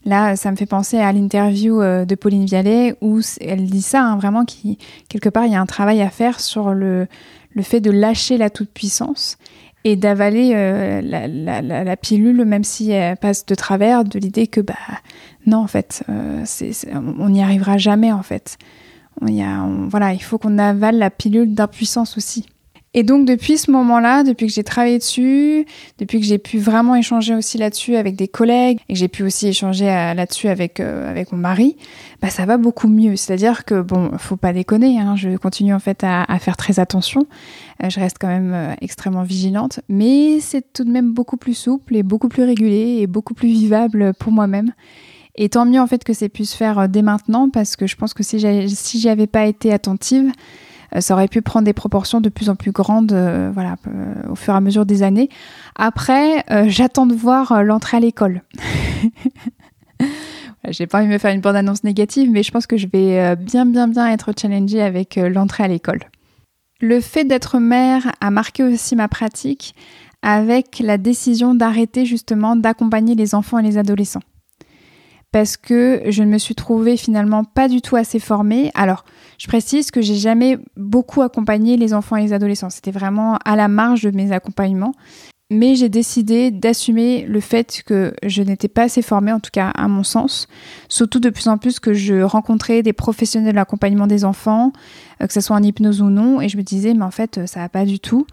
Là, 0.04 0.36
ça 0.36 0.50
me 0.50 0.56
fait 0.56 0.66
penser 0.66 0.98
à 0.98 1.10
l'interview 1.10 1.80
euh, 1.80 2.04
de 2.04 2.14
Pauline 2.16 2.44
Vialet 2.44 2.96
où 3.00 3.20
elle 3.40 3.64
dit 3.64 3.80
ça, 3.80 4.02
hein, 4.02 4.18
vraiment, 4.18 4.44
qui, 4.44 4.76
quelque 5.08 5.30
part, 5.30 5.46
il 5.46 5.52
y 5.52 5.56
a 5.56 5.60
un 5.60 5.66
travail 5.66 6.02
à 6.02 6.10
faire 6.10 6.38
sur 6.38 6.74
le, 6.74 7.08
fait 7.62 7.80
de 7.80 7.90
lâcher 7.90 8.36
la 8.36 8.50
toute-puissance 8.50 9.38
et 9.84 9.96
d'avaler 9.96 10.52
euh, 10.54 11.00
la, 11.00 11.96
pilule, 11.96 12.44
même 12.44 12.64
si 12.64 12.90
elle 12.90 13.16
passe 13.16 13.46
de 13.46 13.54
travers, 13.54 14.04
de 14.04 14.18
l'idée 14.18 14.48
que, 14.48 14.60
bah, 14.60 14.74
non, 15.46 15.58
en 15.58 15.66
fait, 15.66 16.02
on 16.08 17.30
n'y 17.30 17.42
arrivera 17.42 17.78
jamais, 17.78 18.12
en 18.12 18.22
fait 18.22 18.58
voilà, 19.20 20.12
il 20.12 20.22
faut 20.22 20.38
qu'on 20.38 20.58
avale 20.58 20.98
la 20.98 21.10
pilule 21.10 21.54
d'impuissance 21.54 22.16
aussi. 22.16 22.46
Et 22.94 23.02
donc 23.02 23.26
depuis 23.26 23.58
ce 23.58 23.70
moment-là, 23.70 24.24
depuis 24.24 24.46
que 24.46 24.52
j'ai 24.52 24.64
travaillé 24.64 24.98
dessus, 24.98 25.66
depuis 25.98 26.20
que 26.20 26.26
j'ai 26.26 26.38
pu 26.38 26.58
vraiment 26.58 26.96
échanger 26.96 27.34
aussi 27.34 27.58
là-dessus 27.58 27.96
avec 27.96 28.16
des 28.16 28.28
collègues 28.28 28.78
et 28.88 28.94
que 28.94 28.98
j'ai 28.98 29.08
pu 29.08 29.22
aussi 29.22 29.46
échanger 29.46 29.90
euh, 29.90 30.14
là-dessus 30.14 30.48
avec 30.48 30.80
euh, 30.80 31.08
avec 31.08 31.30
mon 31.30 31.38
mari, 31.38 31.76
bah 32.22 32.30
ça 32.30 32.46
va 32.46 32.56
beaucoup 32.56 32.88
mieux. 32.88 33.14
C'est-à-dire 33.16 33.66
que 33.66 33.82
bon, 33.82 34.16
faut 34.16 34.36
pas 34.36 34.54
déconner, 34.54 34.98
hein, 34.98 35.16
je 35.16 35.36
continue 35.36 35.74
en 35.74 35.78
fait 35.78 36.02
à, 36.02 36.26
faire 36.38 36.56
très 36.56 36.80
attention. 36.80 37.26
Euh, 37.82 37.90
je 37.90 38.00
reste 38.00 38.16
quand 38.18 38.28
même 38.28 38.74
extrêmement 38.80 39.22
vigilante, 39.22 39.80
mais 39.90 40.40
c'est 40.40 40.72
tout 40.72 40.84
de 40.84 40.90
même 40.90 41.12
beaucoup 41.12 41.36
plus 41.36 41.54
souple 41.54 41.94
et 41.94 42.02
beaucoup 42.02 42.28
plus 42.28 42.44
régulé 42.44 42.98
et 43.00 43.06
beaucoup 43.06 43.34
plus 43.34 43.48
vivable 43.48 44.14
pour 44.14 44.32
moi-même. 44.32 44.72
Et 45.40 45.48
tant 45.48 45.64
mieux 45.64 45.80
en 45.80 45.86
fait 45.86 46.02
que 46.02 46.12
c'est 46.12 46.28
pu 46.28 46.44
se 46.44 46.56
faire 46.56 46.88
dès 46.88 47.00
maintenant 47.00 47.48
parce 47.48 47.76
que 47.76 47.86
je 47.86 47.94
pense 47.94 48.12
que 48.12 48.24
si 48.24 48.38
j'y 48.40 49.08
avais 49.08 49.28
pas 49.28 49.46
été 49.46 49.72
attentive, 49.72 50.32
euh, 50.96 51.00
ça 51.00 51.14
aurait 51.14 51.28
pu 51.28 51.42
prendre 51.42 51.64
des 51.64 51.72
proportions 51.72 52.20
de 52.20 52.28
plus 52.28 52.50
en 52.50 52.56
plus 52.56 52.72
grandes 52.72 53.12
euh, 53.12 53.50
voilà, 53.54 53.76
euh, 53.86 54.14
au 54.30 54.34
fur 54.34 54.52
et 54.54 54.56
à 54.56 54.60
mesure 54.60 54.84
des 54.84 55.04
années. 55.04 55.28
Après, 55.76 56.44
j'attends 56.68 57.06
de 57.06 57.14
voir 57.14 57.62
l'entrée 57.62 57.98
à 57.98 58.00
l'école. 58.00 58.42
J'ai 60.68 60.86
pas 60.88 60.98
envie 60.98 61.06
de 61.06 61.12
me 61.12 61.18
faire 61.18 61.32
une 61.32 61.40
bande-annonce 61.40 61.84
négative, 61.84 62.30
mais 62.30 62.42
je 62.42 62.50
pense 62.50 62.66
que 62.66 62.76
je 62.76 62.88
vais 62.88 63.36
bien, 63.36 63.64
bien, 63.64 63.88
bien 63.88 64.10
être 64.10 64.32
challengée 64.38 64.82
avec 64.82 65.16
l'entrée 65.16 65.64
à 65.64 65.68
l'école. 65.68 66.00
Le 66.80 67.00
fait 67.00 67.24
d'être 67.24 67.58
mère 67.58 68.12
a 68.20 68.30
marqué 68.30 68.64
aussi 68.64 68.94
ma 68.96 69.08
pratique 69.08 69.74
avec 70.20 70.80
la 70.80 70.98
décision 70.98 71.54
d'arrêter 71.54 72.04
justement 72.04 72.54
d'accompagner 72.54 73.14
les 73.14 73.34
enfants 73.34 73.58
et 73.58 73.62
les 73.62 73.78
adolescents 73.78 74.20
parce 75.32 75.56
que 75.56 76.02
je 76.08 76.22
ne 76.22 76.30
me 76.30 76.38
suis 76.38 76.54
trouvée 76.54 76.96
finalement 76.96 77.44
pas 77.44 77.68
du 77.68 77.82
tout 77.82 77.96
assez 77.96 78.18
formée. 78.18 78.70
Alors, 78.74 79.04
je 79.38 79.46
précise 79.46 79.90
que 79.90 80.00
j'ai 80.00 80.14
jamais 80.14 80.58
beaucoup 80.76 81.22
accompagné 81.22 81.76
les 81.76 81.94
enfants 81.94 82.16
et 82.16 82.22
les 82.22 82.32
adolescents. 82.32 82.70
C'était 82.70 82.90
vraiment 82.90 83.38
à 83.44 83.56
la 83.56 83.68
marge 83.68 84.02
de 84.02 84.10
mes 84.10 84.32
accompagnements 84.32 84.94
mais 85.50 85.76
j'ai 85.76 85.88
décidé 85.88 86.50
d'assumer 86.50 87.24
le 87.26 87.40
fait 87.40 87.82
que 87.86 88.12
je 88.22 88.42
n'étais 88.42 88.68
pas 88.68 88.82
assez 88.82 89.00
formée, 89.00 89.32
en 89.32 89.40
tout 89.40 89.50
cas 89.50 89.68
à 89.70 89.88
mon 89.88 90.02
sens, 90.02 90.46
surtout 90.88 91.20
de 91.20 91.30
plus 91.30 91.48
en 91.48 91.56
plus 91.56 91.80
que 91.80 91.94
je 91.94 92.20
rencontrais 92.20 92.82
des 92.82 92.92
professionnels 92.92 93.52
de 93.52 93.56
l'accompagnement 93.56 94.06
des 94.06 94.26
enfants, 94.26 94.72
euh, 95.22 95.26
que 95.26 95.32
ce 95.32 95.40
soit 95.40 95.56
en 95.56 95.62
hypnose 95.62 96.02
ou 96.02 96.10
non, 96.10 96.42
et 96.42 96.50
je 96.50 96.58
me 96.58 96.62
disais, 96.62 96.92
mais 96.92 97.04
en 97.04 97.10
fait, 97.10 97.46
ça 97.46 97.60
va 97.60 97.70
pas 97.70 97.86
du 97.86 97.98
tout. 97.98 98.26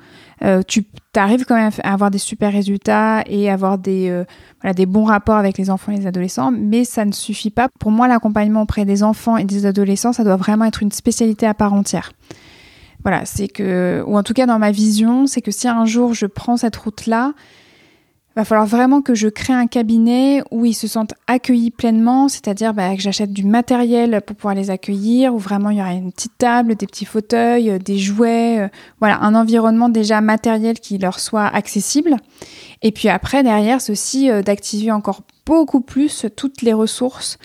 Euh, 0.43 0.62
tu 0.67 0.86
arrives 1.15 1.45
quand 1.45 1.56
même 1.56 1.71
à 1.84 1.93
avoir 1.93 2.12
des 2.12 2.17
super 2.17 2.52
résultats 2.52 3.24
et 3.28 3.50
avoir 3.50 3.78
des, 3.78 4.10
euh, 4.10 4.26
voilà, 4.62 4.74
des 4.74 4.86
bons 4.86 5.06
rapports 5.06 5.38
avec 5.38 5.58
les 5.58 5.69
enfants 5.69 5.91
et 5.91 5.98
les 5.98 6.08
adolescents, 6.08 6.52
mais 6.52 6.84
ça 6.84 7.06
ne 7.06 7.13
suffit 7.13 7.52
pas. 7.52 7.69
Pour 7.80 7.91
moi, 7.91 8.08
l'accompagnement 8.08 8.63
auprès 8.63 8.86
des 8.86 9.04
enfants 9.04 9.38
et 9.38 9.45
des 9.45 9.65
adolescents, 9.65 10.13
ça 10.13 10.24
doit 10.24 10.36
vraiment 10.36 10.65
être 10.65 10.84
une 10.84 10.91
spécialité 10.91 11.48
à 11.48 11.54
part 11.54 11.74
entière. 11.74 12.12
Voilà, 13.04 13.24
c'est 13.26 13.48
que, 13.48 14.04
ou 14.08 14.17
en 14.17 14.24
tout 14.24 14.34
cas 14.34 14.45
dans 14.45 14.60
ma 14.60 14.71
vision, 14.71 15.28
c'est 15.28 15.41
que 15.41 15.52
si 15.52 15.67
un 15.67 15.86
jour 15.86 16.13
je 16.13 16.26
prends 16.26 16.58
cette 16.58 16.76
route-là, 16.76 17.34
va 18.36 18.45
falloir 18.45 18.67
vraiment 18.67 19.02
que 19.02 19.15
je 19.15 19.30
crée 19.30 19.54
un 19.54 19.67
cabinet 19.67 20.43
où 20.52 20.65
ils 20.65 20.74
se 20.74 20.88
sentent 20.88 21.13
accueillis 21.28 21.71
pleinement, 21.71 22.28
c'est-à-dire 22.28 22.74
bah, 22.74 22.93
que 22.95 23.02
j'achète 23.02 23.32
du 23.32 23.45
matériel 23.45 24.21
pour 24.26 24.36
pouvoir 24.36 24.56
les 24.56 24.69
accueillir, 24.69 25.34
où 25.34 25.38
vraiment 25.38 25.69
il 25.69 25.78
y 25.78 25.82
aura 25.82 25.93
une 25.93 26.12
petite 26.12 26.38
table, 26.38 26.76
des 26.76 26.86
petits 26.86 27.06
fauteuils, 27.06 27.71
euh, 27.71 27.80
des 27.80 27.98
jouets, 27.98 28.60
euh, 28.60 28.67
voilà, 29.00 29.21
un 29.21 29.36
environnement 29.36 29.88
déjà 29.88 30.19
matériel 30.19 30.80
qui 30.80 30.98
leur 30.98 31.19
soit 31.19 31.45
accessible. 31.45 32.17
Et 32.82 32.91
puis 32.91 33.08
après, 33.08 33.41
derrière, 33.41 33.80
ceci 33.80 34.30
euh, 34.30 34.41
d'activer 34.41 34.91
encore 34.91 35.21
beaucoup 35.45 35.81
plus 35.81 36.25
toutes 36.36 36.62
les 36.62 36.73
ressources 36.73 37.38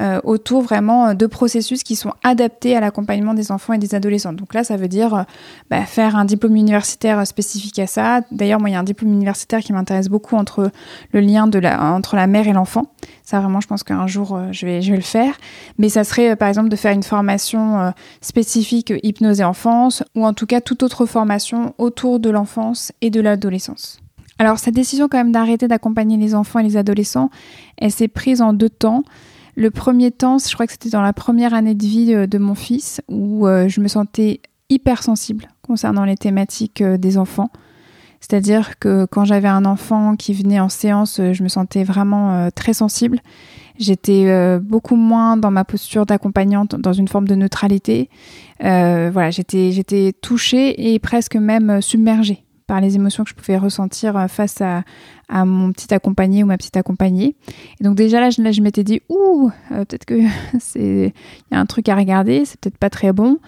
euh, 0.00 0.20
autour 0.22 0.62
vraiment 0.62 1.12
de 1.12 1.26
processus 1.26 1.82
qui 1.82 1.96
sont 1.96 2.12
adaptés 2.22 2.76
à 2.76 2.80
l'accompagnement 2.80 3.34
des 3.34 3.50
enfants 3.50 3.72
et 3.72 3.78
des 3.78 3.96
adolescents. 3.96 4.32
Donc 4.32 4.54
là, 4.54 4.62
ça 4.62 4.76
veut 4.76 4.86
dire 4.86 5.12
euh, 5.12 5.22
bah, 5.70 5.84
faire 5.86 6.14
un 6.14 6.24
diplôme 6.24 6.54
universitaire 6.54 7.26
spécifique 7.26 7.80
à 7.80 7.88
ça. 7.88 8.20
D'ailleurs, 8.30 8.60
moi, 8.60 8.70
il 8.70 8.74
y 8.74 8.76
a 8.76 8.78
un 8.78 8.84
diplôme 8.84 9.12
universitaire 9.12 9.58
qui 9.58 9.72
m'intéresse 9.72 10.08
beaucoup 10.08 10.36
entre 10.36 10.70
le 11.12 11.20
lien 11.20 11.48
de 11.48 11.58
la, 11.58 11.82
entre 11.82 12.14
la 12.14 12.28
mère 12.28 12.46
et 12.46 12.52
l'enfant. 12.52 12.92
Ça, 13.24 13.40
vraiment, 13.40 13.60
je 13.60 13.66
pense 13.66 13.82
qu'un 13.82 14.06
jour, 14.06 14.36
euh, 14.36 14.52
je, 14.52 14.66
vais, 14.66 14.82
je 14.82 14.92
vais 14.92 14.96
le 14.96 15.02
faire. 15.02 15.34
Mais 15.78 15.88
ça 15.88 16.04
serait, 16.04 16.36
par 16.36 16.46
exemple, 16.46 16.68
de 16.68 16.76
faire 16.76 16.92
une 16.92 17.02
formation 17.02 17.92
spécifique 18.20 18.92
hypnose 19.02 19.40
et 19.40 19.44
enfance, 19.44 20.04
ou 20.14 20.24
en 20.24 20.32
tout 20.32 20.46
cas 20.46 20.60
toute 20.60 20.84
autre 20.84 21.06
formation 21.06 21.74
autour 21.78 22.20
de 22.20 22.30
l'enfance 22.30 22.92
et 23.00 23.10
de 23.10 23.20
l'adolescence. 23.20 24.00
Alors 24.38 24.58
cette 24.58 24.74
décision 24.74 25.08
quand 25.08 25.18
même 25.18 25.32
d'arrêter 25.32 25.66
d'accompagner 25.66 26.16
les 26.16 26.34
enfants 26.34 26.60
et 26.60 26.62
les 26.62 26.76
adolescents, 26.76 27.30
elle 27.76 27.90
s'est 27.90 28.08
prise 28.08 28.40
en 28.40 28.52
deux 28.52 28.70
temps. 28.70 29.02
Le 29.56 29.72
premier 29.72 30.12
temps, 30.12 30.38
je 30.38 30.54
crois 30.54 30.66
que 30.66 30.72
c'était 30.72 30.90
dans 30.90 31.02
la 31.02 31.12
première 31.12 31.52
année 31.52 31.74
de 31.74 31.84
vie 31.84 32.14
euh, 32.14 32.28
de 32.28 32.38
mon 32.38 32.54
fils, 32.54 33.00
où 33.08 33.48
euh, 33.48 33.66
je 33.66 33.80
me 33.80 33.88
sentais 33.88 34.40
hyper 34.70 35.02
sensible 35.02 35.48
concernant 35.62 36.04
les 36.04 36.16
thématiques 36.16 36.80
euh, 36.80 36.96
des 36.96 37.18
enfants. 37.18 37.50
C'est-à-dire 38.20 38.78
que 38.78 39.04
quand 39.06 39.24
j'avais 39.24 39.48
un 39.48 39.64
enfant 39.64 40.14
qui 40.14 40.32
venait 40.32 40.60
en 40.60 40.68
séance, 40.68 41.20
je 41.20 41.42
me 41.42 41.48
sentais 41.48 41.84
vraiment 41.84 42.50
très 42.50 42.72
sensible. 42.72 43.20
J'étais 43.78 44.58
beaucoup 44.58 44.96
moins 44.96 45.36
dans 45.36 45.52
ma 45.52 45.64
posture 45.64 46.04
d'accompagnante, 46.04 46.74
dans 46.74 46.92
une 46.92 47.06
forme 47.06 47.28
de 47.28 47.36
neutralité. 47.36 48.10
voilà, 48.58 49.30
j'étais 49.30 50.12
touchée 50.20 50.92
et 50.92 50.98
presque 50.98 51.36
même 51.36 51.80
submergée 51.80 52.42
par 52.68 52.80
les 52.80 52.94
émotions 52.94 53.24
que 53.24 53.30
je 53.30 53.34
pouvais 53.34 53.56
ressentir 53.56 54.16
euh, 54.16 54.28
face 54.28 54.60
à, 54.60 54.84
mon 55.44 55.72
petit 55.72 55.92
accompagné 55.92 56.42
ou 56.44 56.46
ma 56.46 56.56
petite 56.56 56.76
accompagnée. 56.76 57.34
Et 57.80 57.84
donc 57.84 57.96
déjà 57.96 58.20
là, 58.20 58.30
je, 58.30 58.62
m'étais 58.62 58.84
dit, 58.84 59.02
ouh, 59.08 59.50
euh, 59.72 59.84
peut-être 59.84 60.04
que 60.04 60.20
c'est 60.60 61.12
y 61.50 61.54
a 61.54 61.58
un 61.58 61.66
truc 61.66 61.88
à 61.88 61.96
regarder, 61.96 62.44
c'est 62.44 62.60
peut-être 62.60 62.78
pas 62.78 62.90
très 62.90 63.12
bon. 63.12 63.38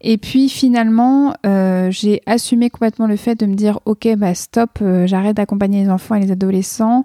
Et 0.00 0.18
puis 0.18 0.48
finalement, 0.48 1.34
euh, 1.46 1.90
j'ai 1.90 2.20
assumé 2.26 2.68
complètement 2.68 3.06
le 3.06 3.16
fait 3.16 3.36
de 3.36 3.46
me 3.46 3.54
dire, 3.54 3.80
ok, 3.86 4.08
bah 4.16 4.34
stop, 4.34 4.82
j'arrête 5.04 5.36
d'accompagner 5.36 5.84
les 5.84 5.90
enfants 5.90 6.16
et 6.16 6.20
les 6.20 6.32
adolescents 6.32 7.04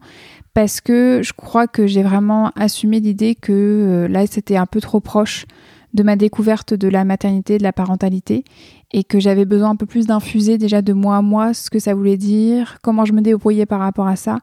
parce 0.54 0.82
que 0.82 1.22
je 1.24 1.32
crois 1.32 1.68
que 1.68 1.88
j'ai 1.88 2.04
vraiment 2.04 2.52
assumé 2.58 3.00
l'idée 3.00 3.36
que 3.36 4.08
là, 4.10 4.26
c'était 4.28 4.58
un 4.58 4.66
peu 4.66 4.82
trop 4.82 5.00
proche 5.00 5.46
de 5.94 6.04
ma 6.04 6.16
découverte 6.16 6.74
de 6.74 6.88
la 6.88 7.04
maternité, 7.04 7.58
de 7.58 7.64
la 7.64 7.74
parentalité, 7.74 8.44
et 8.92 9.04
que 9.04 9.20
j'avais 9.20 9.46
besoin 9.46 9.72
un 9.72 9.76
peu 9.76 9.86
plus 9.86 10.08
d'infuser 10.08 10.58
déjà 10.58 10.82
de 10.82 10.94
moi 10.94 11.18
à 11.18 11.22
moi 11.22 11.54
ce 11.54 11.70
que 11.70 11.80
ça 11.80 11.94
voulait 11.94 12.18
dire, 12.18 12.78
comment 12.82 13.06
je 13.06 13.14
me 13.14 13.22
débrouillais 13.22 13.66
par 13.66 13.80
rapport 13.80 14.08
à 14.08 14.16
ça, 14.16 14.40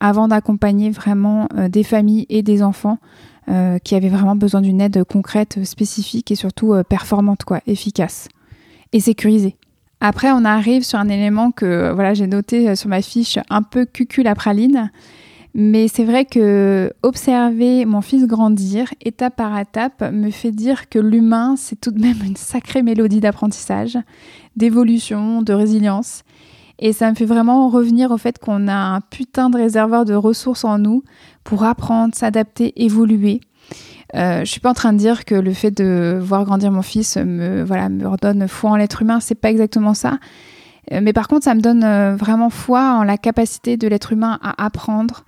avant 0.00 0.28
d'accompagner 0.28 0.90
vraiment 0.90 1.48
euh, 1.56 1.68
des 1.68 1.84
familles 1.84 2.26
et 2.28 2.42
des 2.42 2.62
enfants 2.62 2.98
euh, 3.48 3.78
qui 3.78 3.94
avaient 3.94 4.08
vraiment 4.08 4.36
besoin 4.36 4.60
d'une 4.60 4.80
aide 4.80 5.04
concrète, 5.04 5.64
spécifique 5.64 6.30
et 6.30 6.34
surtout 6.34 6.72
euh, 6.72 6.82
performante, 6.82 7.44
quoi, 7.44 7.60
efficace 7.66 8.28
et 8.92 9.00
sécurisée. 9.00 9.56
Après, 10.00 10.32
on 10.32 10.44
arrive 10.44 10.82
sur 10.82 10.98
un 10.98 11.08
élément 11.08 11.52
que 11.52 11.92
voilà, 11.92 12.14
j'ai 12.14 12.26
noté 12.26 12.74
sur 12.74 12.88
ma 12.88 13.02
fiche 13.02 13.38
un 13.50 13.62
peu 13.62 13.84
cucul 13.84 14.26
à 14.26 14.34
praline, 14.34 14.90
mais 15.54 15.86
c'est 15.88 16.04
vrai 16.04 16.24
que 16.24 16.92
observer 17.02 17.84
mon 17.84 18.00
fils 18.00 18.26
grandir 18.26 18.88
étape 19.02 19.36
par 19.36 19.58
étape 19.58 20.02
me 20.12 20.30
fait 20.30 20.50
dire 20.50 20.88
que 20.88 20.98
l'humain, 20.98 21.56
c'est 21.56 21.78
tout 21.78 21.90
de 21.90 22.00
même 22.00 22.16
une 22.24 22.36
sacrée 22.36 22.82
mélodie 22.82 23.20
d'apprentissage, 23.20 23.98
d'évolution, 24.56 25.42
de 25.42 25.52
résilience. 25.52 26.22
Et 26.78 26.92
ça 26.92 27.10
me 27.10 27.14
fait 27.14 27.26
vraiment 27.26 27.68
revenir 27.68 28.10
au 28.10 28.16
fait 28.16 28.38
qu'on 28.38 28.66
a 28.66 28.74
un 28.74 29.00
putain 29.00 29.50
de 29.50 29.58
réservoir 29.58 30.04
de 30.04 30.14
ressources 30.14 30.64
en 30.64 30.78
nous 30.78 31.04
pour 31.44 31.64
apprendre, 31.64 32.14
s'adapter, 32.14 32.72
évoluer. 32.82 33.40
Euh, 34.14 34.40
je 34.40 34.50
suis 34.50 34.60
pas 34.60 34.70
en 34.70 34.74
train 34.74 34.92
de 34.92 34.98
dire 34.98 35.24
que 35.24 35.34
le 35.34 35.52
fait 35.52 35.70
de 35.70 36.18
voir 36.20 36.44
grandir 36.44 36.70
mon 36.72 36.82
fils 36.82 37.16
me 37.16 37.62
voilà 37.62 37.88
me 37.88 38.06
redonne 38.06 38.48
foi 38.48 38.70
en 38.70 38.76
l'être 38.76 39.02
humain, 39.02 39.20
c'est 39.20 39.34
pas 39.34 39.50
exactement 39.50 39.94
ça. 39.94 40.18
Euh, 40.90 41.00
mais 41.02 41.12
par 41.12 41.28
contre, 41.28 41.44
ça 41.44 41.54
me 41.54 41.60
donne 41.60 41.84
euh, 41.84 42.16
vraiment 42.16 42.50
foi 42.50 42.94
en 42.94 43.04
la 43.04 43.16
capacité 43.16 43.76
de 43.76 43.86
l'être 43.86 44.12
humain 44.12 44.38
à 44.42 44.64
apprendre 44.64 45.24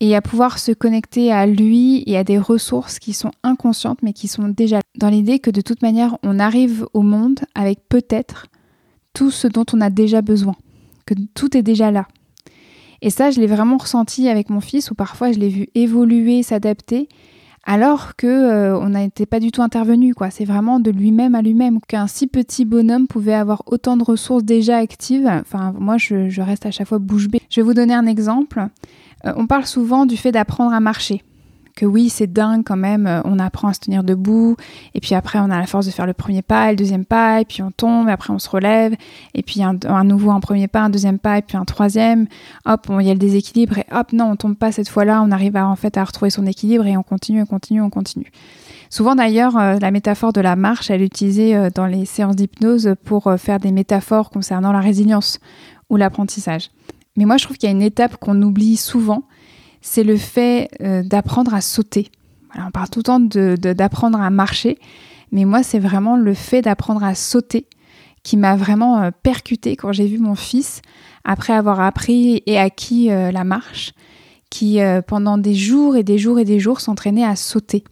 et 0.00 0.14
à 0.14 0.22
pouvoir 0.22 0.58
se 0.58 0.72
connecter 0.72 1.32
à 1.32 1.46
lui 1.46 2.02
et 2.06 2.16
à 2.16 2.24
des 2.24 2.38
ressources 2.38 2.98
qui 2.98 3.12
sont 3.12 3.30
inconscientes 3.42 4.02
mais 4.02 4.12
qui 4.12 4.28
sont 4.28 4.48
déjà 4.48 4.80
dans 4.96 5.08
l'idée 5.08 5.38
que 5.38 5.50
de 5.50 5.60
toute 5.60 5.82
manière, 5.82 6.18
on 6.22 6.38
arrive 6.38 6.86
au 6.92 7.02
monde 7.02 7.40
avec 7.54 7.80
peut-être 7.88 8.46
tout 9.14 9.30
ce 9.30 9.46
dont 9.46 9.66
on 9.72 9.80
a 9.80 9.90
déjà 9.90 10.22
besoin, 10.22 10.54
que 11.06 11.14
tout 11.34 11.56
est 11.56 11.62
déjà 11.62 11.90
là. 11.90 12.08
Et 13.00 13.10
ça, 13.10 13.30
je 13.30 13.40
l'ai 13.40 13.46
vraiment 13.46 13.78
ressenti 13.78 14.28
avec 14.28 14.48
mon 14.48 14.60
fils 14.60 14.90
où 14.90 14.94
parfois 14.94 15.32
je 15.32 15.38
l'ai 15.38 15.48
vu 15.48 15.66
évoluer, 15.74 16.42
s'adapter 16.42 17.08
alors 17.64 18.16
que 18.16 18.26
euh, 18.26 18.78
on 18.78 18.90
n'était 18.90 19.26
pas 19.26 19.40
du 19.40 19.52
tout 19.52 19.62
intervenu 19.62 20.14
quoi. 20.14 20.30
C'est 20.30 20.44
vraiment 20.44 20.80
de 20.80 20.90
lui-même 20.90 21.34
à 21.34 21.42
lui-même 21.42 21.80
qu'un 21.80 22.06
si 22.06 22.26
petit 22.26 22.64
bonhomme 22.64 23.06
pouvait 23.06 23.34
avoir 23.34 23.62
autant 23.66 23.96
de 23.96 24.02
ressources 24.02 24.44
déjà 24.44 24.78
actives. 24.78 25.28
Enfin, 25.28 25.72
moi, 25.78 25.96
je, 25.96 26.40
reste 26.40 26.66
à 26.66 26.70
chaque 26.70 26.88
fois 26.88 26.98
bouche 26.98 27.28
bée. 27.28 27.40
Je 27.50 27.60
vais 27.60 27.64
vous 27.64 27.74
donner 27.74 27.94
un 27.94 28.06
exemple. 28.06 28.66
Euh, 29.24 29.32
on 29.36 29.46
parle 29.46 29.66
souvent 29.66 30.06
du 30.06 30.16
fait 30.16 30.32
d'apprendre 30.32 30.72
à 30.72 30.80
marcher 30.80 31.22
que 31.76 31.86
oui, 31.86 32.08
c'est 32.08 32.32
dingue 32.32 32.64
quand 32.64 32.76
même, 32.76 33.06
euh, 33.06 33.20
on 33.24 33.38
apprend 33.38 33.68
à 33.68 33.74
se 33.74 33.80
tenir 33.80 34.04
debout, 34.04 34.56
et 34.94 35.00
puis 35.00 35.14
après 35.14 35.38
on 35.38 35.50
a 35.50 35.58
la 35.58 35.66
force 35.66 35.86
de 35.86 35.90
faire 35.90 36.06
le 36.06 36.12
premier 36.12 36.42
pas, 36.42 36.70
le 36.70 36.76
deuxième 36.76 37.04
pas, 37.04 37.40
et 37.40 37.44
puis 37.44 37.62
on 37.62 37.70
tombe, 37.70 38.08
et 38.08 38.12
après 38.12 38.32
on 38.32 38.38
se 38.38 38.48
relève, 38.48 38.94
et 39.34 39.42
puis 39.42 39.62
un, 39.62 40.04
nouveau 40.04 40.30
un 40.30 40.40
premier 40.40 40.68
pas, 40.68 40.80
un 40.82 40.90
deuxième 40.90 41.18
pas, 41.18 41.38
et 41.38 41.42
puis 41.42 41.56
un 41.56 41.64
troisième, 41.64 42.26
hop, 42.66 42.86
il 43.00 43.06
y 43.06 43.10
a 43.10 43.14
le 43.14 43.18
déséquilibre, 43.18 43.78
et 43.78 43.86
hop, 43.92 44.12
non, 44.12 44.32
on 44.32 44.36
tombe 44.36 44.56
pas 44.56 44.72
cette 44.72 44.88
fois-là, 44.88 45.22
on 45.22 45.30
arrive 45.30 45.56
à, 45.56 45.66
en 45.66 45.76
fait 45.76 45.96
à 45.96 46.04
retrouver 46.04 46.30
son 46.30 46.46
équilibre, 46.46 46.86
et 46.86 46.96
on 46.96 47.02
continue, 47.02 47.42
on 47.42 47.46
continue, 47.46 47.80
on 47.80 47.90
continue. 47.90 48.30
Souvent 48.90 49.14
d'ailleurs, 49.14 49.56
la 49.56 49.90
métaphore 49.90 50.34
de 50.34 50.42
la 50.42 50.54
marche, 50.54 50.90
elle 50.90 51.00
est 51.00 51.06
utilisée 51.06 51.70
dans 51.74 51.86
les 51.86 52.04
séances 52.04 52.36
d'hypnose 52.36 52.94
pour 53.04 53.32
faire 53.38 53.58
des 53.58 53.72
métaphores 53.72 54.28
concernant 54.28 54.70
la 54.70 54.80
résilience 54.80 55.38
ou 55.88 55.96
l'apprentissage. 55.96 56.70
Mais 57.16 57.24
moi, 57.24 57.36
je 57.36 57.44
trouve 57.44 57.56
qu'il 57.56 57.68
y 57.68 57.72
a 57.72 57.74
une 57.74 57.82
étape 57.82 58.16
qu'on 58.16 58.40
oublie 58.42 58.76
souvent, 58.76 59.24
c'est 59.82 60.04
le 60.04 60.16
fait 60.16 60.70
d'apprendre 60.80 61.52
à 61.52 61.60
sauter. 61.60 62.10
on 62.56 62.70
parle 62.70 62.88
tout 62.88 63.00
le 63.00 63.02
temps 63.02 63.20
d'apprendre 63.20 64.20
à 64.20 64.30
marcher, 64.30 64.78
mais 65.32 65.44
moi, 65.44 65.62
c'est 65.62 65.78
vraiment 65.78 66.16
le 66.16 66.32
fait 66.32 66.62
d'apprendre 66.62 67.04
à 67.04 67.14
sauter 67.14 67.66
qui 68.22 68.36
m'a 68.36 68.54
vraiment 68.54 69.10
percuté 69.22 69.74
quand 69.74 69.92
j'ai 69.92 70.06
vu 70.06 70.18
mon 70.18 70.36
fils, 70.36 70.80
après 71.24 71.52
avoir 71.52 71.80
appris 71.80 72.42
et 72.46 72.58
acquis 72.58 73.08
la 73.08 73.44
marche, 73.44 73.92
qui 74.48 74.78
pendant 75.08 75.38
des 75.38 75.54
jours 75.54 75.96
et 75.96 76.04
des 76.04 76.18
jours 76.18 76.38
et 76.38 76.44
des 76.44 76.60
jours 76.60 76.80
s'entraînait 76.80 77.24
à 77.24 77.34
sauter. 77.34 77.84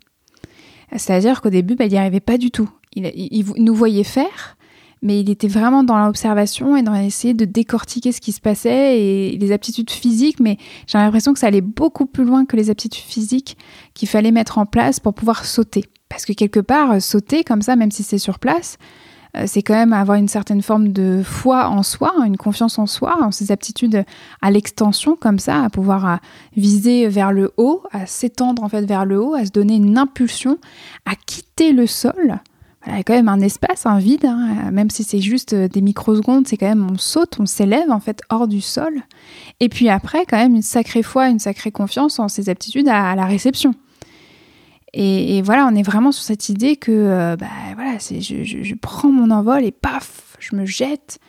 C'est-à-dire 0.96 1.40
qu'au 1.40 1.50
début, 1.50 1.76
bah, 1.76 1.86
il 1.86 1.92
n'y 1.92 1.98
arrivait 1.98 2.20
pas 2.20 2.38
du 2.38 2.50
tout. 2.50 2.68
Il, 2.94 3.44
nous 3.56 3.74
voyait 3.74 4.04
faire, 4.04 4.56
mais 5.02 5.20
il 5.20 5.30
était 5.30 5.48
vraiment 5.48 5.82
dans 5.82 5.98
l'observation 6.04 6.76
et 6.76 6.82
dans 6.82 6.94
essayer 6.94 7.34
de 7.34 7.44
décortiquer 7.44 8.12
ce 8.12 8.20
qui 8.20 8.32
se 8.32 8.40
passait 8.40 9.00
et 9.00 9.38
les 9.38 9.52
aptitudes 9.52 9.90
physiques, 9.90 10.40
mais 10.40 10.58
j'ai 10.86 10.98
l'impression 10.98 11.32
que 11.32 11.38
ça 11.38 11.46
allait 11.46 11.60
beaucoup 11.60 12.06
plus 12.06 12.24
loin 12.24 12.44
que 12.44 12.56
les 12.56 12.70
aptitudes 12.70 13.04
physiques 13.04 13.56
qu'il 13.94 14.08
fallait 14.08 14.32
mettre 14.32 14.58
en 14.58 14.66
place 14.66 15.00
pour 15.00 15.14
pouvoir 15.14 15.44
sauter. 15.44 15.84
Parce 16.08 16.24
que 16.24 16.32
quelque 16.32 16.60
part, 16.60 17.00
sauter 17.00 17.44
comme 17.44 17.62
ça, 17.62 17.76
même 17.76 17.90
si 17.90 18.02
c'est 18.02 18.18
sur 18.18 18.38
place, 18.38 18.76
euh, 19.36 19.44
c'est 19.46 19.62
quand 19.62 19.74
même 19.74 19.92
avoir 19.92 20.18
une 20.18 20.28
certaine 20.28 20.60
forme 20.60 20.88
de 20.88 21.22
foi 21.24 21.68
en 21.68 21.82
soi, 21.82 22.12
une 22.26 22.36
confiance 22.36 22.78
en 22.78 22.86
soi, 22.86 23.16
en 23.22 23.30
ses 23.30 23.52
aptitudes 23.52 24.04
à 24.42 24.50
l'extension 24.50 25.16
comme 25.16 25.38
ça, 25.38 25.62
à 25.62 25.70
pouvoir 25.70 26.18
viser 26.56 27.08
vers 27.08 27.32
le 27.32 27.52
haut, 27.56 27.82
à 27.92 28.06
s'étendre 28.06 28.64
en 28.64 28.68
fait 28.68 28.84
vers 28.84 29.06
le 29.06 29.20
haut, 29.20 29.34
à 29.34 29.44
se 29.44 29.50
donner 29.50 29.76
une 29.76 29.96
impulsion, 29.96 30.58
à 31.06 31.14
quitter 31.14 31.72
le 31.72 31.86
sol. 31.86 32.40
Il 32.86 32.96
y 32.96 33.00
a 33.00 33.02
quand 33.02 33.12
même 33.12 33.28
un 33.28 33.40
espace, 33.40 33.84
un 33.84 33.98
vide, 33.98 34.24
hein, 34.24 34.70
même 34.72 34.88
si 34.88 35.04
c'est 35.04 35.20
juste 35.20 35.54
des 35.54 35.82
microsecondes, 35.82 36.48
c'est 36.48 36.56
quand 36.56 36.68
même 36.68 36.90
on 36.90 36.96
saute, 36.96 37.38
on 37.38 37.44
s'élève 37.44 37.90
en 37.90 38.00
fait 38.00 38.22
hors 38.30 38.48
du 38.48 38.62
sol. 38.62 39.02
Et 39.60 39.68
puis 39.68 39.90
après, 39.90 40.24
quand 40.24 40.38
même 40.38 40.54
une 40.54 40.62
sacrée 40.62 41.02
foi, 41.02 41.28
une 41.28 41.38
sacrée 41.38 41.72
confiance 41.72 42.18
en 42.18 42.28
ses 42.28 42.48
aptitudes 42.48 42.88
à 42.88 43.14
la 43.14 43.26
réception. 43.26 43.74
Et, 44.92 45.40
voilà, 45.42 45.68
on 45.70 45.74
est 45.76 45.82
vraiment 45.82 46.10
sur 46.10 46.24
cette 46.24 46.48
idée 46.48 46.76
que 46.76 46.90
euh, 46.90 47.36
bah, 47.36 47.46
voilà, 47.74 47.98
c'est, 47.98 48.20
je, 48.20 48.74
prends 48.74 49.10
mon 49.10 49.30
envol 49.30 49.64
et 49.64 49.70
paf, 49.70 50.36
je 50.40 50.56
me 50.56 50.66
jette. 50.66 51.20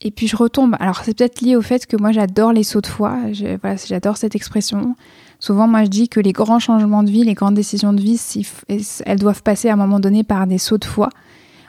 Et 0.00 0.10
puis 0.10 0.28
je 0.28 0.36
retombe. 0.36 0.76
Alors 0.78 1.02
c'est 1.04 1.16
peut-être 1.16 1.40
lié 1.40 1.56
au 1.56 1.62
fait 1.62 1.86
que 1.86 1.96
moi 1.96 2.12
j'adore 2.12 2.52
les 2.52 2.64
sauts 2.64 2.82
de 2.82 2.86
foi. 2.86 3.18
voilà, 3.62 3.76
j'adore 3.86 4.16
cette 4.18 4.34
expression. 4.34 4.94
Souvent 5.38 5.68
moi 5.68 5.84
je 5.84 5.90
dis 5.90 6.08
que 6.08 6.20
les 6.20 6.32
grands 6.32 6.58
changements 6.58 7.02
de 7.02 7.10
vie, 7.10 7.24
les 7.24 7.34
grandes 7.34 7.54
décisions 7.54 7.92
de 7.92 8.00
vie, 8.00 8.20
elles 9.04 9.18
doivent 9.18 9.42
passer 9.42 9.68
à 9.68 9.74
un 9.74 9.76
moment 9.76 10.00
donné 10.00 10.24
par 10.24 10.46
des 10.46 10.58
sauts 10.58 10.78
de 10.78 10.84
foi 10.84 11.10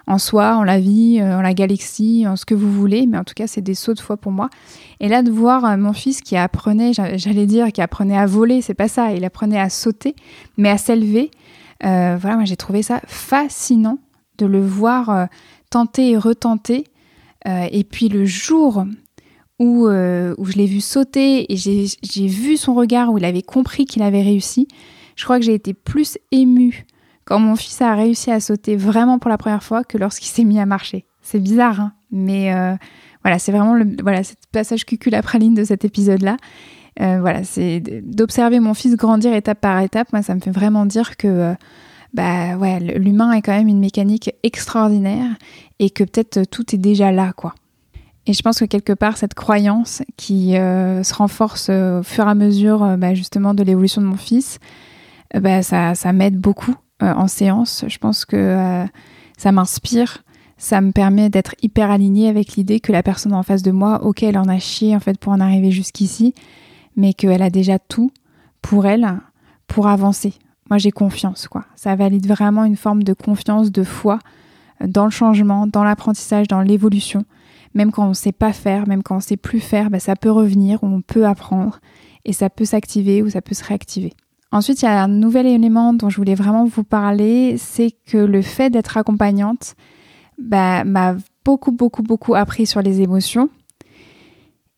en 0.07 0.17
soi, 0.17 0.55
en 0.55 0.63
la 0.63 0.79
vie, 0.79 1.19
euh, 1.19 1.37
en 1.37 1.41
la 1.41 1.53
galaxie, 1.53 2.25
en 2.27 2.37
ce 2.37 2.45
que 2.45 2.55
vous 2.55 2.71
voulez, 2.71 3.05
mais 3.05 3.17
en 3.17 3.25
tout 3.25 3.33
cas, 3.35 3.45
c'est 3.45 3.61
des 3.61 3.75
sauts 3.75 3.93
de 3.93 3.99
foi 3.99 4.15
pour 4.15 4.31
moi. 4.31 4.49
Et 5.01 5.09
là, 5.09 5.21
de 5.21 5.29
voir 5.29 5.65
euh, 5.65 5.77
mon 5.77 5.91
fils 5.91 6.21
qui 6.21 6.37
apprenait, 6.37 6.93
j'allais 6.93 7.45
dire, 7.45 7.71
qui 7.73 7.81
apprenait 7.81 8.17
à 8.17 8.25
voler, 8.25 8.61
c'est 8.61 8.73
pas 8.73 8.87
ça, 8.87 9.11
il 9.11 9.25
apprenait 9.25 9.59
à 9.59 9.69
sauter, 9.69 10.15
mais 10.55 10.69
à 10.69 10.77
s'élever, 10.77 11.29
euh, 11.83 12.17
voilà, 12.19 12.37
moi 12.37 12.45
j'ai 12.45 12.55
trouvé 12.55 12.81
ça 12.81 13.01
fascinant 13.05 13.99
de 14.37 14.45
le 14.45 14.65
voir 14.65 15.27
tenter 15.69 16.11
et 16.11 16.17
retenter. 16.17 16.85
et 17.45 17.83
puis 17.83 18.07
le 18.07 18.25
jour 18.25 18.85
où, 19.59 19.87
où 19.87 20.45
je 20.45 20.53
l'ai 20.55 20.67
vu 20.67 20.81
sauter 20.81 21.51
et 21.51 21.57
j'ai 21.57 22.27
vu 22.27 22.57
son 22.57 22.73
regard 22.75 23.11
où 23.11 23.17
il 23.17 23.25
avait 23.25 23.41
compris 23.41 23.85
qu'il 23.85 24.03
avait 24.03 24.21
réussi, 24.21 24.67
je 25.15 25.23
crois 25.23 25.39
que 25.39 25.45
j'ai 25.45 25.55
été 25.55 25.73
plus 25.73 26.17
émue 26.31 26.85
quand 27.25 27.39
mon 27.39 27.55
fils 27.55 27.81
a 27.81 27.95
réussi 27.95 28.31
à 28.31 28.39
sauter 28.39 28.75
vraiment 28.75 29.19
pour 29.19 29.29
la 29.29 29.37
première 29.37 29.63
fois 29.63 29.83
que 29.83 29.97
lorsqu'il 29.97 30.29
s'est 30.29 30.43
mis 30.43 30.59
à 30.59 30.65
marcher. 30.65 31.05
C'est 31.21 31.39
bizarre, 31.39 31.81
hein 31.81 31.93
mais 32.11 32.53
euh, 32.53 32.75
voilà, 33.23 33.39
c'est 33.39 33.51
vraiment 33.51 33.73
le 33.73 33.85
voilà, 34.01 34.21
passage 34.51 34.85
cucul-praline 34.85 35.53
de 35.53 35.63
cet 35.63 35.85
épisode-là. 35.85 36.37
Euh, 37.01 37.19
voilà, 37.19 37.43
c'est 37.43 37.79
d'observer 37.79 38.59
mon 38.59 38.73
fils 38.73 38.95
grandir 38.95 39.33
étape 39.33 39.59
par 39.59 39.79
étape. 39.81 40.11
Moi, 40.13 40.21
ça 40.21 40.33
me 40.33 40.39
fait 40.39 40.51
vraiment 40.51 40.85
dire 40.85 41.17
que 41.17 41.27
euh, 41.27 41.53
bah 42.13 42.55
ouais, 42.57 42.79
l'humain 42.79 43.33
est 43.33 43.41
quand 43.41 43.51
même 43.51 43.67
une 43.67 43.79
mécanique 43.79 44.31
extraordinaire 44.43 45.35
et 45.79 45.89
que 45.89 46.03
peut-être 46.03 46.43
tout 46.49 46.73
est 46.73 46.79
déjà 46.79 47.11
là, 47.11 47.33
quoi. 47.33 47.53
Et 48.27 48.33
je 48.33 48.41
pense 48.43 48.59
que 48.59 48.65
quelque 48.65 48.93
part, 48.93 49.17
cette 49.17 49.33
croyance 49.33 50.03
qui 50.17 50.51
se 50.51 51.13
renforce 51.13 51.69
au 51.69 52.03
fur 52.03 52.27
et 52.27 52.29
à 52.29 52.35
mesure 52.35 52.97
bah, 52.97 53.13
justement 53.13 53.53
de 53.53 53.63
l'évolution 53.63 54.01
de 54.01 54.05
mon 54.05 54.17
fils, 54.17 54.59
bah, 55.33 55.61
ça, 55.63 56.13
m'aide 56.13 56.37
beaucoup 56.37 56.75
euh, 57.03 57.13
en 57.13 57.27
séance. 57.27 57.85
Je 57.87 57.97
pense 57.97 58.25
que 58.25 58.35
euh, 58.35 58.85
ça 59.37 59.51
m'inspire, 59.51 60.23
ça 60.57 60.81
me 60.81 60.91
permet 60.91 61.29
d'être 61.29 61.55
hyper 61.61 61.91
alignée 61.91 62.29
avec 62.29 62.55
l'idée 62.55 62.79
que 62.79 62.91
la 62.91 63.03
personne 63.03 63.33
en 63.33 63.43
face 63.43 63.61
de 63.61 63.71
moi, 63.71 64.03
ok, 64.03 64.23
elle 64.23 64.37
en 64.37 64.47
a 64.47 64.59
chié 64.59 64.95
en 64.95 64.99
fait 64.99 65.19
pour 65.19 65.33
en 65.33 65.39
arriver 65.39 65.71
jusqu'ici, 65.71 66.33
mais 66.95 67.13
qu'elle 67.13 67.41
a 67.41 67.49
déjà 67.49 67.77
tout 67.77 68.11
pour 68.61 68.85
elle 68.85 69.19
pour 69.67 69.87
avancer. 69.87 70.33
Moi, 70.69 70.77
j'ai 70.77 70.91
confiance, 70.91 71.47
quoi. 71.47 71.65
Ça 71.75 71.95
valide 71.95 72.27
vraiment 72.27 72.65
une 72.65 72.75
forme 72.75 73.03
de 73.03 73.13
confiance, 73.13 73.71
de 73.71 73.83
foi 73.83 74.19
euh, 74.81 74.87
dans 74.87 75.05
le 75.05 75.11
changement, 75.11 75.67
dans 75.67 75.83
l'apprentissage, 75.83 76.47
dans 76.47 76.61
l'évolution. 76.61 77.25
Même 77.73 77.91
quand 77.91 78.05
on 78.05 78.09
ne 78.09 78.13
sait 78.13 78.31
pas 78.31 78.53
faire, 78.53 78.87
même 78.87 79.03
quand 79.03 79.15
on 79.15 79.19
ne 79.19 79.23
sait 79.23 79.37
plus 79.37 79.59
faire, 79.59 79.89
bah, 79.89 79.99
ça 79.99 80.15
peut 80.15 80.31
revenir, 80.31 80.79
on 80.83 81.01
peut 81.01 81.25
apprendre, 81.25 81.79
et 82.25 82.33
ça 82.33 82.49
peut 82.49 82.65
s'activer 82.65 83.21
ou 83.21 83.29
ça 83.29 83.41
peut 83.41 83.55
se 83.55 83.63
réactiver. 83.63 84.13
Ensuite, 84.51 84.81
il 84.81 84.85
y 84.85 84.87
a 84.87 85.03
un 85.03 85.07
nouvel 85.09 85.45
élément 85.45 85.93
dont 85.93 86.09
je 86.09 86.17
voulais 86.17 86.35
vraiment 86.35 86.65
vous 86.65 86.83
parler, 86.83 87.57
c'est 87.57 87.91
que 88.05 88.17
le 88.17 88.41
fait 88.41 88.69
d'être 88.69 88.97
accompagnante 88.97 89.75
bah, 90.37 90.83
m'a 90.83 91.15
beaucoup, 91.43 91.71
beaucoup, 91.71 92.03
beaucoup 92.03 92.35
appris 92.35 92.65
sur 92.65 92.81
les 92.81 93.01
émotions 93.01 93.49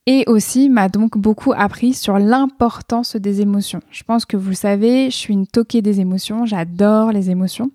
et 0.06 0.24
aussi 0.28 0.70
m'a 0.70 0.90
donc 0.90 1.18
beaucoup 1.18 1.54
appris 1.56 1.94
sur 1.94 2.18
l'importance 2.18 3.16
des 3.16 3.42
émotions. 3.42 3.82
Je 3.92 4.04
pense 4.04 4.26
que 4.26 4.38
vous 4.38 4.54
savez, 4.54 5.12
je 5.12 5.16
suis 5.16 5.34
une 5.34 5.46
toquée 5.46 5.84
des 5.84 6.00
émotions, 6.00 6.46
j'adore 6.46 7.12
les 7.12 7.30
émotions. 7.30 7.70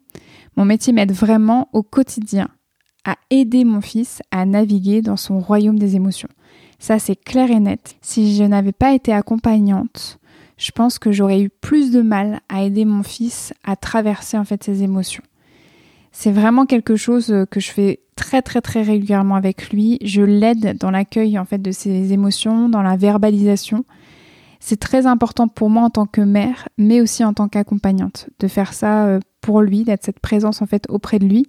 Mon 0.57 0.65
métier 0.65 0.93
m'aide 0.93 1.13
vraiment 1.13 1.69
au 1.73 1.85
quotidien 1.85 2.49
à 3.05 3.17
aider 3.31 3.65
mon 3.65 3.81
fils 3.81 4.23
à 4.31 4.45
naviguer 4.47 5.03
dans 5.03 5.17
son 5.17 5.41
royaume 5.41 5.79
des 5.79 5.97
émotions. 5.97 6.29
Ça, 6.79 6.99
c'est 6.99 7.17
clair 7.17 7.51
et 7.51 7.61
net. 7.61 7.97
Si 8.03 8.37
je 8.37 8.45
n'avais 8.45 8.73
pas 8.73 8.95
été 8.95 9.13
accompagnante, 9.13 10.19
je 10.57 10.71
pense 10.71 10.99
que 10.99 11.13
j'aurais 11.13 11.41
eu 11.41 11.51
plus 11.51 11.91
de 11.91 12.03
mal 12.03 12.41
à 12.49 12.63
aider 12.63 12.85
mon 12.85 13.03
fils 13.03 13.53
à 13.65 13.77
traverser 13.77 14.39
en 14.39 14.45
fait 14.45 14.63
ses 14.63 14.83
émotions. 14.83 15.23
C'est 16.13 16.31
vraiment 16.31 16.65
quelque 16.65 16.95
chose 16.95 17.31
euh, 17.33 17.45
que 17.45 17.59
je 17.59 17.73
fais 17.73 18.01
très 18.15 18.41
très 18.41 18.61
très 18.61 18.83
régulièrement 18.83 19.35
avec 19.35 19.71
lui. 19.71 19.99
Je 20.03 20.23
l'aide 20.23 20.79
dans 20.79 20.91
l'accueil 20.93 21.39
en 21.39 21.45
fait 21.45 21.59
de 21.59 21.73
ses 21.73 22.13
émotions, 22.13 22.69
dans 22.69 22.83
la 22.83 22.97
verbalisation. 22.97 23.85
C'est 24.61 24.79
très 24.79 25.07
important 25.07 25.49
pour 25.49 25.69
moi 25.69 25.83
en 25.83 25.91
tant 25.91 26.07
que 26.07 26.21
mère, 26.21 26.69
mais 26.79 27.01
aussi 27.01 27.25
en 27.25 27.35
tant 27.35 27.49
qu'accompagnante, 27.49 28.31
de 28.39 28.49
faire 28.49 28.73
ça 28.73 29.07
euh, 29.07 29.21
pour 29.41 29.61
lui, 29.61 29.85
d'être 29.85 30.05
cette 30.05 30.21
présence 30.21 30.63
en 30.63 30.67
fait 30.67 30.87
auprès 30.89 31.19
de 31.19 31.27
lui. 31.27 31.47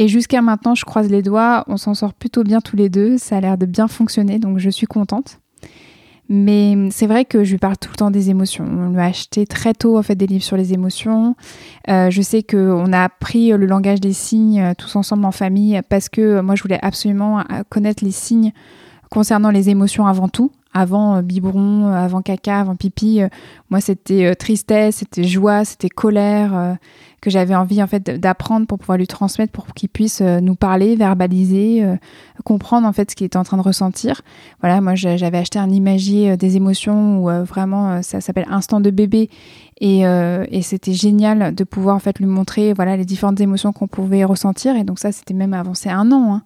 Et 0.00 0.08
jusqu'à 0.08 0.40
maintenant, 0.40 0.74
je 0.74 0.86
croise 0.86 1.10
les 1.10 1.20
doigts, 1.20 1.62
on 1.66 1.76
s'en 1.76 1.92
sort 1.92 2.14
plutôt 2.14 2.42
bien 2.42 2.62
tous 2.62 2.74
les 2.74 2.88
deux, 2.88 3.18
ça 3.18 3.36
a 3.36 3.40
l'air 3.42 3.58
de 3.58 3.66
bien 3.66 3.86
fonctionner, 3.86 4.38
donc 4.38 4.56
je 4.56 4.70
suis 4.70 4.86
contente. 4.86 5.40
Mais 6.30 6.88
c'est 6.90 7.06
vrai 7.06 7.26
que 7.26 7.44
je 7.44 7.50
lui 7.50 7.58
parle 7.58 7.76
tout 7.76 7.90
le 7.90 7.96
temps 7.96 8.10
des 8.10 8.30
émotions. 8.30 8.64
On 8.64 8.88
lui 8.88 8.98
a 8.98 9.04
acheté 9.04 9.46
très 9.46 9.74
tôt 9.74 9.98
en 9.98 10.02
fait 10.02 10.14
des 10.14 10.26
livres 10.26 10.42
sur 10.42 10.56
les 10.56 10.72
émotions. 10.72 11.36
Euh, 11.90 12.08
je 12.08 12.22
sais 12.22 12.42
qu'on 12.42 12.90
a 12.94 13.02
appris 13.02 13.50
le 13.50 13.66
langage 13.66 14.00
des 14.00 14.14
signes 14.14 14.62
euh, 14.62 14.72
tous 14.72 14.96
ensemble 14.96 15.26
en 15.26 15.32
famille 15.32 15.78
parce 15.90 16.08
que 16.08 16.40
moi 16.40 16.54
je 16.54 16.62
voulais 16.62 16.78
absolument 16.80 17.40
euh, 17.40 17.62
connaître 17.68 18.02
les 18.02 18.10
signes 18.10 18.52
concernant 19.10 19.50
les 19.50 19.68
émotions 19.68 20.06
avant 20.06 20.28
tout. 20.28 20.50
Avant 20.72 21.20
biberon, 21.22 21.88
avant 21.88 22.22
caca, 22.22 22.60
avant 22.60 22.76
pipi, 22.76 23.20
moi 23.70 23.80
c'était 23.80 24.34
tristesse, 24.36 24.96
c'était 24.96 25.24
joie, 25.24 25.64
c'était 25.64 25.88
colère 25.88 26.78
que 27.20 27.30
j'avais 27.30 27.54
envie 27.54 27.82
en 27.82 27.86
fait 27.86 28.02
d'apprendre 28.18 28.66
pour 28.66 28.78
pouvoir 28.78 28.98
lui 28.98 29.06
transmettre 29.06 29.52
pour 29.52 29.66
qu'il 29.74 29.88
puisse 29.88 30.20
euh, 30.22 30.40
nous 30.40 30.54
parler, 30.54 30.96
verbaliser, 30.96 31.84
euh, 31.84 31.96
comprendre 32.44 32.86
en 32.86 32.92
fait 32.92 33.10
ce 33.10 33.16
qu'il 33.16 33.26
était 33.26 33.36
en 33.36 33.44
train 33.44 33.58
de 33.58 33.62
ressentir. 33.62 34.22
Voilà, 34.60 34.80
moi 34.80 34.94
j'avais 34.94 35.38
acheté 35.38 35.58
un 35.58 35.70
imagier 35.70 36.30
euh, 36.30 36.36
des 36.36 36.56
émotions 36.56 37.22
où 37.22 37.30
vraiment 37.44 38.02
ça 38.02 38.20
s'appelle 38.20 38.46
Instant 38.50 38.80
de 38.80 38.90
bébé 38.90 39.30
et, 39.80 40.00
et 40.00 40.62
c'était 40.62 40.92
génial 40.92 41.54
de 41.54 41.64
pouvoir 41.64 41.96
en 41.96 41.98
fait 41.98 42.18
lui 42.18 42.26
montrer 42.26 42.72
voilà 42.72 42.96
les 42.96 43.04
différentes 43.04 43.40
émotions 43.40 43.72
qu'on 43.72 43.86
pouvait 43.86 44.24
ressentir 44.24 44.76
et 44.76 44.84
donc 44.84 44.98
ça 44.98 45.12
c'était 45.12 45.34
même 45.34 45.54
avancé 45.54 45.88
un 45.88 46.10
an. 46.12 46.34
Hein. 46.34 46.42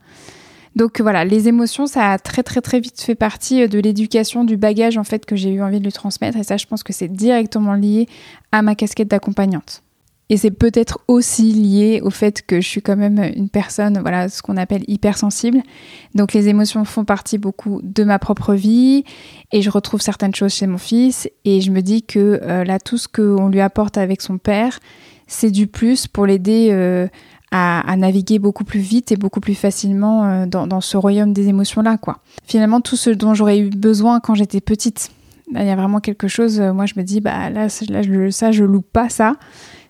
Donc 0.76 1.00
voilà, 1.00 1.24
les 1.24 1.48
émotions, 1.48 1.86
ça 1.86 2.10
a 2.10 2.18
très 2.18 2.42
très 2.42 2.60
très 2.60 2.80
vite 2.80 3.00
fait 3.00 3.14
partie 3.14 3.68
de 3.68 3.78
l'éducation, 3.78 4.44
du 4.44 4.56
bagage 4.56 4.98
en 4.98 5.04
fait 5.04 5.24
que 5.24 5.36
j'ai 5.36 5.50
eu 5.50 5.62
envie 5.62 5.78
de 5.78 5.84
lui 5.84 5.92
transmettre. 5.92 6.38
Et 6.38 6.42
ça, 6.42 6.56
je 6.56 6.66
pense 6.66 6.82
que 6.82 6.92
c'est 6.92 7.08
directement 7.08 7.74
lié 7.74 8.08
à 8.52 8.62
ma 8.62 8.74
casquette 8.74 9.08
d'accompagnante. 9.08 9.84
Et 10.30 10.38
c'est 10.38 10.50
peut-être 10.50 11.00
aussi 11.06 11.52
lié 11.52 12.00
au 12.02 12.08
fait 12.08 12.40
que 12.46 12.60
je 12.60 12.66
suis 12.66 12.80
quand 12.80 12.96
même 12.96 13.22
une 13.36 13.50
personne, 13.50 13.98
voilà, 14.00 14.30
ce 14.30 14.40
qu'on 14.40 14.56
appelle 14.56 14.82
hypersensible. 14.88 15.60
Donc 16.14 16.32
les 16.32 16.48
émotions 16.48 16.84
font 16.86 17.04
partie 17.04 17.36
beaucoup 17.36 17.80
de 17.82 18.04
ma 18.04 18.18
propre 18.18 18.54
vie 18.54 19.04
et 19.52 19.60
je 19.60 19.68
retrouve 19.68 20.00
certaines 20.00 20.34
choses 20.34 20.54
chez 20.54 20.66
mon 20.66 20.78
fils 20.78 21.28
et 21.44 21.60
je 21.60 21.70
me 21.70 21.82
dis 21.82 22.02
que 22.02 22.40
euh, 22.42 22.64
là, 22.64 22.80
tout 22.80 22.96
ce 22.96 23.06
qu'on 23.06 23.48
lui 23.48 23.60
apporte 23.60 23.98
avec 23.98 24.22
son 24.22 24.38
père, 24.38 24.80
c'est 25.26 25.50
du 25.50 25.66
plus 25.66 26.06
pour 26.06 26.24
l'aider 26.24 26.68
euh, 26.72 27.06
à, 27.50 27.96
naviguer 27.96 28.38
beaucoup 28.38 28.64
plus 28.64 28.80
vite 28.80 29.12
et 29.12 29.16
beaucoup 29.16 29.40
plus 29.40 29.54
facilement 29.54 30.24
euh, 30.24 30.46
dans, 30.46 30.80
ce 30.80 30.96
royaume 30.96 31.32
des 31.32 31.48
émotions-là, 31.48 31.98
quoi. 31.98 32.18
Finalement, 32.44 32.80
tout 32.80 32.96
ce 32.96 33.10
dont 33.10 33.34
j'aurais 33.34 33.58
eu 33.58 33.70
besoin 33.70 34.18
quand 34.18 34.34
j'étais 34.34 34.60
petite. 34.60 35.10
il 35.52 35.64
y 35.64 35.70
a 35.70 35.76
vraiment 35.76 36.00
quelque 36.00 36.26
chose, 36.26 36.60
euh, 36.60 36.72
moi 36.72 36.86
je 36.86 36.94
me 36.96 37.02
dis, 37.02 37.20
bah 37.20 37.50
là, 37.50 37.68
là 37.88 38.30
ça, 38.30 38.52
je 38.52 38.64
loupe 38.64 38.90
pas 38.92 39.08
ça. 39.08 39.36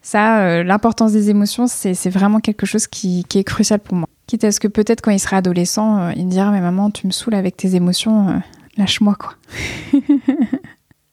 Ça, 0.03 0.63
l'importance 0.63 1.13
des 1.13 1.31
émotions, 1.31 1.67
c'est 1.67 2.11
vraiment 2.11 2.39
quelque 2.39 2.67
chose 2.67 2.87
qui, 2.87 3.25
qui, 3.27 3.39
est 3.39 3.45
crucial 3.45 3.81
pour 3.81 3.97
moi. 3.97 4.07
Quitte 4.27 4.45
à 4.45 4.53
ce 4.53 4.61
que 4.61 4.69
peut-être 4.69 5.01
quand 5.01 5.11
il 5.11 5.19
sera 5.19 5.39
adolescent, 5.39 6.11
il 6.11 6.27
me 6.27 6.31
dira, 6.31 6.51
mais 6.51 6.61
maman, 6.61 6.91
tu 6.91 7.07
me 7.07 7.13
saoules 7.13 7.35
avec 7.35 7.57
tes 7.57 7.75
émotions, 7.75 8.43
lâche-moi, 8.77 9.17
quoi. 9.19 9.33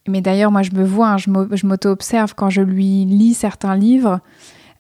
Mais 0.08 0.22
d'ailleurs, 0.22 0.52
moi, 0.52 0.64
je 0.64 0.72
me 0.72 0.84
vois, 0.84 1.12
hein, 1.12 1.18
je 1.18 1.66
m'auto-observe 1.66 2.34
quand 2.36 2.50
je 2.50 2.62
lui 2.62 3.06
lis 3.06 3.34
certains 3.34 3.76
livres. 3.76 4.20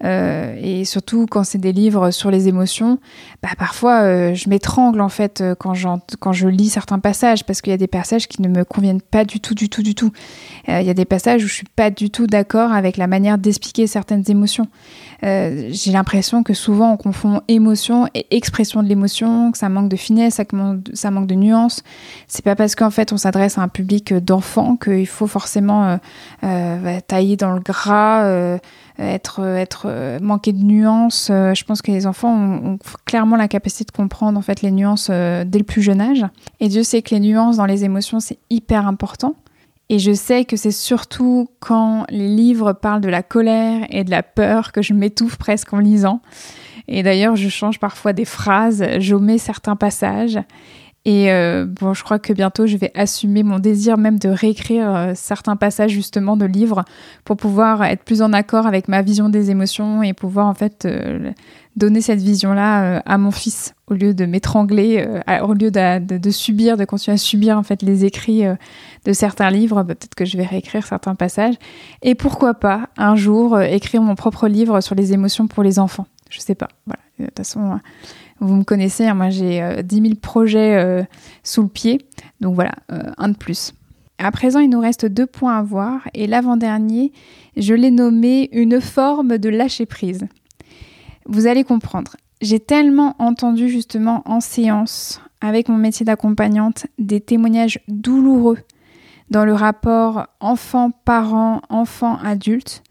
Euh, 0.04 0.56
et 0.60 0.84
surtout 0.86 1.28
quand 1.30 1.44
c'est 1.44 1.60
des 1.60 1.72
livres 1.72 2.12
sur 2.12 2.32
les 2.32 2.48
émotions, 2.48 2.98
bah, 3.44 3.50
parfois 3.58 4.02
euh, 4.02 4.34
je 4.34 4.50
m'étrangle 4.50 5.00
en 5.00 5.10
fait 5.10 5.42
euh, 5.42 5.56
quand, 5.56 5.74
quand 6.20 6.34
je 6.34 6.48
lis 6.48 6.70
certains 6.70 7.00
passages 7.00 7.46
parce 7.46 7.62
qu'il 7.62 7.72
y 7.72 7.74
a 7.74 7.78
des 7.78 7.88
passages 7.88 8.28
qui 8.28 8.42
ne 8.42 8.48
me 8.48 8.64
conviennent 8.64 9.02
pas 9.02 9.26
du 9.26 9.40
tout, 9.40 9.54
du 9.54 9.70
tout, 9.70 9.84
du 9.84 9.96
tout. 9.96 10.12
Il 10.68 10.84
y 10.84 10.90
a 10.90 10.94
des 10.94 11.06
passages 11.06 11.44
où 11.44 11.48
je 11.48 11.54
suis 11.54 11.68
pas 11.76 11.90
du 11.90 12.10
tout 12.10 12.28
d'accord 12.28 12.72
avec 12.72 12.98
la 12.98 13.08
manière 13.08 13.38
d'expliquer 13.38 13.88
certaines 13.88 14.24
émotions. 14.28 14.68
J'ai 15.24 15.92
l'impression 15.92 16.44
que 16.44 16.54
souvent 16.54 16.94
on 16.94 16.98
confond 16.98 17.42
émotion 17.48 18.08
et 18.14 18.26
expression 18.32 18.82
de 18.82 18.88
l'émotion, 18.88 19.52
que 19.52 19.58
ça 19.58 19.70
manque 19.70 19.90
de 19.90 19.96
finesse, 19.96 20.36
ça 20.36 20.44
manque 20.54 20.84
de, 20.84 20.96
ça 20.96 21.12
manque 21.12 21.28
de 21.28 21.36
nuance. 21.36 21.84
C'est 22.28 22.44
pas 22.44 22.56
parce 22.56 22.76
qu'en 22.76 22.92
fait 22.92 23.12
on 23.12 23.18
s'adresse 23.18 23.58
à 23.58 23.62
un 23.62 23.68
public 23.68 24.14
d'enfants 24.14 24.78
qu'il 24.78 25.08
faut 25.08 25.28
forcément 25.28 26.00
bah, 26.42 27.02
tailler 27.02 27.38
dans 27.38 27.52
le 27.52 27.60
gras 27.60 28.60
être, 29.02 29.42
être 29.42 29.86
euh, 29.88 30.20
manquer 30.22 30.54
de 30.54 30.64
nuances. 30.64 31.30
Euh, 31.32 31.54
je 31.54 31.64
pense 31.64 31.82
que 31.82 31.92
les 31.92 32.08
enfants 32.08 32.36
ont, 32.36 32.80
clairement 33.06 33.36
la 33.36 33.48
capacité 33.48 33.84
de 33.86 33.92
comprendre 33.92 34.38
en 34.38 34.42
fait 34.42 34.62
les 34.62 34.72
nuances 34.72 35.10
euh, 35.12 35.44
dès 35.46 35.60
le 35.60 35.64
plus 35.64 35.82
jeune 35.82 36.02
âge. 36.02 36.26
Et 36.60 36.68
Dieu 36.68 36.84
sait 36.84 37.02
que 37.02 37.14
les 37.16 37.20
nuances 37.20 37.58
dans 37.58 37.66
les 37.66 37.84
émotions 37.84 38.20
c'est 38.20 38.40
hyper 38.50 38.88
important. 38.88 39.36
Et 39.90 40.00
je 40.00 40.14
sais 40.14 40.46
que 40.46 40.56
c'est 40.56 40.72
surtout 40.72 41.50
quand 41.60 42.06
les 42.10 42.30
livres 42.30 42.72
parlent 42.72 43.02
de 43.02 43.10
la 43.10 43.24
colère 43.24 43.86
et 43.90 44.06
de 44.06 44.12
la 44.12 44.24
peur 44.24 44.72
que 44.72 44.82
je 44.82 44.94
m'étouffe 44.94 45.36
presque 45.36 45.74
en 45.74 45.80
lisant. 45.80 46.22
Et 46.88 47.04
d'ailleurs, 47.04 47.36
je 47.36 47.50
change 47.50 47.78
parfois 47.78 48.14
des 48.14 48.24
phrases, 48.24 48.86
j'omets 49.00 49.38
certains 49.38 49.76
passages. 49.76 50.40
Et 51.04 51.32
euh, 51.32 51.66
bon, 51.66 51.96
je 51.96 52.04
crois 52.04 52.20
que 52.20 52.32
bientôt 52.32 52.68
je 52.68 52.78
vais 52.78 52.92
assumer 52.94 53.42
mon 53.42 53.58
désir 53.58 53.98
même 53.98 54.20
de 54.20 54.30
réécrire 54.30 54.96
euh, 54.96 55.12
certains 55.16 55.56
passages 55.56 55.90
justement 55.90 56.38
de 56.38 56.46
livres 56.46 56.86
pour 57.26 57.38
pouvoir 57.38 57.84
être 57.84 58.04
plus 58.04 58.22
en 58.22 58.34
accord 58.34 58.68
avec 58.68 58.88
ma 58.88 59.02
vision 59.02 59.28
des 59.28 59.50
émotions 59.50 60.04
et 60.04 60.14
pouvoir 60.14 60.46
en 60.46 60.54
fait 60.54 60.86
euh, 60.86 61.32
donner 61.76 62.02
cette 62.02 62.22
vision-là 62.22 63.00
à 63.00 63.18
mon 63.18 63.32
fils 63.32 63.74
au 63.88 63.96
lieu 63.96 64.14
de 64.14 64.26
m'étrangler, 64.26 65.08
au 65.42 65.54
lieu 65.54 65.72
de, 65.72 66.30
subir, 66.30 66.78
de 66.78 66.86
continuer 66.86 67.16
à 67.16 67.18
subir 67.18 67.58
en 67.58 67.64
fait 67.64 67.82
les 67.82 68.06
écrits 68.06 68.44
de 69.06 69.14
certains 69.14 69.50
livres. 69.50 69.84
Bah, 69.84 69.96
peut-être 69.96 70.16
que 70.16 70.26
je 70.26 70.38
vais 70.38 70.46
réécrire 70.46 70.86
certains 70.86 71.16
passages 71.16 71.56
et 72.02 72.14
pourquoi 72.14 72.54
pas 72.56 72.90
un 72.98 73.16
jour 73.16 73.60
écrire 73.60 74.02
mon 74.02 74.16
propre 74.16 74.50
livre 74.50 74.82
sur 74.82 74.96
les 74.96 75.14
émotions 75.14 75.48
pour 75.48 75.64
les 75.64 75.80
enfants. 75.80 76.08
Je 76.30 76.40
sais 76.40 76.56
pas. 76.56 76.68
Voilà. 76.86 77.00
De 77.20 77.26
toute 77.26 77.38
façon 77.38 77.80
vous 78.42 78.56
me 78.56 78.64
connaissez, 78.64 79.06
hein, 79.06 79.14
moi 79.14 79.30
j'ai 79.30 79.62
10 79.84 79.98
euh, 80.00 80.04
000 80.04 80.16
projets 80.16 80.76
euh, 80.76 81.04
sous 81.44 81.62
le 81.62 81.68
pied. 81.70 82.02
Donc 82.42 82.56
voilà, 82.56 82.74
euh, 82.92 83.12
un 83.18 83.30
de 83.30 83.38
plus. 83.38 83.74
À 84.18 84.32
présent, 84.32 84.60
il 84.60 84.70
nous 84.70 84.80
reste 84.80 85.06
deux 85.06 85.28
points 85.28 85.58
à 85.58 85.62
voir. 85.62 86.02
Et 86.14 86.28
l'avant-dernier, 86.28 87.12
je 87.56 87.74
l'ai 87.74 87.92
nommé 87.92 88.50
une 88.52 88.82
forme 88.82 89.38
de 89.38 89.50
lâcher 89.50 89.86
prise. 89.86 90.28
Vous 91.28 91.48
allez 91.48 91.64
comprendre. 91.64 92.18
J'ai 92.42 92.60
tellement 92.60 93.16
entendu 93.20 93.70
justement 93.70 94.24
en 94.26 94.42
séance 94.42 95.22
avec 95.40 95.70
mon 95.70 95.78
métier 95.78 96.04
d'accompagnante 96.04 96.88
des 96.98 97.22
témoignages 97.22 97.80
douloureux 97.88 98.58
dans 99.30 99.46
le 99.46 99.54
rapport 99.54 100.28
enfant-parent, 100.40 101.62
enfant-adulte 101.70 102.84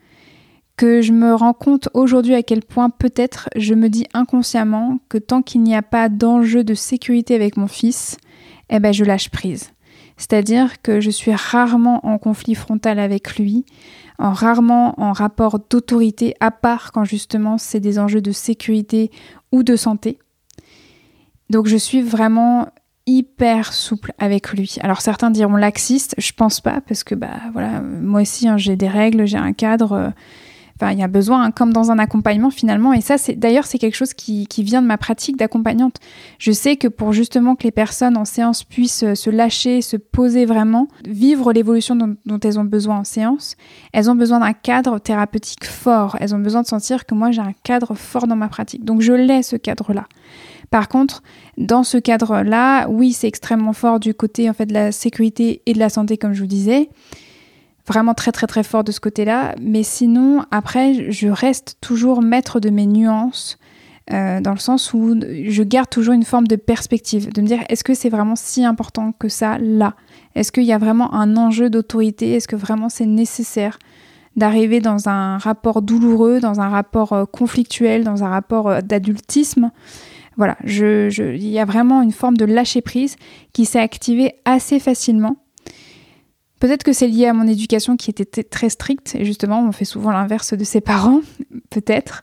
que 0.80 1.02
je 1.02 1.12
me 1.12 1.34
rends 1.34 1.52
compte 1.52 1.90
aujourd'hui 1.92 2.34
à 2.34 2.42
quel 2.42 2.62
point 2.62 2.88
peut-être 2.88 3.50
je 3.54 3.74
me 3.74 3.90
dis 3.90 4.06
inconsciemment 4.14 4.98
que 5.10 5.18
tant 5.18 5.42
qu'il 5.42 5.62
n'y 5.62 5.76
a 5.76 5.82
pas 5.82 6.08
d'enjeu 6.08 6.64
de 6.64 6.72
sécurité 6.72 7.34
avec 7.34 7.58
mon 7.58 7.66
fils, 7.66 8.16
eh 8.70 8.80
ben 8.80 8.90
je 8.90 9.04
lâche 9.04 9.28
prise. 9.28 9.72
C'est-à-dire 10.16 10.80
que 10.80 10.98
je 11.02 11.10
suis 11.10 11.34
rarement 11.34 12.06
en 12.06 12.16
conflit 12.16 12.54
frontal 12.54 12.98
avec 12.98 13.36
lui, 13.36 13.66
en 14.18 14.32
rarement 14.32 14.98
en 14.98 15.12
rapport 15.12 15.58
d'autorité, 15.58 16.34
à 16.40 16.50
part 16.50 16.92
quand 16.92 17.04
justement 17.04 17.58
c'est 17.58 17.80
des 17.80 17.98
enjeux 17.98 18.22
de 18.22 18.32
sécurité 18.32 19.10
ou 19.52 19.62
de 19.62 19.76
santé. 19.76 20.18
Donc 21.50 21.66
je 21.66 21.76
suis 21.76 22.00
vraiment 22.00 22.68
hyper 23.04 23.74
souple 23.74 24.14
avec 24.16 24.50
lui. 24.54 24.76
Alors 24.80 25.02
certains 25.02 25.30
diront 25.30 25.56
laxiste, 25.56 26.14
je 26.16 26.32
pense 26.32 26.62
pas 26.62 26.80
parce 26.80 27.04
que 27.04 27.14
bah 27.14 27.36
voilà, 27.52 27.82
moi 27.82 28.22
aussi 28.22 28.48
hein, 28.48 28.56
j'ai 28.56 28.76
des 28.76 28.88
règles, 28.88 29.26
j'ai 29.26 29.36
un 29.36 29.52
cadre. 29.52 29.92
Euh, 29.92 30.08
il 30.92 30.98
y 30.98 31.02
a 31.02 31.08
besoin, 31.08 31.44
hein, 31.44 31.50
comme 31.50 31.72
dans 31.72 31.90
un 31.90 31.98
accompagnement 31.98 32.50
finalement. 32.50 32.92
Et 32.92 33.00
ça, 33.00 33.18
c'est 33.18 33.34
d'ailleurs, 33.34 33.66
c'est 33.66 33.78
quelque 33.78 33.96
chose 33.96 34.14
qui, 34.14 34.46
vient 34.58 34.82
de 34.82 34.86
ma 34.86 34.98
pratique 34.98 35.36
d'accompagnante. 35.36 35.96
Je 36.38 36.52
sais 36.52 36.76
que 36.76 36.88
pour 36.88 37.12
justement 37.12 37.56
que 37.56 37.64
les 37.64 37.70
personnes 37.70 38.16
en 38.16 38.24
séance 38.24 38.64
puissent 38.64 39.04
euh, 39.04 39.14
se 39.14 39.30
lâcher, 39.30 39.80
se 39.80 39.96
poser 39.96 40.44
vraiment, 40.44 40.88
vivre 41.06 41.52
l'évolution 41.52 41.96
dont, 41.96 42.40
elles 42.42 42.58
ont 42.58 42.64
besoin 42.64 42.98
en 42.98 43.04
séance, 43.04 43.56
elles 43.92 44.10
ont 44.10 44.14
besoin 44.14 44.40
d'un 44.40 44.52
cadre 44.52 44.98
thérapeutique 44.98 45.64
fort. 45.64 46.16
Elles 46.20 46.34
ont 46.34 46.38
besoin 46.38 46.62
de 46.62 46.66
sentir 46.66 47.06
que 47.06 47.14
moi, 47.14 47.30
j'ai 47.30 47.42
un 47.42 47.54
cadre 47.62 47.94
fort 47.94 48.26
dans 48.26 48.36
ma 48.36 48.48
pratique. 48.48 48.84
Donc, 48.84 49.00
je 49.00 49.12
l'ai 49.12 49.42
ce 49.42 49.56
cadre-là. 49.56 50.06
Par 50.70 50.88
contre, 50.88 51.22
dans 51.58 51.82
ce 51.82 51.98
cadre-là, 51.98 52.88
oui, 52.88 53.12
c'est 53.12 53.26
extrêmement 53.26 53.72
fort 53.72 53.98
du 53.98 54.14
côté 54.14 54.48
en 54.48 54.52
fait 54.52 54.66
de 54.66 54.74
la 54.74 54.92
sécurité 54.92 55.62
et 55.66 55.72
de 55.72 55.78
la 55.78 55.88
santé, 55.88 56.16
comme 56.16 56.32
je 56.32 56.40
vous 56.40 56.46
disais 56.46 56.88
vraiment 57.90 58.14
très 58.14 58.30
très 58.30 58.46
très 58.46 58.62
fort 58.62 58.84
de 58.84 58.92
ce 58.92 59.00
côté-là. 59.00 59.54
Mais 59.60 59.82
sinon, 59.82 60.44
après, 60.50 61.10
je 61.10 61.28
reste 61.28 61.76
toujours 61.80 62.22
maître 62.22 62.60
de 62.60 62.70
mes 62.70 62.86
nuances. 62.86 63.58
Euh, 64.12 64.40
dans 64.40 64.52
le 64.52 64.58
sens 64.58 64.92
où 64.92 65.20
je 65.20 65.62
garde 65.62 65.88
toujours 65.88 66.14
une 66.14 66.24
forme 66.24 66.46
de 66.46 66.56
perspective, 66.56 67.32
de 67.32 67.42
me 67.42 67.46
dire 67.46 67.60
est-ce 67.68 67.84
que 67.84 67.94
c'est 67.94 68.08
vraiment 68.08 68.34
si 68.36 68.64
important 68.64 69.12
que 69.12 69.28
ça 69.28 69.58
là? 69.58 69.94
Est-ce 70.34 70.50
qu'il 70.52 70.64
y 70.64 70.72
a 70.72 70.78
vraiment 70.78 71.14
un 71.14 71.36
enjeu 71.36 71.70
d'autorité? 71.70 72.32
Est-ce 72.32 72.48
que 72.48 72.56
vraiment 72.56 72.88
c'est 72.88 73.06
nécessaire 73.06 73.78
d'arriver 74.36 74.80
dans 74.80 75.08
un 75.08 75.38
rapport 75.38 75.82
douloureux, 75.82 76.40
dans 76.40 76.60
un 76.60 76.68
rapport 76.68 77.12
euh, 77.12 77.24
conflictuel, 77.24 78.04
dans 78.04 78.24
un 78.24 78.28
rapport 78.28 78.68
euh, 78.68 78.80
d'adultisme? 78.80 79.70
Voilà, 80.36 80.56
il 80.64 81.48
y 81.48 81.58
a 81.58 81.64
vraiment 81.64 82.02
une 82.02 82.12
forme 82.12 82.36
de 82.36 82.46
lâcher 82.46 82.80
prise 82.80 83.16
qui 83.52 83.64
s'est 83.64 83.80
activée 83.80 84.34
assez 84.44 84.78
facilement 84.78 85.36
Peut-être 86.60 86.84
que 86.84 86.92
c'est 86.92 87.08
lié 87.08 87.26
à 87.26 87.32
mon 87.32 87.48
éducation 87.48 87.96
qui 87.96 88.10
était 88.10 88.44
très 88.44 88.68
stricte, 88.68 89.16
et 89.18 89.24
justement, 89.24 89.66
on 89.66 89.72
fait 89.72 89.86
souvent 89.86 90.10
l'inverse 90.10 90.54
de 90.54 90.62
ses 90.62 90.82
parents, 90.82 91.22
peut-être. 91.70 92.20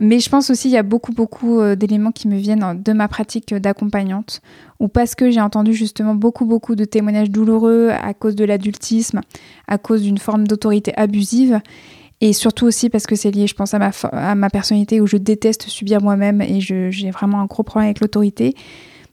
Mais 0.00 0.18
je 0.20 0.28
pense 0.28 0.50
aussi 0.50 0.62
qu'il 0.62 0.72
y 0.72 0.76
a 0.76 0.82
beaucoup, 0.82 1.12
beaucoup 1.12 1.60
euh, 1.60 1.74
d'éléments 1.74 2.10
qui 2.10 2.28
me 2.28 2.36
viennent 2.36 2.82
de 2.82 2.92
ma 2.92 3.08
pratique 3.08 3.54
d'accompagnante, 3.54 4.42
ou 4.80 4.88
parce 4.88 5.14
que 5.14 5.30
j'ai 5.30 5.40
entendu 5.40 5.72
justement 5.72 6.14
beaucoup, 6.16 6.44
beaucoup 6.44 6.74
de 6.74 6.84
témoignages 6.84 7.30
douloureux 7.30 7.90
à 7.90 8.12
cause 8.12 8.34
de 8.34 8.44
l'adultisme, 8.44 9.20
à 9.68 9.78
cause 9.78 10.02
d'une 10.02 10.18
forme 10.18 10.46
d'autorité 10.46 10.92
abusive, 10.96 11.60
et 12.20 12.32
surtout 12.32 12.66
aussi 12.66 12.90
parce 12.90 13.06
que 13.06 13.14
c'est 13.14 13.30
lié, 13.30 13.46
je 13.46 13.54
pense, 13.54 13.72
à 13.72 13.78
ma, 13.78 13.90
à 14.12 14.34
ma 14.34 14.50
personnalité 14.50 15.00
où 15.00 15.06
je 15.06 15.16
déteste 15.16 15.68
subir 15.68 16.02
moi-même 16.02 16.40
et 16.40 16.60
j'ai 16.60 17.10
vraiment 17.10 17.40
un 17.40 17.46
gros 17.46 17.62
problème 17.62 17.86
avec 17.86 18.00
l'autorité. 18.00 18.54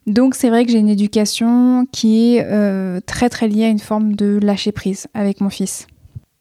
Donc 0.05 0.35
c'est 0.35 0.49
vrai 0.49 0.65
que 0.65 0.71
j'ai 0.71 0.79
une 0.79 0.89
éducation 0.89 1.87
qui 1.91 2.35
est 2.35 2.45
euh, 2.45 2.99
très 3.05 3.29
très 3.29 3.47
liée 3.47 3.65
à 3.65 3.69
une 3.69 3.79
forme 3.79 4.15
de 4.15 4.39
lâcher 4.41 4.71
prise 4.71 5.07
avec 5.13 5.39
mon 5.39 5.49
fils. 5.49 5.87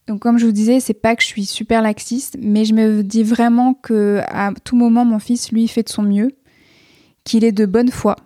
Donc 0.09 0.21
comme 0.21 0.39
je 0.39 0.47
vous 0.47 0.53
disais, 0.53 0.81
c'est 0.81 0.95
pas 0.95 1.15
que 1.15 1.23
je 1.23 1.29
suis 1.29 1.45
super 1.45 1.81
laxiste, 1.81 2.37
mais 2.41 2.65
je 2.65 2.75
me 2.75 3.03
dis 3.03 3.23
vraiment 3.23 3.75
que 3.75 4.21
à 4.27 4.51
tout 4.65 4.77
moment 4.77 5.05
mon 5.05 5.21
fils 5.21 5.53
lui 5.53 5.69
fait 5.69 5.85
de 5.85 5.89
son 5.89 6.03
mieux, 6.03 6.33
qu'il 7.25 7.45
est 7.45 7.53
de 7.53 7.67
bonne 7.67 7.91
foi 7.91 8.17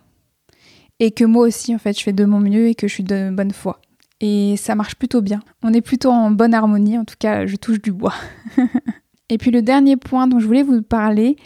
et 1.00 1.10
que 1.10 1.24
moi 1.24 1.46
aussi 1.46 1.74
en 1.74 1.78
fait 1.78 1.98
je 1.98 2.02
fais 2.02 2.12
de 2.12 2.24
mon 2.24 2.40
mieux 2.40 2.68
et 2.68 2.74
que 2.74 2.88
je 2.88 2.94
suis 2.94 3.04
de 3.04 3.30
bonne 3.30 3.52
foi. 3.52 3.80
Et 4.20 4.56
ça 4.56 4.74
marche 4.74 4.94
plutôt 4.94 5.20
bien. 5.20 5.40
On 5.62 5.74
est 5.74 5.82
plutôt 5.82 6.10
en 6.10 6.30
bonne 6.30 6.54
harmonie, 6.54 6.96
en 6.96 7.04
tout 7.04 7.16
cas 7.18 7.46
je 7.46 7.56
touche 7.56 7.82
du 7.82 7.92
bois. 7.92 8.14
et 9.28 9.36
puis 9.36 9.50
le 9.50 9.60
dernier 9.60 9.96
point 9.96 10.26
dont 10.26 10.40
je 10.40 10.46
voulais 10.46 10.62
vous 10.62 10.80
parler, 10.80 11.36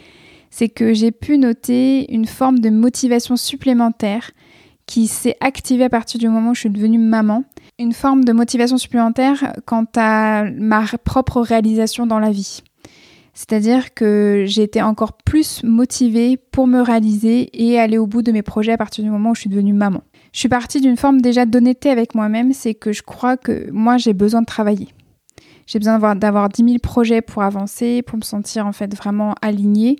c'est 0.50 0.68
que 0.68 0.92
j'ai 0.92 1.12
pu 1.12 1.38
noter 1.38 2.12
une 2.12 2.26
forme 2.26 2.58
de 2.58 2.70
motivation 2.70 3.36
supplémentaire 3.36 4.32
qui 4.86 5.06
s'est 5.06 5.36
activée 5.40 5.84
à 5.84 5.88
partir 5.88 6.18
du 6.18 6.28
moment 6.28 6.50
où 6.50 6.54
je 6.54 6.60
suis 6.60 6.70
devenue 6.70 6.98
maman. 6.98 7.44
Une 7.78 7.92
forme 7.92 8.24
de 8.24 8.32
motivation 8.32 8.76
supplémentaire 8.76 9.52
quant 9.64 9.86
à 9.96 10.44
ma 10.50 10.84
propre 11.04 11.40
réalisation 11.40 12.06
dans 12.06 12.18
la 12.18 12.30
vie. 12.30 12.62
C'est-à-dire 13.32 13.94
que 13.94 14.44
j'ai 14.46 14.64
été 14.64 14.82
encore 14.82 15.12
plus 15.12 15.62
motivée 15.62 16.36
pour 16.36 16.66
me 16.66 16.80
réaliser 16.80 17.48
et 17.54 17.78
aller 17.78 17.96
au 17.96 18.06
bout 18.06 18.22
de 18.22 18.32
mes 18.32 18.42
projets 18.42 18.72
à 18.72 18.76
partir 18.76 19.04
du 19.04 19.10
moment 19.10 19.30
où 19.30 19.34
je 19.34 19.42
suis 19.42 19.50
devenue 19.50 19.72
maman. 19.72 20.02
Je 20.32 20.40
suis 20.40 20.48
partie 20.48 20.80
d'une 20.80 20.96
forme 20.96 21.20
déjà 21.20 21.46
d'honnêteté 21.46 21.90
avec 21.90 22.14
moi-même, 22.14 22.52
c'est 22.52 22.74
que 22.74 22.92
je 22.92 23.02
crois 23.02 23.36
que 23.36 23.70
moi 23.70 23.96
j'ai 23.96 24.12
besoin 24.12 24.42
de 24.42 24.46
travailler. 24.46 24.88
J'ai 25.66 25.78
besoin 25.78 26.16
d'avoir 26.16 26.48
10 26.48 26.64
000 26.64 26.78
projets 26.82 27.22
pour 27.22 27.42
avancer, 27.42 28.02
pour 28.02 28.18
me 28.18 28.24
sentir 28.24 28.66
en 28.66 28.72
fait 28.72 28.92
vraiment 28.94 29.34
alignée. 29.40 29.96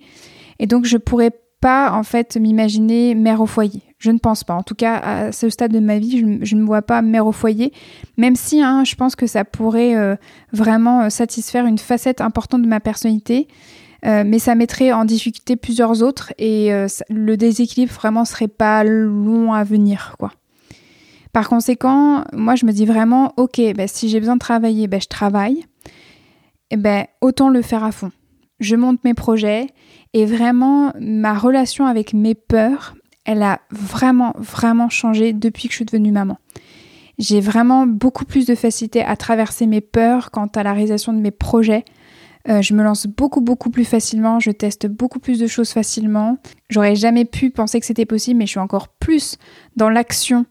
Et 0.61 0.67
donc 0.67 0.85
je 0.85 0.99
pourrais 0.99 1.33
pas 1.61 1.93
en 1.93 2.03
fait 2.03 2.37
m'imaginer 2.37 3.15
mère 3.15 3.41
au 3.41 3.47
foyer. 3.47 3.83
Je 3.99 4.11
ne 4.11 4.19
pense 4.19 4.45
pas. 4.45 4.55
En 4.55 4.63
tout 4.63 4.75
cas, 4.75 4.97
à 4.97 5.33
ce 5.33 5.51
stade 5.51 5.73
de 5.73 5.81
ma 5.81 5.99
vie, 5.99 6.41
je, 6.43 6.57
ne 6.57 6.65
vois 6.65 6.83
pas 6.83 7.03
mère 7.03 7.27
au 7.27 7.33
foyer, 7.33 7.73
même 8.17 8.37
si 8.37 8.63
hein, 8.63 8.85
je 8.85 8.95
pense 8.95 9.15
que 9.15 9.27
ça 9.27 9.45
pourrait 9.45 9.95
euh, 9.95 10.17
vraiment 10.53 11.03
euh, 11.03 11.09
satisfaire 11.11 11.67
une 11.67 11.79
facette 11.79 12.21
importante 12.21 12.63
de 12.63 12.69
ma 12.69 12.81
personnalité. 12.81 13.49
Euh, 14.07 14.25
mais 14.25 14.39
ça 14.39 14.55
mettrait 14.55 14.93
en 14.93 15.05
difficulté 15.05 15.57
plusieurs 15.57 16.03
autres 16.03 16.33
et 16.39 16.71
le 17.11 17.37
déséquilibre 17.37 17.93
vraiment 17.93 18.25
serait 18.25 18.49
pas 18.49 18.83
long 18.83 19.53
à 19.53 19.63
venir. 19.63 20.17
Par 21.35 21.51
conséquent, 21.51 22.25
moi 22.33 22.55
je 22.55 22.65
me 22.65 22.73
dis 22.73 22.87
vraiment, 22.87 23.35
ok, 23.37 23.61
bah, 23.77 23.87
si 23.87 24.09
j'ai 24.09 24.19
besoin 24.19 24.37
de 24.37 24.41
travailler, 24.41 24.89
bah, 24.89 24.99
je 25.01 25.07
travaille. 25.07 25.67
Et 26.71 26.79
ben 26.79 27.05
autant 27.21 27.51
le 27.51 27.61
faire 27.61 27.85
à 27.85 27.93
fond. 27.93 28.11
Je 28.59 28.77
monte 28.77 29.05
mes 29.05 29.15
projets 29.15 29.67
et 30.13 30.25
vraiment 30.27 30.93
ma 31.01 31.35
relation 31.35 31.87
avec 31.87 32.15
mes 32.15 32.35
peurs, 32.35 32.95
elle 33.25 33.43
a 33.43 33.61
vraiment, 33.71 34.33
vraiment 34.37 34.89
changé 34.89 35.33
depuis 35.33 35.69
que 35.69 35.73
je 35.73 35.77
suis 35.77 35.85
devenue 35.85 36.13
maman. 36.13 36.39
J'ai 37.19 37.41
vraiment 37.41 37.87
beaucoup 37.87 38.25
plus 38.25 38.47
de 38.47 38.55
facilité 38.55 39.03
à 39.03 39.15
traverser 39.15 39.67
mes 39.67 39.83
peurs 39.83 40.31
quant 40.31 40.47
à 40.47 40.63
la 40.63 40.73
réalisation 40.73 41.13
de 41.13 41.19
mes 41.19 41.31
projets. 41.31 41.85
Euh, 42.49 42.63
je 42.63 42.73
me 42.73 42.83
lance 42.83 43.07
beaucoup, 43.07 43.43
beaucoup 43.43 43.69
plus 43.69 43.85
facilement, 43.85 44.41
je 44.41 44.51
teste 44.51 44.87
beaucoup 44.87 45.19
plus 45.19 45.39
de 45.39 45.47
choses 45.47 45.71
facilement. 45.71 46.39
J'aurais 46.71 46.97
jamais 46.97 47.27
pu 47.27 47.51
penser 47.51 47.79
que 47.79 47.85
c'était 47.85 48.07
possible, 48.07 48.39
mais 48.39 48.47
je 48.47 48.53
suis 48.53 48.61
encore 48.61 48.89
plus 48.89 49.37
dans 49.77 49.91
l'action, 49.91 50.47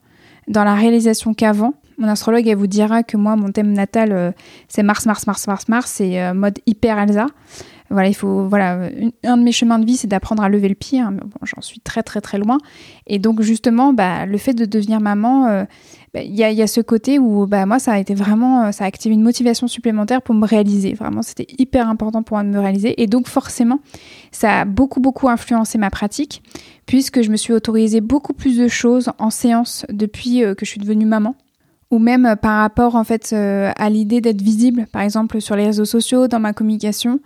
dans 0.47 0.63
la 0.63 0.75
réalisation 0.75 1.33
qu'avant. 1.33 1.73
Mon 1.97 2.07
astrologue, 2.07 2.47
elle 2.47 2.55
vous 2.55 2.67
dira 2.67 3.01
que 3.01 3.17
moi, 3.17 3.35
mon 3.35 3.51
thème 3.51 3.73
natal, 3.73 4.11
euh, 4.11 4.31
c'est 4.67 4.83
Mars, 4.83 5.07
Mars, 5.07 5.25
Mars, 5.25 5.47
Mars, 5.47 5.67
Mars, 5.67 5.91
c'est 5.91 6.21
euh, 6.21 6.35
mode 6.35 6.59
hyper 6.67 6.99
Elsa. 6.99 7.25
Voilà, 7.91 8.07
il 8.07 8.13
faut, 8.13 8.47
voilà, 8.47 8.89
un 9.23 9.37
de 9.37 9.43
mes 9.43 9.51
chemins 9.51 9.79
de 9.79 9.85
vie, 9.85 9.97
c'est 9.97 10.07
d'apprendre 10.07 10.43
à 10.43 10.49
lever 10.49 10.69
le 10.69 10.75
pied. 10.75 10.99
Hein, 10.99 11.11
bon, 11.11 11.29
j'en 11.41 11.61
suis 11.61 11.79
très, 11.79 12.03
très, 12.03 12.21
très 12.21 12.37
loin. 12.37 12.59
Et 13.07 13.17
donc, 13.17 13.41
justement, 13.41 13.93
bah, 13.93 14.27
le 14.27 14.37
fait 14.37 14.53
de 14.53 14.65
devenir 14.65 15.01
maman, 15.01 15.47
euh, 15.47 15.63
bah, 16.13 16.21
il 16.21 16.35
y, 16.35 16.43
a, 16.43 16.51
y, 16.51 16.61
a, 16.61 16.67
ce 16.67 16.81
côté 16.81 17.17
où, 17.17 17.47
bah, 17.47 17.65
moi, 17.65 17.79
ça 17.79 17.93
a 17.93 17.99
été 17.99 18.13
vraiment, 18.13 18.65
euh, 18.65 18.71
ça 18.71 18.83
a 18.83 18.87
activé 18.87 19.15
une 19.15 19.23
motivation 19.23 19.67
supplémentaire 19.67 20.21
pour 20.21 20.35
me 20.35 20.45
réaliser. 20.45 20.93
Vraiment, 20.93 21.23
c'était 21.23 21.47
hyper 21.57 21.89
important 21.89 22.21
pour 22.21 22.37
moi 22.37 22.43
de 22.43 22.49
me 22.49 22.59
réaliser. 22.59 23.01
Et 23.01 23.07
donc, 23.07 23.27
forcément, 23.27 23.79
ça 24.31 24.61
a 24.61 24.65
beaucoup, 24.65 24.99
beaucoup 24.99 25.27
influencé 25.27 25.79
ma 25.79 25.89
pratique, 25.89 26.43
puisque 26.85 27.23
je 27.23 27.31
me 27.31 27.37
suis 27.37 27.53
autorisée 27.53 28.01
beaucoup 28.01 28.33
plus 28.33 28.59
de 28.59 28.67
choses 28.67 29.09
en 29.17 29.31
séance 29.31 29.87
depuis 29.89 30.43
euh, 30.43 30.53
que 30.53 30.63
je 30.63 30.69
suis 30.69 30.79
devenue 30.79 31.05
maman 31.05 31.35
ou 31.91 31.97
même 31.97 32.35
par 32.39 32.59
rapport 32.59 32.93
en 32.93 33.03
fait 33.03 33.33
à 33.33 33.89
l'idée 33.89 34.21
d'être 34.21 34.43
visible, 34.43 34.85
par 34.91 35.01
exemple 35.01 35.41
sur 35.41 35.55
les 35.55 35.65
réseaux 35.65 35.85
sociaux, 35.85 36.27
dans 36.27 36.39
ma 36.39 36.53
communication. 36.53 37.19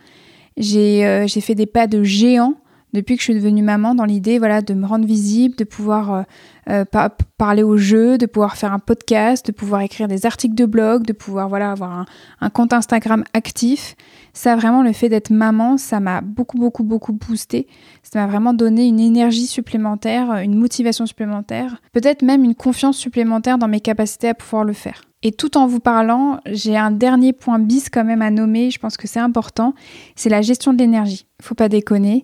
Euh, 0.59 1.27
j'ai 1.27 1.41
fait 1.41 1.55
des 1.55 1.65
pas 1.65 1.87
de 1.87 2.03
géant 2.03 2.55
depuis 2.93 3.15
que 3.15 3.21
je 3.21 3.25
suis 3.25 3.33
devenue 3.33 3.63
maman 3.63 3.95
dans 3.95 4.05
l'idée 4.05 4.37
voilà 4.37 4.61
de 4.61 4.73
me 4.73 4.85
rendre 4.85 5.05
visible, 5.05 5.55
de 5.55 5.63
pouvoir 5.63 6.13
euh, 6.13 6.23
euh, 6.69 7.09
parler 7.37 7.63
aux 7.63 7.75
jeux, 7.75 8.19
de 8.19 8.27
pouvoir 8.27 8.55
faire 8.55 8.71
un 8.71 8.79
podcast, 8.79 9.47
de 9.47 9.51
pouvoir 9.51 9.81
écrire 9.81 10.07
des 10.07 10.25
articles 10.25 10.53
de 10.53 10.65
blog, 10.65 11.03
de 11.03 11.13
pouvoir 11.13 11.49
voilà 11.49 11.71
avoir 11.71 12.05
un, 12.39 12.49
compte 12.51 12.71
Instagram 12.71 13.23
actif. 13.33 13.95
Ça 14.33 14.55
vraiment 14.55 14.83
le 14.83 14.93
fait 14.93 15.09
d'être 15.09 15.31
maman, 15.31 15.77
ça 15.77 15.99
m'a 15.99 16.21
beaucoup 16.21 16.57
beaucoup 16.57 16.83
beaucoup 16.83 17.13
boosté. 17.13 17.67
Ça 18.03 18.19
m'a 18.19 18.27
vraiment 18.27 18.53
donné 18.53 18.85
une 18.85 18.99
énergie 18.99 19.47
supplémentaire, 19.47 20.35
une 20.35 20.55
motivation 20.55 21.05
supplémentaire, 21.05 21.81
peut-être 21.93 22.21
même 22.21 22.43
une 22.43 22.55
confiance 22.55 22.97
supplémentaire 22.97 23.57
dans 23.57 23.67
mes 23.67 23.81
capacités 23.81 24.29
à 24.29 24.33
pouvoir 24.35 24.63
le 24.63 24.73
faire. 24.73 25.01
Et 25.23 25.31
tout 25.31 25.57
en 25.57 25.67
vous 25.67 25.79
parlant, 25.79 26.39
j'ai 26.45 26.75
un 26.75 26.91
dernier 26.91 27.31
point 27.31 27.57
bis 27.57 27.89
quand 27.89 28.03
même 28.03 28.21
à 28.21 28.29
nommer, 28.29 28.69
je 28.69 28.77
pense 28.77 28.97
que 28.97 29.07
c'est 29.07 29.21
important, 29.21 29.73
c'est 30.15 30.29
la 30.29 30.41
gestion 30.41 30.73
de 30.73 30.79
l'énergie. 30.79 31.25
Faut 31.41 31.55
pas 31.55 31.69
déconner. 31.69 32.23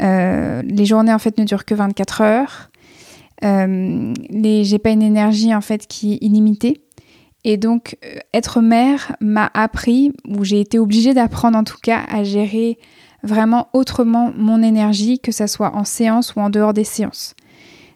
Euh, 0.00 0.60
les 0.64 0.84
journées 0.84 1.12
en 1.12 1.20
fait 1.20 1.38
ne 1.38 1.44
durent 1.44 1.64
que 1.64 1.74
24 1.74 2.20
heures. 2.20 2.70
Euh, 3.44 4.12
j'ai 4.30 4.78
pas 4.78 4.90
une 4.90 5.02
énergie 5.02 5.54
en 5.54 5.60
fait 5.60 5.86
qui 5.86 6.14
est 6.14 6.18
illimitée. 6.20 6.82
Et 7.44 7.56
donc 7.56 7.96
euh, 8.04 8.18
être 8.34 8.60
mère 8.60 9.16
m'a 9.20 9.48
appris, 9.54 10.12
ou 10.28 10.42
j'ai 10.42 10.60
été 10.60 10.80
obligée 10.80 11.14
d'apprendre 11.14 11.56
en 11.56 11.64
tout 11.64 11.78
cas 11.80 12.02
à 12.08 12.24
gérer 12.24 12.78
vraiment 13.22 13.68
autrement 13.72 14.32
mon 14.36 14.62
énergie, 14.62 15.20
que 15.20 15.30
ça 15.30 15.46
soit 15.46 15.76
en 15.76 15.84
séance 15.84 16.34
ou 16.34 16.40
en 16.40 16.50
dehors 16.50 16.72
des 16.72 16.84
séances. 16.84 17.36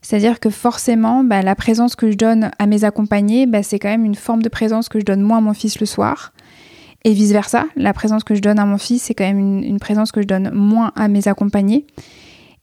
C'est-à-dire 0.07 0.39
que 0.39 0.51
forcément, 0.51 1.25
bah, 1.25 1.43
la 1.43 1.57
présence 1.57 1.97
que 1.97 2.09
je 2.13 2.17
donne 2.17 2.53
à 2.61 2.67
mes 2.67 2.85
accompagnés, 2.85 3.45
bah, 3.47 3.65
c'est 3.65 3.81
quand 3.81 3.89
même 3.89 4.05
une 4.05 4.15
forme 4.15 4.41
de 4.41 4.49
présence 4.49 4.89
que 4.89 5.01
je 5.01 5.05
donne 5.05 5.21
moi 5.21 5.39
à 5.39 5.41
mon 5.41 5.53
fils 5.53 5.81
le 5.81 5.87
soir. 5.87 6.33
Et 7.03 7.13
vice-versa, 7.13 7.67
la 7.75 7.93
présence 7.93 8.23
que 8.23 8.37
je 8.37 8.41
donne 8.41 8.61
à 8.61 8.67
mon 8.67 8.79
fils, 8.79 9.03
c'est 9.03 9.15
quand 9.15 9.25
même 9.25 9.65
une, 9.65 9.81
présence 9.81 10.13
que 10.13 10.23
je 10.23 10.29
donne 10.29 10.53
moins 10.53 10.93
à 10.95 11.09
mes 11.09 11.27
accompagnés. 11.27 11.89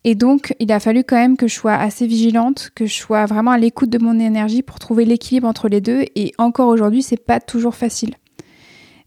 Et 0.05 0.15
donc, 0.15 0.55
il 0.61 0.71
a 0.71 0.79
fallu 0.79 1.03
quand 1.03 1.17
même 1.17 1.35
que 1.35 1.49
je 1.49 1.53
sois 1.53 1.73
assez 1.73 2.07
vigilante, 2.07 2.71
que 2.75 2.85
je 2.85 2.93
sois 2.93 3.25
vraiment 3.25 3.51
à 3.51 3.57
l'écoute 3.57 3.89
de 3.89 3.97
mon 3.97 4.21
énergie 4.21 4.61
pour 4.61 4.79
trouver 4.79 5.03
l'équilibre 5.03 5.45
entre 5.45 5.67
les 5.67 5.81
deux. 5.81 6.05
Et 6.15 6.31
encore 6.37 6.69
aujourd'hui, 6.69 7.03
c'est 7.03 7.17
pas 7.17 7.41
toujours 7.41 7.75
facile. 7.75 8.15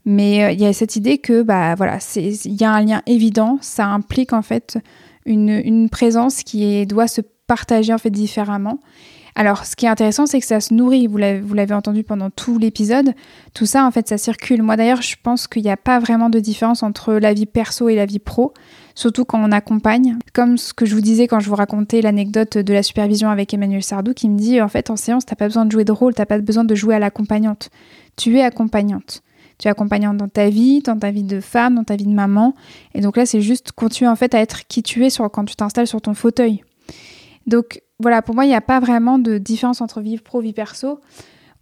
Mais 0.05 0.43
euh, 0.43 0.51
il 0.51 0.61
y 0.61 0.65
a 0.67 0.73
cette 0.73 0.95
idée 0.95 1.17
que, 1.17 1.41
bah 1.41 1.73
voilà, 1.73 1.97
il 2.15 2.53
y 2.53 2.63
a 2.63 2.71
un 2.71 2.85
lien 2.85 3.01
évident. 3.07 3.57
Ça 3.61 3.87
implique 3.87 4.31
en 4.31 4.43
fait 4.43 4.77
une, 5.25 5.49
une 5.49 5.89
présence 5.89 6.43
qui 6.43 6.85
doit 6.85 7.07
se 7.07 7.21
partager 7.47 7.93
en 7.93 7.97
fait 7.97 8.09
différemment. 8.09 8.79
Alors, 9.39 9.65
ce 9.65 9.75
qui 9.75 9.85
est 9.85 9.89
intéressant, 9.89 10.25
c'est 10.25 10.39
que 10.39 10.47
ça 10.47 10.59
se 10.59 10.73
nourrit. 10.73 11.05
Vous 11.05 11.17
l'avez 11.17 11.73
entendu 11.75 12.03
pendant 12.03 12.31
tout 12.31 12.57
l'épisode. 12.57 13.13
Tout 13.53 13.67
ça, 13.67 13.85
en 13.85 13.91
fait, 13.91 14.07
ça 14.07 14.17
circule. 14.17 14.63
Moi, 14.63 14.77
d'ailleurs, 14.77 15.03
je 15.03 15.15
pense 15.21 15.47
qu'il 15.47 15.61
n'y 15.61 15.69
a 15.69 15.77
pas 15.77 15.99
vraiment 15.99 16.31
de 16.31 16.39
différence 16.39 16.81
entre 16.81 17.13
la 17.13 17.35
vie 17.35 17.45
perso 17.45 17.87
et 17.87 17.93
la 17.93 18.07
vie 18.07 18.17
pro, 18.17 18.51
surtout 18.95 19.25
quand 19.25 19.39
on 19.39 19.51
accompagne. 19.51 20.17
Comme 20.33 20.57
ce 20.57 20.73
que 20.73 20.87
je 20.87 20.95
vous 20.95 21.01
disais 21.01 21.27
quand 21.27 21.39
je 21.39 21.49
vous 21.49 21.55
racontais 21.55 22.01
l'anecdote 22.01 22.57
de 22.57 22.73
la 22.73 22.81
supervision 22.81 23.29
avec 23.29 23.53
Emmanuel 23.53 23.83
Sardou, 23.83 24.15
qui 24.15 24.27
me 24.27 24.39
dit, 24.39 24.59
en 24.59 24.69
fait, 24.69 24.89
en 24.89 24.95
séance, 24.95 25.23
t'as 25.23 25.35
pas 25.35 25.45
besoin 25.45 25.65
de 25.65 25.71
jouer 25.71 25.85
de 25.85 25.91
rôle, 25.91 26.15
t'as 26.15 26.25
pas 26.25 26.39
besoin 26.39 26.63
de 26.63 26.73
jouer 26.73 26.95
à 26.95 26.99
l'accompagnante. 26.99 27.69
Tu 28.15 28.39
es 28.39 28.43
accompagnante. 28.43 29.21
Tu 29.59 29.67
es 29.67 29.71
accompagnante 29.71 30.17
dans 30.17 30.29
ta 30.29 30.49
vie, 30.49 30.81
dans 30.81 30.97
ta 30.97 31.11
vie 31.11 31.21
de 31.21 31.41
femme, 31.41 31.75
dans 31.75 31.83
ta 31.83 31.95
vie 31.95 32.07
de 32.07 32.13
maman. 32.13 32.55
Et 32.95 33.01
donc 33.01 33.17
là, 33.17 33.27
c'est 33.27 33.41
juste 33.41 33.71
continuer 33.71 34.09
en 34.09 34.15
fait 34.15 34.33
à 34.33 34.39
être 34.39 34.65
qui 34.67 34.81
tu 34.81 35.05
es 35.05 35.09
quand 35.31 35.45
tu 35.45 35.55
t'installes 35.55 35.85
sur 35.85 36.01
ton 36.01 36.15
fauteuil. 36.15 36.63
Donc 37.47 37.81
voilà, 37.99 38.21
pour 38.21 38.35
moi, 38.35 38.45
il 38.45 38.49
n'y 38.49 38.55
a 38.55 38.61
pas 38.61 38.79
vraiment 38.79 39.17
de 39.17 39.37
différence 39.37 39.81
entre 39.81 40.01
vie 40.01 40.17
pro, 40.17 40.41
vie 40.41 40.53
perso. 40.53 40.99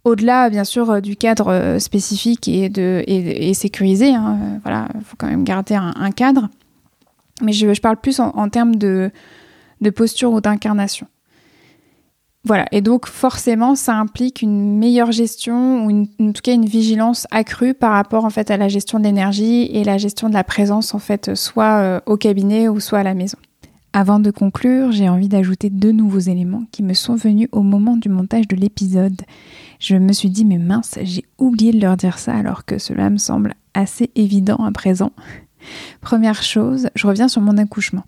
Au-delà, 0.04 0.50
bien 0.50 0.64
sûr, 0.64 0.90
euh, 0.90 1.00
du 1.00 1.16
cadre 1.16 1.48
euh, 1.48 1.78
spécifique 1.80 2.46
et, 2.46 3.54
sécurisé, 3.54 4.14
hein, 4.14 4.38
euh, 4.40 4.58
voilà, 4.62 4.88
il 4.94 5.04
faut 5.04 5.16
quand 5.18 5.26
même 5.26 5.42
garder 5.42 5.74
un, 5.74 6.10
cadre. 6.12 6.48
Mais 7.42 7.52
je, 7.52 7.80
parle 7.80 7.96
plus 7.96 8.20
en, 8.20 8.48
termes 8.48 8.76
de, 8.76 9.10
posture 9.94 10.32
ou 10.32 10.40
d'incarnation. 10.40 11.06
Voilà, 12.44 12.66
et 12.70 12.80
donc 12.80 13.06
forcément, 13.06 13.74
ça 13.74 13.94
implique 13.94 14.42
une 14.42 14.78
meilleure 14.78 15.10
gestion 15.10 15.84
ou 15.84 16.06
en 16.20 16.32
tout 16.32 16.42
cas 16.42 16.52
une 16.52 16.66
vigilance 16.66 17.26
accrue 17.32 17.74
par 17.74 17.90
rapport 17.92 18.24
en 18.24 18.30
fait 18.30 18.52
à 18.52 18.56
la 18.56 18.68
gestion 18.68 19.00
de 19.00 19.04
l'énergie 19.04 19.64
et 19.72 19.82
la 19.82 19.98
gestion 19.98 20.28
de 20.28 20.34
la 20.34 20.44
présence 20.44 20.94
en 20.94 21.00
fait 21.00 21.34
soit 21.34 22.00
au 22.06 22.16
cabinet 22.16 22.68
ou 22.68 22.78
soit 22.78 23.00
à 23.00 23.02
la 23.02 23.14
maison. 23.14 23.38
Avant 23.98 24.20
de 24.20 24.30
conclure, 24.30 24.92
j'ai 24.92 25.08
envie 25.08 25.26
d'ajouter 25.26 25.70
deux 25.70 25.90
nouveaux 25.90 26.18
éléments 26.18 26.64
qui 26.70 26.82
me 26.82 26.92
sont 26.92 27.14
venus 27.14 27.48
au 27.50 27.62
moment 27.62 27.96
du 27.96 28.10
montage 28.10 28.46
de 28.46 28.54
l'épisode. 28.54 29.22
Je 29.80 29.96
me 29.96 30.12
suis 30.12 30.28
dit, 30.28 30.44
mais 30.44 30.58
mince, 30.58 30.98
j'ai 31.02 31.24
oublié 31.38 31.72
de 31.72 31.80
leur 31.80 31.96
dire 31.96 32.18
ça 32.18 32.34
alors 32.34 32.66
que 32.66 32.76
cela 32.76 33.08
me 33.08 33.16
semble 33.16 33.54
assez 33.72 34.10
évident 34.14 34.56
à 34.56 34.70
présent. 34.70 35.12
Première 36.02 36.42
chose, 36.42 36.90
je 36.94 37.06
reviens 37.06 37.28
sur 37.28 37.40
mon 37.40 37.56
accouchement. 37.56 38.04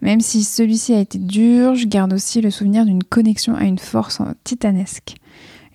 Même 0.00 0.22
si 0.22 0.42
celui-ci 0.42 0.94
a 0.94 1.00
été 1.00 1.18
dur, 1.18 1.74
je 1.74 1.86
garde 1.86 2.14
aussi 2.14 2.40
le 2.40 2.50
souvenir 2.50 2.86
d'une 2.86 3.04
connexion 3.04 3.54
à 3.54 3.64
une 3.64 3.78
force 3.78 4.22
titanesque. 4.42 5.16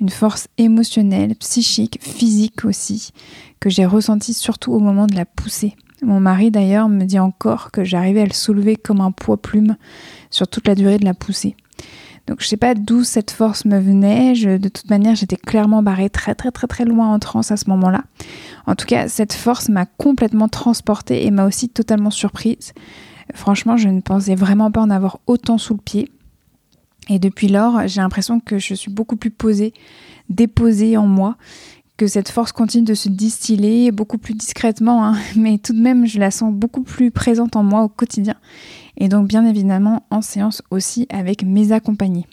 Une 0.02 0.10
force 0.10 0.48
émotionnelle, 0.58 1.36
psychique, 1.36 2.00
physique 2.02 2.66
aussi, 2.66 3.12
que 3.60 3.70
j'ai 3.70 3.86
ressentie 3.86 4.34
surtout 4.34 4.74
au 4.74 4.80
moment 4.80 5.06
de 5.06 5.14
la 5.14 5.26
poussée. 5.26 5.76
Mon 6.06 6.20
mari 6.20 6.51
d'ailleurs 6.51 6.88
me 6.88 7.03
dit 7.03 7.18
encore 7.18 7.72
que 7.72 7.84
j'arrivais 7.84 8.22
à 8.22 8.26
le 8.26 8.34
soulever 8.34 8.76
comme 8.76 9.01
un 9.01 9.12
poids 9.12 9.38
plume 9.38 9.76
sur 10.30 10.47
toute 10.47 10.68
la 10.68 10.76
durée 10.76 10.99
de 10.99 11.06
la 11.06 11.16
poussée. 11.16 11.56
Donc 12.28 12.41
je 12.41 12.47
sais 12.47 12.58
pas 12.58 12.76
d'où 12.76 13.03
cette 13.03 13.32
force 13.32 13.66
me 13.66 13.80
venait. 13.80 14.34
de 14.34 14.70
toute 14.70 14.89
manière, 14.89 15.16
j'étais 15.16 15.36
clairement 15.36 15.82
barrée 15.82 16.12
très 16.12 16.36
très 16.36 16.51
très 16.51 16.68
très 16.68 16.86
loin 16.86 17.12
en 17.12 17.18
transe 17.18 17.51
à 17.51 17.58
ce 17.58 17.70
moment-là. 17.72 18.03
En 18.68 18.76
tout 18.76 18.86
cas, 18.86 19.08
cette 19.08 19.34
force 19.34 19.68
m'a 19.68 19.86
complètement 19.86 20.47
transportée 20.47 21.26
et 21.26 21.32
m'a 21.32 21.45
aussi 21.45 21.70
totalement 21.70 22.12
surprise. 22.12 22.74
Franchement, 23.34 23.76
je 23.76 23.89
ne 23.89 24.01
pensais 24.01 24.36
vraiment 24.36 24.72
pas 24.72 24.82
en 24.82 24.91
avoir 24.91 25.20
autant 25.26 25.58
sous 25.58 25.74
le 25.74 25.82
pied. 25.82 26.12
Et 27.10 27.18
depuis 27.18 27.47
lors, 27.47 27.88
j'ai 27.88 28.01
l'impression 28.01 28.39
que 28.39 28.60
je 28.60 28.76
suis 28.76 28.91
beaucoup 28.91 29.16
plus 29.16 29.32
posée, 29.32 29.74
déposée 30.30 30.97
en 30.97 31.08
moi 31.08 31.36
que 31.98 32.08
cette 32.08 32.30
force 32.30 32.52
continue 32.52 32.84
de 32.84 32.93
se 32.93 33.10
distiller 33.10 33.91
beaucoup 33.91 34.18
plus 34.18 34.34
discrètement, 34.34 35.06
hein. 35.06 35.18
mais 35.36 35.58
tout 35.58 35.74
de 35.74 35.82
même 35.82 36.06
je 36.06 36.20
la 36.20 36.32
sens 36.32 36.54
beaucoup 36.54 36.84
plus 36.84 37.12
présente 37.12 37.56
en 37.56 37.64
moi 37.64 37.84
au 37.84 37.89
quotidien. 37.89 38.36
Et 38.98 39.10
donc 39.10 39.28
bien 39.28 39.46
évidemment 39.46 40.04
en 40.10 40.22
séance 40.22 40.62
aussi 40.72 41.08
avec 41.10 41.43
mes 41.43 41.72
accompagnés. 41.72 42.28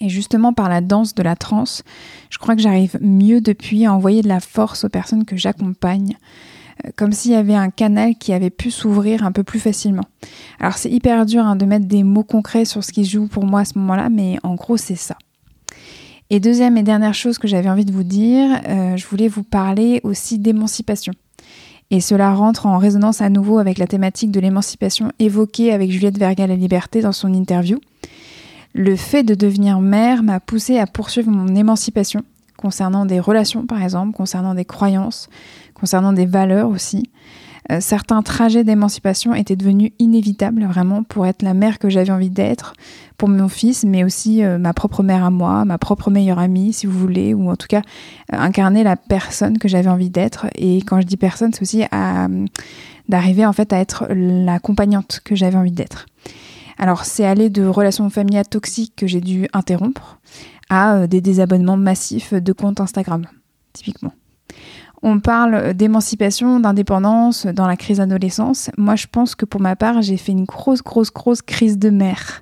Et 0.00 0.08
justement, 0.08 0.52
par 0.52 0.68
la 0.68 0.80
danse 0.80 1.14
de 1.14 1.22
la 1.22 1.36
transe, 1.36 1.84
je 2.28 2.38
crois 2.38 2.56
que 2.56 2.62
j'arrive 2.62 2.98
mieux 3.00 3.40
depuis 3.40 3.86
à 3.86 3.94
envoyer 3.94 4.20
de 4.20 4.28
la 4.28 4.40
force 4.40 4.82
aux 4.82 4.88
personnes 4.88 5.24
que 5.24 5.36
j'accompagne, 5.36 6.16
euh, 6.84 6.90
comme 6.96 7.12
s'il 7.12 7.30
y 7.30 7.36
avait 7.36 7.54
un 7.54 7.70
canal 7.70 8.16
qui 8.16 8.32
avait 8.32 8.50
pu 8.50 8.72
s'ouvrir 8.72 9.24
un 9.24 9.30
peu 9.30 9.44
plus 9.44 9.60
facilement. 9.60 10.02
Alors 10.58 10.76
c'est 10.76 10.90
hyper 10.90 11.24
dur 11.24 11.44
hein, 11.46 11.54
de 11.54 11.66
mettre 11.66 11.86
des 11.86 12.02
mots 12.02 12.24
concrets 12.24 12.64
sur 12.64 12.82
ce 12.82 12.90
qui 12.90 13.04
joue 13.04 13.28
pour 13.28 13.44
moi 13.44 13.60
à 13.60 13.64
ce 13.64 13.78
moment-là, 13.78 14.08
mais 14.08 14.38
en 14.42 14.56
gros 14.56 14.76
c'est 14.76 14.96
ça. 14.96 15.16
Et 16.34 16.40
deuxième 16.40 16.78
et 16.78 16.82
dernière 16.82 17.12
chose 17.12 17.36
que 17.36 17.46
j'avais 17.46 17.68
envie 17.68 17.84
de 17.84 17.92
vous 17.92 18.04
dire, 18.04 18.58
euh, 18.66 18.96
je 18.96 19.06
voulais 19.06 19.28
vous 19.28 19.42
parler 19.42 20.00
aussi 20.02 20.38
d'émancipation. 20.38 21.12
Et 21.90 22.00
cela 22.00 22.32
rentre 22.32 22.64
en 22.64 22.78
résonance 22.78 23.20
à 23.20 23.28
nouveau 23.28 23.58
avec 23.58 23.76
la 23.76 23.86
thématique 23.86 24.30
de 24.30 24.40
l'émancipation 24.40 25.12
évoquée 25.18 25.74
avec 25.74 25.90
Juliette 25.90 26.16
Vergal 26.16 26.50
et 26.50 26.56
Liberté 26.56 27.02
dans 27.02 27.12
son 27.12 27.34
interview. 27.34 27.78
Le 28.72 28.96
fait 28.96 29.24
de 29.24 29.34
devenir 29.34 29.80
mère 29.80 30.22
m'a 30.22 30.40
poussé 30.40 30.78
à 30.78 30.86
poursuivre 30.86 31.30
mon 31.30 31.54
émancipation 31.54 32.22
concernant 32.56 33.04
des 33.04 33.20
relations 33.20 33.66
par 33.66 33.82
exemple, 33.82 34.16
concernant 34.16 34.54
des 34.54 34.64
croyances, 34.64 35.28
concernant 35.74 36.14
des 36.14 36.24
valeurs 36.24 36.70
aussi. 36.70 37.10
Euh, 37.70 37.78
certains 37.80 38.22
trajets 38.22 38.64
d'émancipation 38.64 39.34
étaient 39.34 39.56
devenus 39.56 39.92
inévitables 39.98 40.64
vraiment 40.64 41.04
pour 41.04 41.26
être 41.26 41.42
la 41.42 41.54
mère 41.54 41.78
que 41.78 41.88
j'avais 41.88 42.10
envie 42.10 42.30
d'être 42.30 42.72
pour 43.18 43.28
mon 43.28 43.48
fils, 43.48 43.84
mais 43.84 44.02
aussi 44.02 44.42
euh, 44.42 44.58
ma 44.58 44.72
propre 44.72 45.02
mère 45.02 45.24
à 45.24 45.30
moi, 45.30 45.64
ma 45.64 45.78
propre 45.78 46.10
meilleure 46.10 46.40
amie 46.40 46.72
si 46.72 46.86
vous 46.86 46.98
voulez, 46.98 47.34
ou 47.34 47.50
en 47.50 47.56
tout 47.56 47.68
cas 47.68 47.82
euh, 48.32 48.36
incarner 48.36 48.82
la 48.82 48.96
personne 48.96 49.58
que 49.58 49.68
j'avais 49.68 49.88
envie 49.88 50.10
d'être. 50.10 50.46
Et 50.56 50.78
quand 50.78 51.00
je 51.00 51.06
dis 51.06 51.16
personne, 51.16 51.52
c'est 51.52 51.62
aussi 51.62 51.84
d'arriver 53.08 53.46
en 53.46 53.52
fait 53.52 53.72
à 53.72 53.78
être 53.78 54.06
l'accompagnante 54.10 55.20
que 55.24 55.36
j'avais 55.36 55.56
envie 55.56 55.72
d'être. 55.72 56.06
Alors 56.78 57.04
c'est 57.04 57.24
aller 57.24 57.48
de 57.48 57.64
relations 57.64 58.10
familiales 58.10 58.48
toxiques 58.48 58.94
que 58.96 59.06
j'ai 59.06 59.20
dû 59.20 59.46
interrompre 59.52 60.18
à 60.68 61.06
des 61.06 61.20
désabonnements 61.20 61.76
massifs 61.76 62.34
de 62.34 62.52
comptes 62.52 62.80
Instagram, 62.80 63.26
typiquement. 63.72 64.12
On 65.02 65.18
parle 65.18 65.74
d'émancipation, 65.74 66.60
d'indépendance 66.60 67.46
dans 67.46 67.66
la 67.66 67.76
crise 67.76 67.98
d'adolescence. 67.98 68.70
Moi, 68.78 68.94
je 68.94 69.06
pense 69.10 69.34
que 69.34 69.44
pour 69.44 69.60
ma 69.60 69.74
part, 69.74 70.00
j'ai 70.00 70.16
fait 70.16 70.32
une 70.32 70.44
grosse, 70.44 70.82
grosse, 70.82 71.12
grosse 71.12 71.42
crise 71.42 71.78
de 71.78 71.90
mère. 71.90 72.40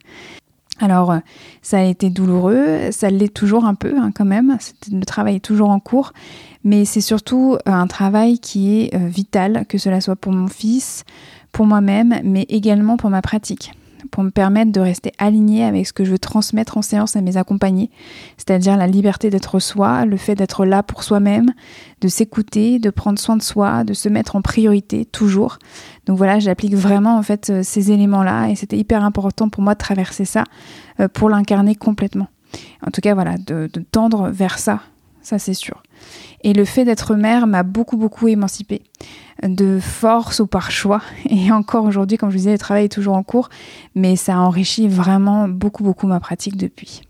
Alors, 0.78 1.14
ça 1.62 1.78
a 1.78 1.82
été 1.82 2.08
douloureux, 2.08 2.90
ça 2.90 3.10
l'est 3.10 3.32
toujours 3.32 3.66
un 3.66 3.74
peu 3.74 3.98
hein, 3.98 4.12
quand 4.14 4.24
même, 4.24 4.56
le 4.90 5.04
travail 5.04 5.36
est 5.36 5.44
toujours 5.44 5.68
en 5.68 5.78
cours, 5.78 6.14
mais 6.64 6.86
c'est 6.86 7.02
surtout 7.02 7.58
un 7.66 7.86
travail 7.86 8.38
qui 8.38 8.80
est 8.80 8.94
euh, 8.94 9.06
vital, 9.06 9.66
que 9.68 9.76
cela 9.76 10.00
soit 10.00 10.16
pour 10.16 10.32
mon 10.32 10.48
fils, 10.48 11.04
pour 11.52 11.66
moi-même, 11.66 12.20
mais 12.24 12.46
également 12.48 12.96
pour 12.96 13.10
ma 13.10 13.20
pratique 13.20 13.72
pour 14.10 14.22
me 14.22 14.30
permettre 14.30 14.72
de 14.72 14.80
rester 14.80 15.12
aligné 15.18 15.64
avec 15.64 15.86
ce 15.86 15.92
que 15.92 16.04
je 16.04 16.10
veux 16.10 16.18
transmettre 16.18 16.76
en 16.76 16.82
séance 16.82 17.16
à 17.16 17.20
mes 17.20 17.36
accompagnés, 17.36 17.90
c'est-à-dire 18.36 18.76
la 18.76 18.86
liberté 18.86 19.30
d'être 19.30 19.58
soi, 19.60 20.04
le 20.04 20.16
fait 20.16 20.34
d'être 20.34 20.64
là 20.64 20.82
pour 20.82 21.02
soi-même, 21.02 21.52
de 22.00 22.08
s'écouter, 22.08 22.78
de 22.78 22.90
prendre 22.90 23.18
soin 23.18 23.36
de 23.36 23.42
soi, 23.42 23.84
de 23.84 23.92
se 23.92 24.08
mettre 24.08 24.36
en 24.36 24.42
priorité 24.42 25.04
toujours. 25.04 25.58
Donc 26.06 26.18
voilà, 26.18 26.38
j'applique 26.38 26.74
vraiment 26.74 27.16
en 27.16 27.22
fait 27.22 27.50
euh, 27.50 27.62
ces 27.62 27.92
éléments-là 27.92 28.48
et 28.48 28.54
c'était 28.54 28.78
hyper 28.78 29.04
important 29.04 29.48
pour 29.48 29.62
moi 29.62 29.74
de 29.74 29.78
traverser 29.78 30.24
ça 30.24 30.44
euh, 31.00 31.08
pour 31.08 31.28
l'incarner 31.28 31.74
complètement. 31.74 32.28
En 32.86 32.90
tout 32.90 33.00
cas, 33.00 33.14
voilà, 33.14 33.36
de 33.38 33.68
tendre 33.92 34.28
vers 34.30 34.58
ça, 34.58 34.80
ça 35.22 35.38
c'est 35.38 35.54
sûr. 35.54 35.82
Et 36.42 36.52
le 36.52 36.64
fait 36.64 36.84
d'être 36.84 37.14
mère 37.14 37.46
m'a 37.46 37.62
beaucoup, 37.62 37.96
beaucoup 37.96 38.28
émancipée 38.28 38.82
de 39.42 39.78
force 39.80 40.40
ou 40.40 40.46
par 40.46 40.70
choix. 40.70 41.02
Et 41.28 41.50
encore 41.52 41.84
aujourd'hui, 41.84 42.16
comme 42.16 42.30
je 42.30 42.34
vous 42.34 42.40
disais, 42.40 42.52
le 42.52 42.58
travail 42.58 42.86
est 42.86 42.92
toujours 42.92 43.16
en 43.16 43.22
cours, 43.22 43.48
mais 43.94 44.16
ça 44.16 44.38
enrichit 44.38 44.88
vraiment 44.88 45.48
beaucoup, 45.48 45.82
beaucoup 45.82 46.06
ma 46.06 46.20
pratique 46.20 46.56
depuis. 46.56 47.02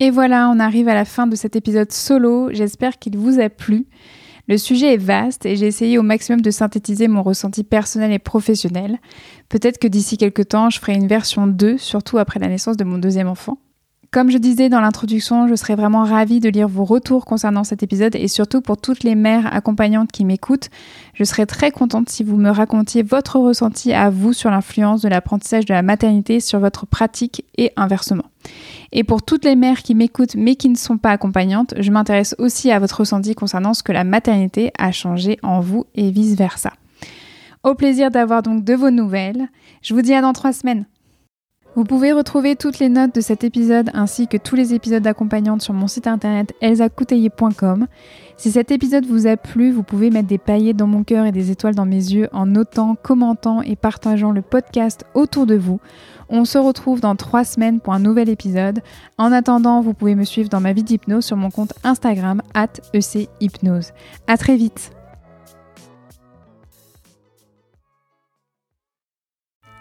Et 0.00 0.10
voilà, 0.10 0.50
on 0.50 0.58
arrive 0.58 0.88
à 0.88 0.94
la 0.94 1.04
fin 1.04 1.26
de 1.26 1.36
cet 1.36 1.56
épisode 1.56 1.92
solo. 1.92 2.50
J'espère 2.52 2.98
qu'il 2.98 3.16
vous 3.16 3.38
a 3.38 3.48
plu. 3.48 3.86
Le 4.46 4.58
sujet 4.58 4.94
est 4.94 4.98
vaste 4.98 5.46
et 5.46 5.56
j'ai 5.56 5.66
essayé 5.66 5.96
au 5.96 6.02
maximum 6.02 6.42
de 6.42 6.50
synthétiser 6.50 7.08
mon 7.08 7.22
ressenti 7.22 7.64
personnel 7.64 8.12
et 8.12 8.18
professionnel. 8.18 8.98
Peut-être 9.48 9.78
que 9.78 9.88
d'ici 9.88 10.18
quelques 10.18 10.48
temps, 10.48 10.68
je 10.68 10.78
ferai 10.78 10.94
une 10.94 11.06
version 11.06 11.46
2, 11.46 11.78
surtout 11.78 12.18
après 12.18 12.40
la 12.40 12.48
naissance 12.48 12.76
de 12.76 12.84
mon 12.84 12.98
deuxième 12.98 13.28
enfant. 13.28 13.56
Comme 14.14 14.30
je 14.30 14.38
disais 14.38 14.68
dans 14.68 14.80
l'introduction, 14.80 15.48
je 15.48 15.56
serais 15.56 15.74
vraiment 15.74 16.04
ravie 16.04 16.38
de 16.38 16.48
lire 16.48 16.68
vos 16.68 16.84
retours 16.84 17.24
concernant 17.24 17.64
cet 17.64 17.82
épisode 17.82 18.14
et 18.14 18.28
surtout 18.28 18.60
pour 18.60 18.76
toutes 18.76 19.02
les 19.02 19.16
mères 19.16 19.52
accompagnantes 19.52 20.12
qui 20.12 20.24
m'écoutent, 20.24 20.70
je 21.14 21.24
serais 21.24 21.46
très 21.46 21.72
contente 21.72 22.08
si 22.08 22.22
vous 22.22 22.36
me 22.36 22.50
racontiez 22.50 23.02
votre 23.02 23.40
ressenti 23.40 23.92
à 23.92 24.10
vous 24.10 24.32
sur 24.32 24.52
l'influence 24.52 25.02
de 25.02 25.08
l'apprentissage 25.08 25.64
de 25.64 25.74
la 25.74 25.82
maternité 25.82 26.38
sur 26.38 26.60
votre 26.60 26.86
pratique 26.86 27.44
et 27.58 27.72
inversement. 27.74 28.26
Et 28.92 29.02
pour 29.02 29.20
toutes 29.20 29.44
les 29.44 29.56
mères 29.56 29.82
qui 29.82 29.96
m'écoutent 29.96 30.36
mais 30.36 30.54
qui 30.54 30.68
ne 30.68 30.76
sont 30.76 30.96
pas 30.96 31.10
accompagnantes, 31.10 31.74
je 31.76 31.90
m'intéresse 31.90 32.36
aussi 32.38 32.70
à 32.70 32.78
votre 32.78 33.00
ressenti 33.00 33.34
concernant 33.34 33.74
ce 33.74 33.82
que 33.82 33.90
la 33.90 34.04
maternité 34.04 34.70
a 34.78 34.92
changé 34.92 35.40
en 35.42 35.58
vous 35.58 35.86
et 35.96 36.12
vice-versa. 36.12 36.70
Au 37.64 37.74
plaisir 37.74 38.12
d'avoir 38.12 38.44
donc 38.44 38.62
de 38.62 38.74
vos 38.74 38.90
nouvelles. 38.90 39.48
Je 39.82 39.92
vous 39.92 40.02
dis 40.02 40.14
à 40.14 40.20
dans 40.20 40.34
trois 40.34 40.52
semaines. 40.52 40.84
Vous 41.76 41.82
pouvez 41.82 42.12
retrouver 42.12 42.54
toutes 42.54 42.78
les 42.78 42.88
notes 42.88 43.16
de 43.16 43.20
cet 43.20 43.42
épisode 43.42 43.90
ainsi 43.94 44.28
que 44.28 44.36
tous 44.36 44.54
les 44.54 44.74
épisodes 44.74 45.02
d'accompagnante 45.02 45.60
sur 45.60 45.74
mon 45.74 45.88
site 45.88 46.06
internet 46.06 46.54
elsacouteiller.com. 46.60 47.88
Si 48.36 48.52
cet 48.52 48.70
épisode 48.70 49.06
vous 49.06 49.26
a 49.26 49.36
plu, 49.36 49.72
vous 49.72 49.82
pouvez 49.82 50.10
mettre 50.10 50.28
des 50.28 50.38
paillettes 50.38 50.76
dans 50.76 50.86
mon 50.86 51.02
cœur 51.02 51.26
et 51.26 51.32
des 51.32 51.50
étoiles 51.50 51.74
dans 51.74 51.84
mes 51.84 51.96
yeux 51.96 52.28
en 52.32 52.46
notant, 52.46 52.94
commentant 52.94 53.60
et 53.60 53.74
partageant 53.74 54.30
le 54.30 54.40
podcast 54.40 55.04
autour 55.14 55.46
de 55.46 55.56
vous. 55.56 55.80
On 56.28 56.44
se 56.44 56.58
retrouve 56.58 57.00
dans 57.00 57.16
trois 57.16 57.42
semaines 57.42 57.80
pour 57.80 57.92
un 57.92 57.98
nouvel 57.98 58.28
épisode. 58.28 58.80
En 59.18 59.32
attendant, 59.32 59.80
vous 59.80 59.94
pouvez 59.94 60.14
me 60.14 60.24
suivre 60.24 60.48
dans 60.48 60.60
ma 60.60 60.72
vie 60.72 60.84
d'hypnose 60.84 61.24
sur 61.24 61.36
mon 61.36 61.50
compte 61.50 61.72
Instagram 61.82 62.40
at 62.54 62.68
echypnose. 62.92 63.92
À 64.28 64.36
très 64.36 64.56
vite 64.56 64.92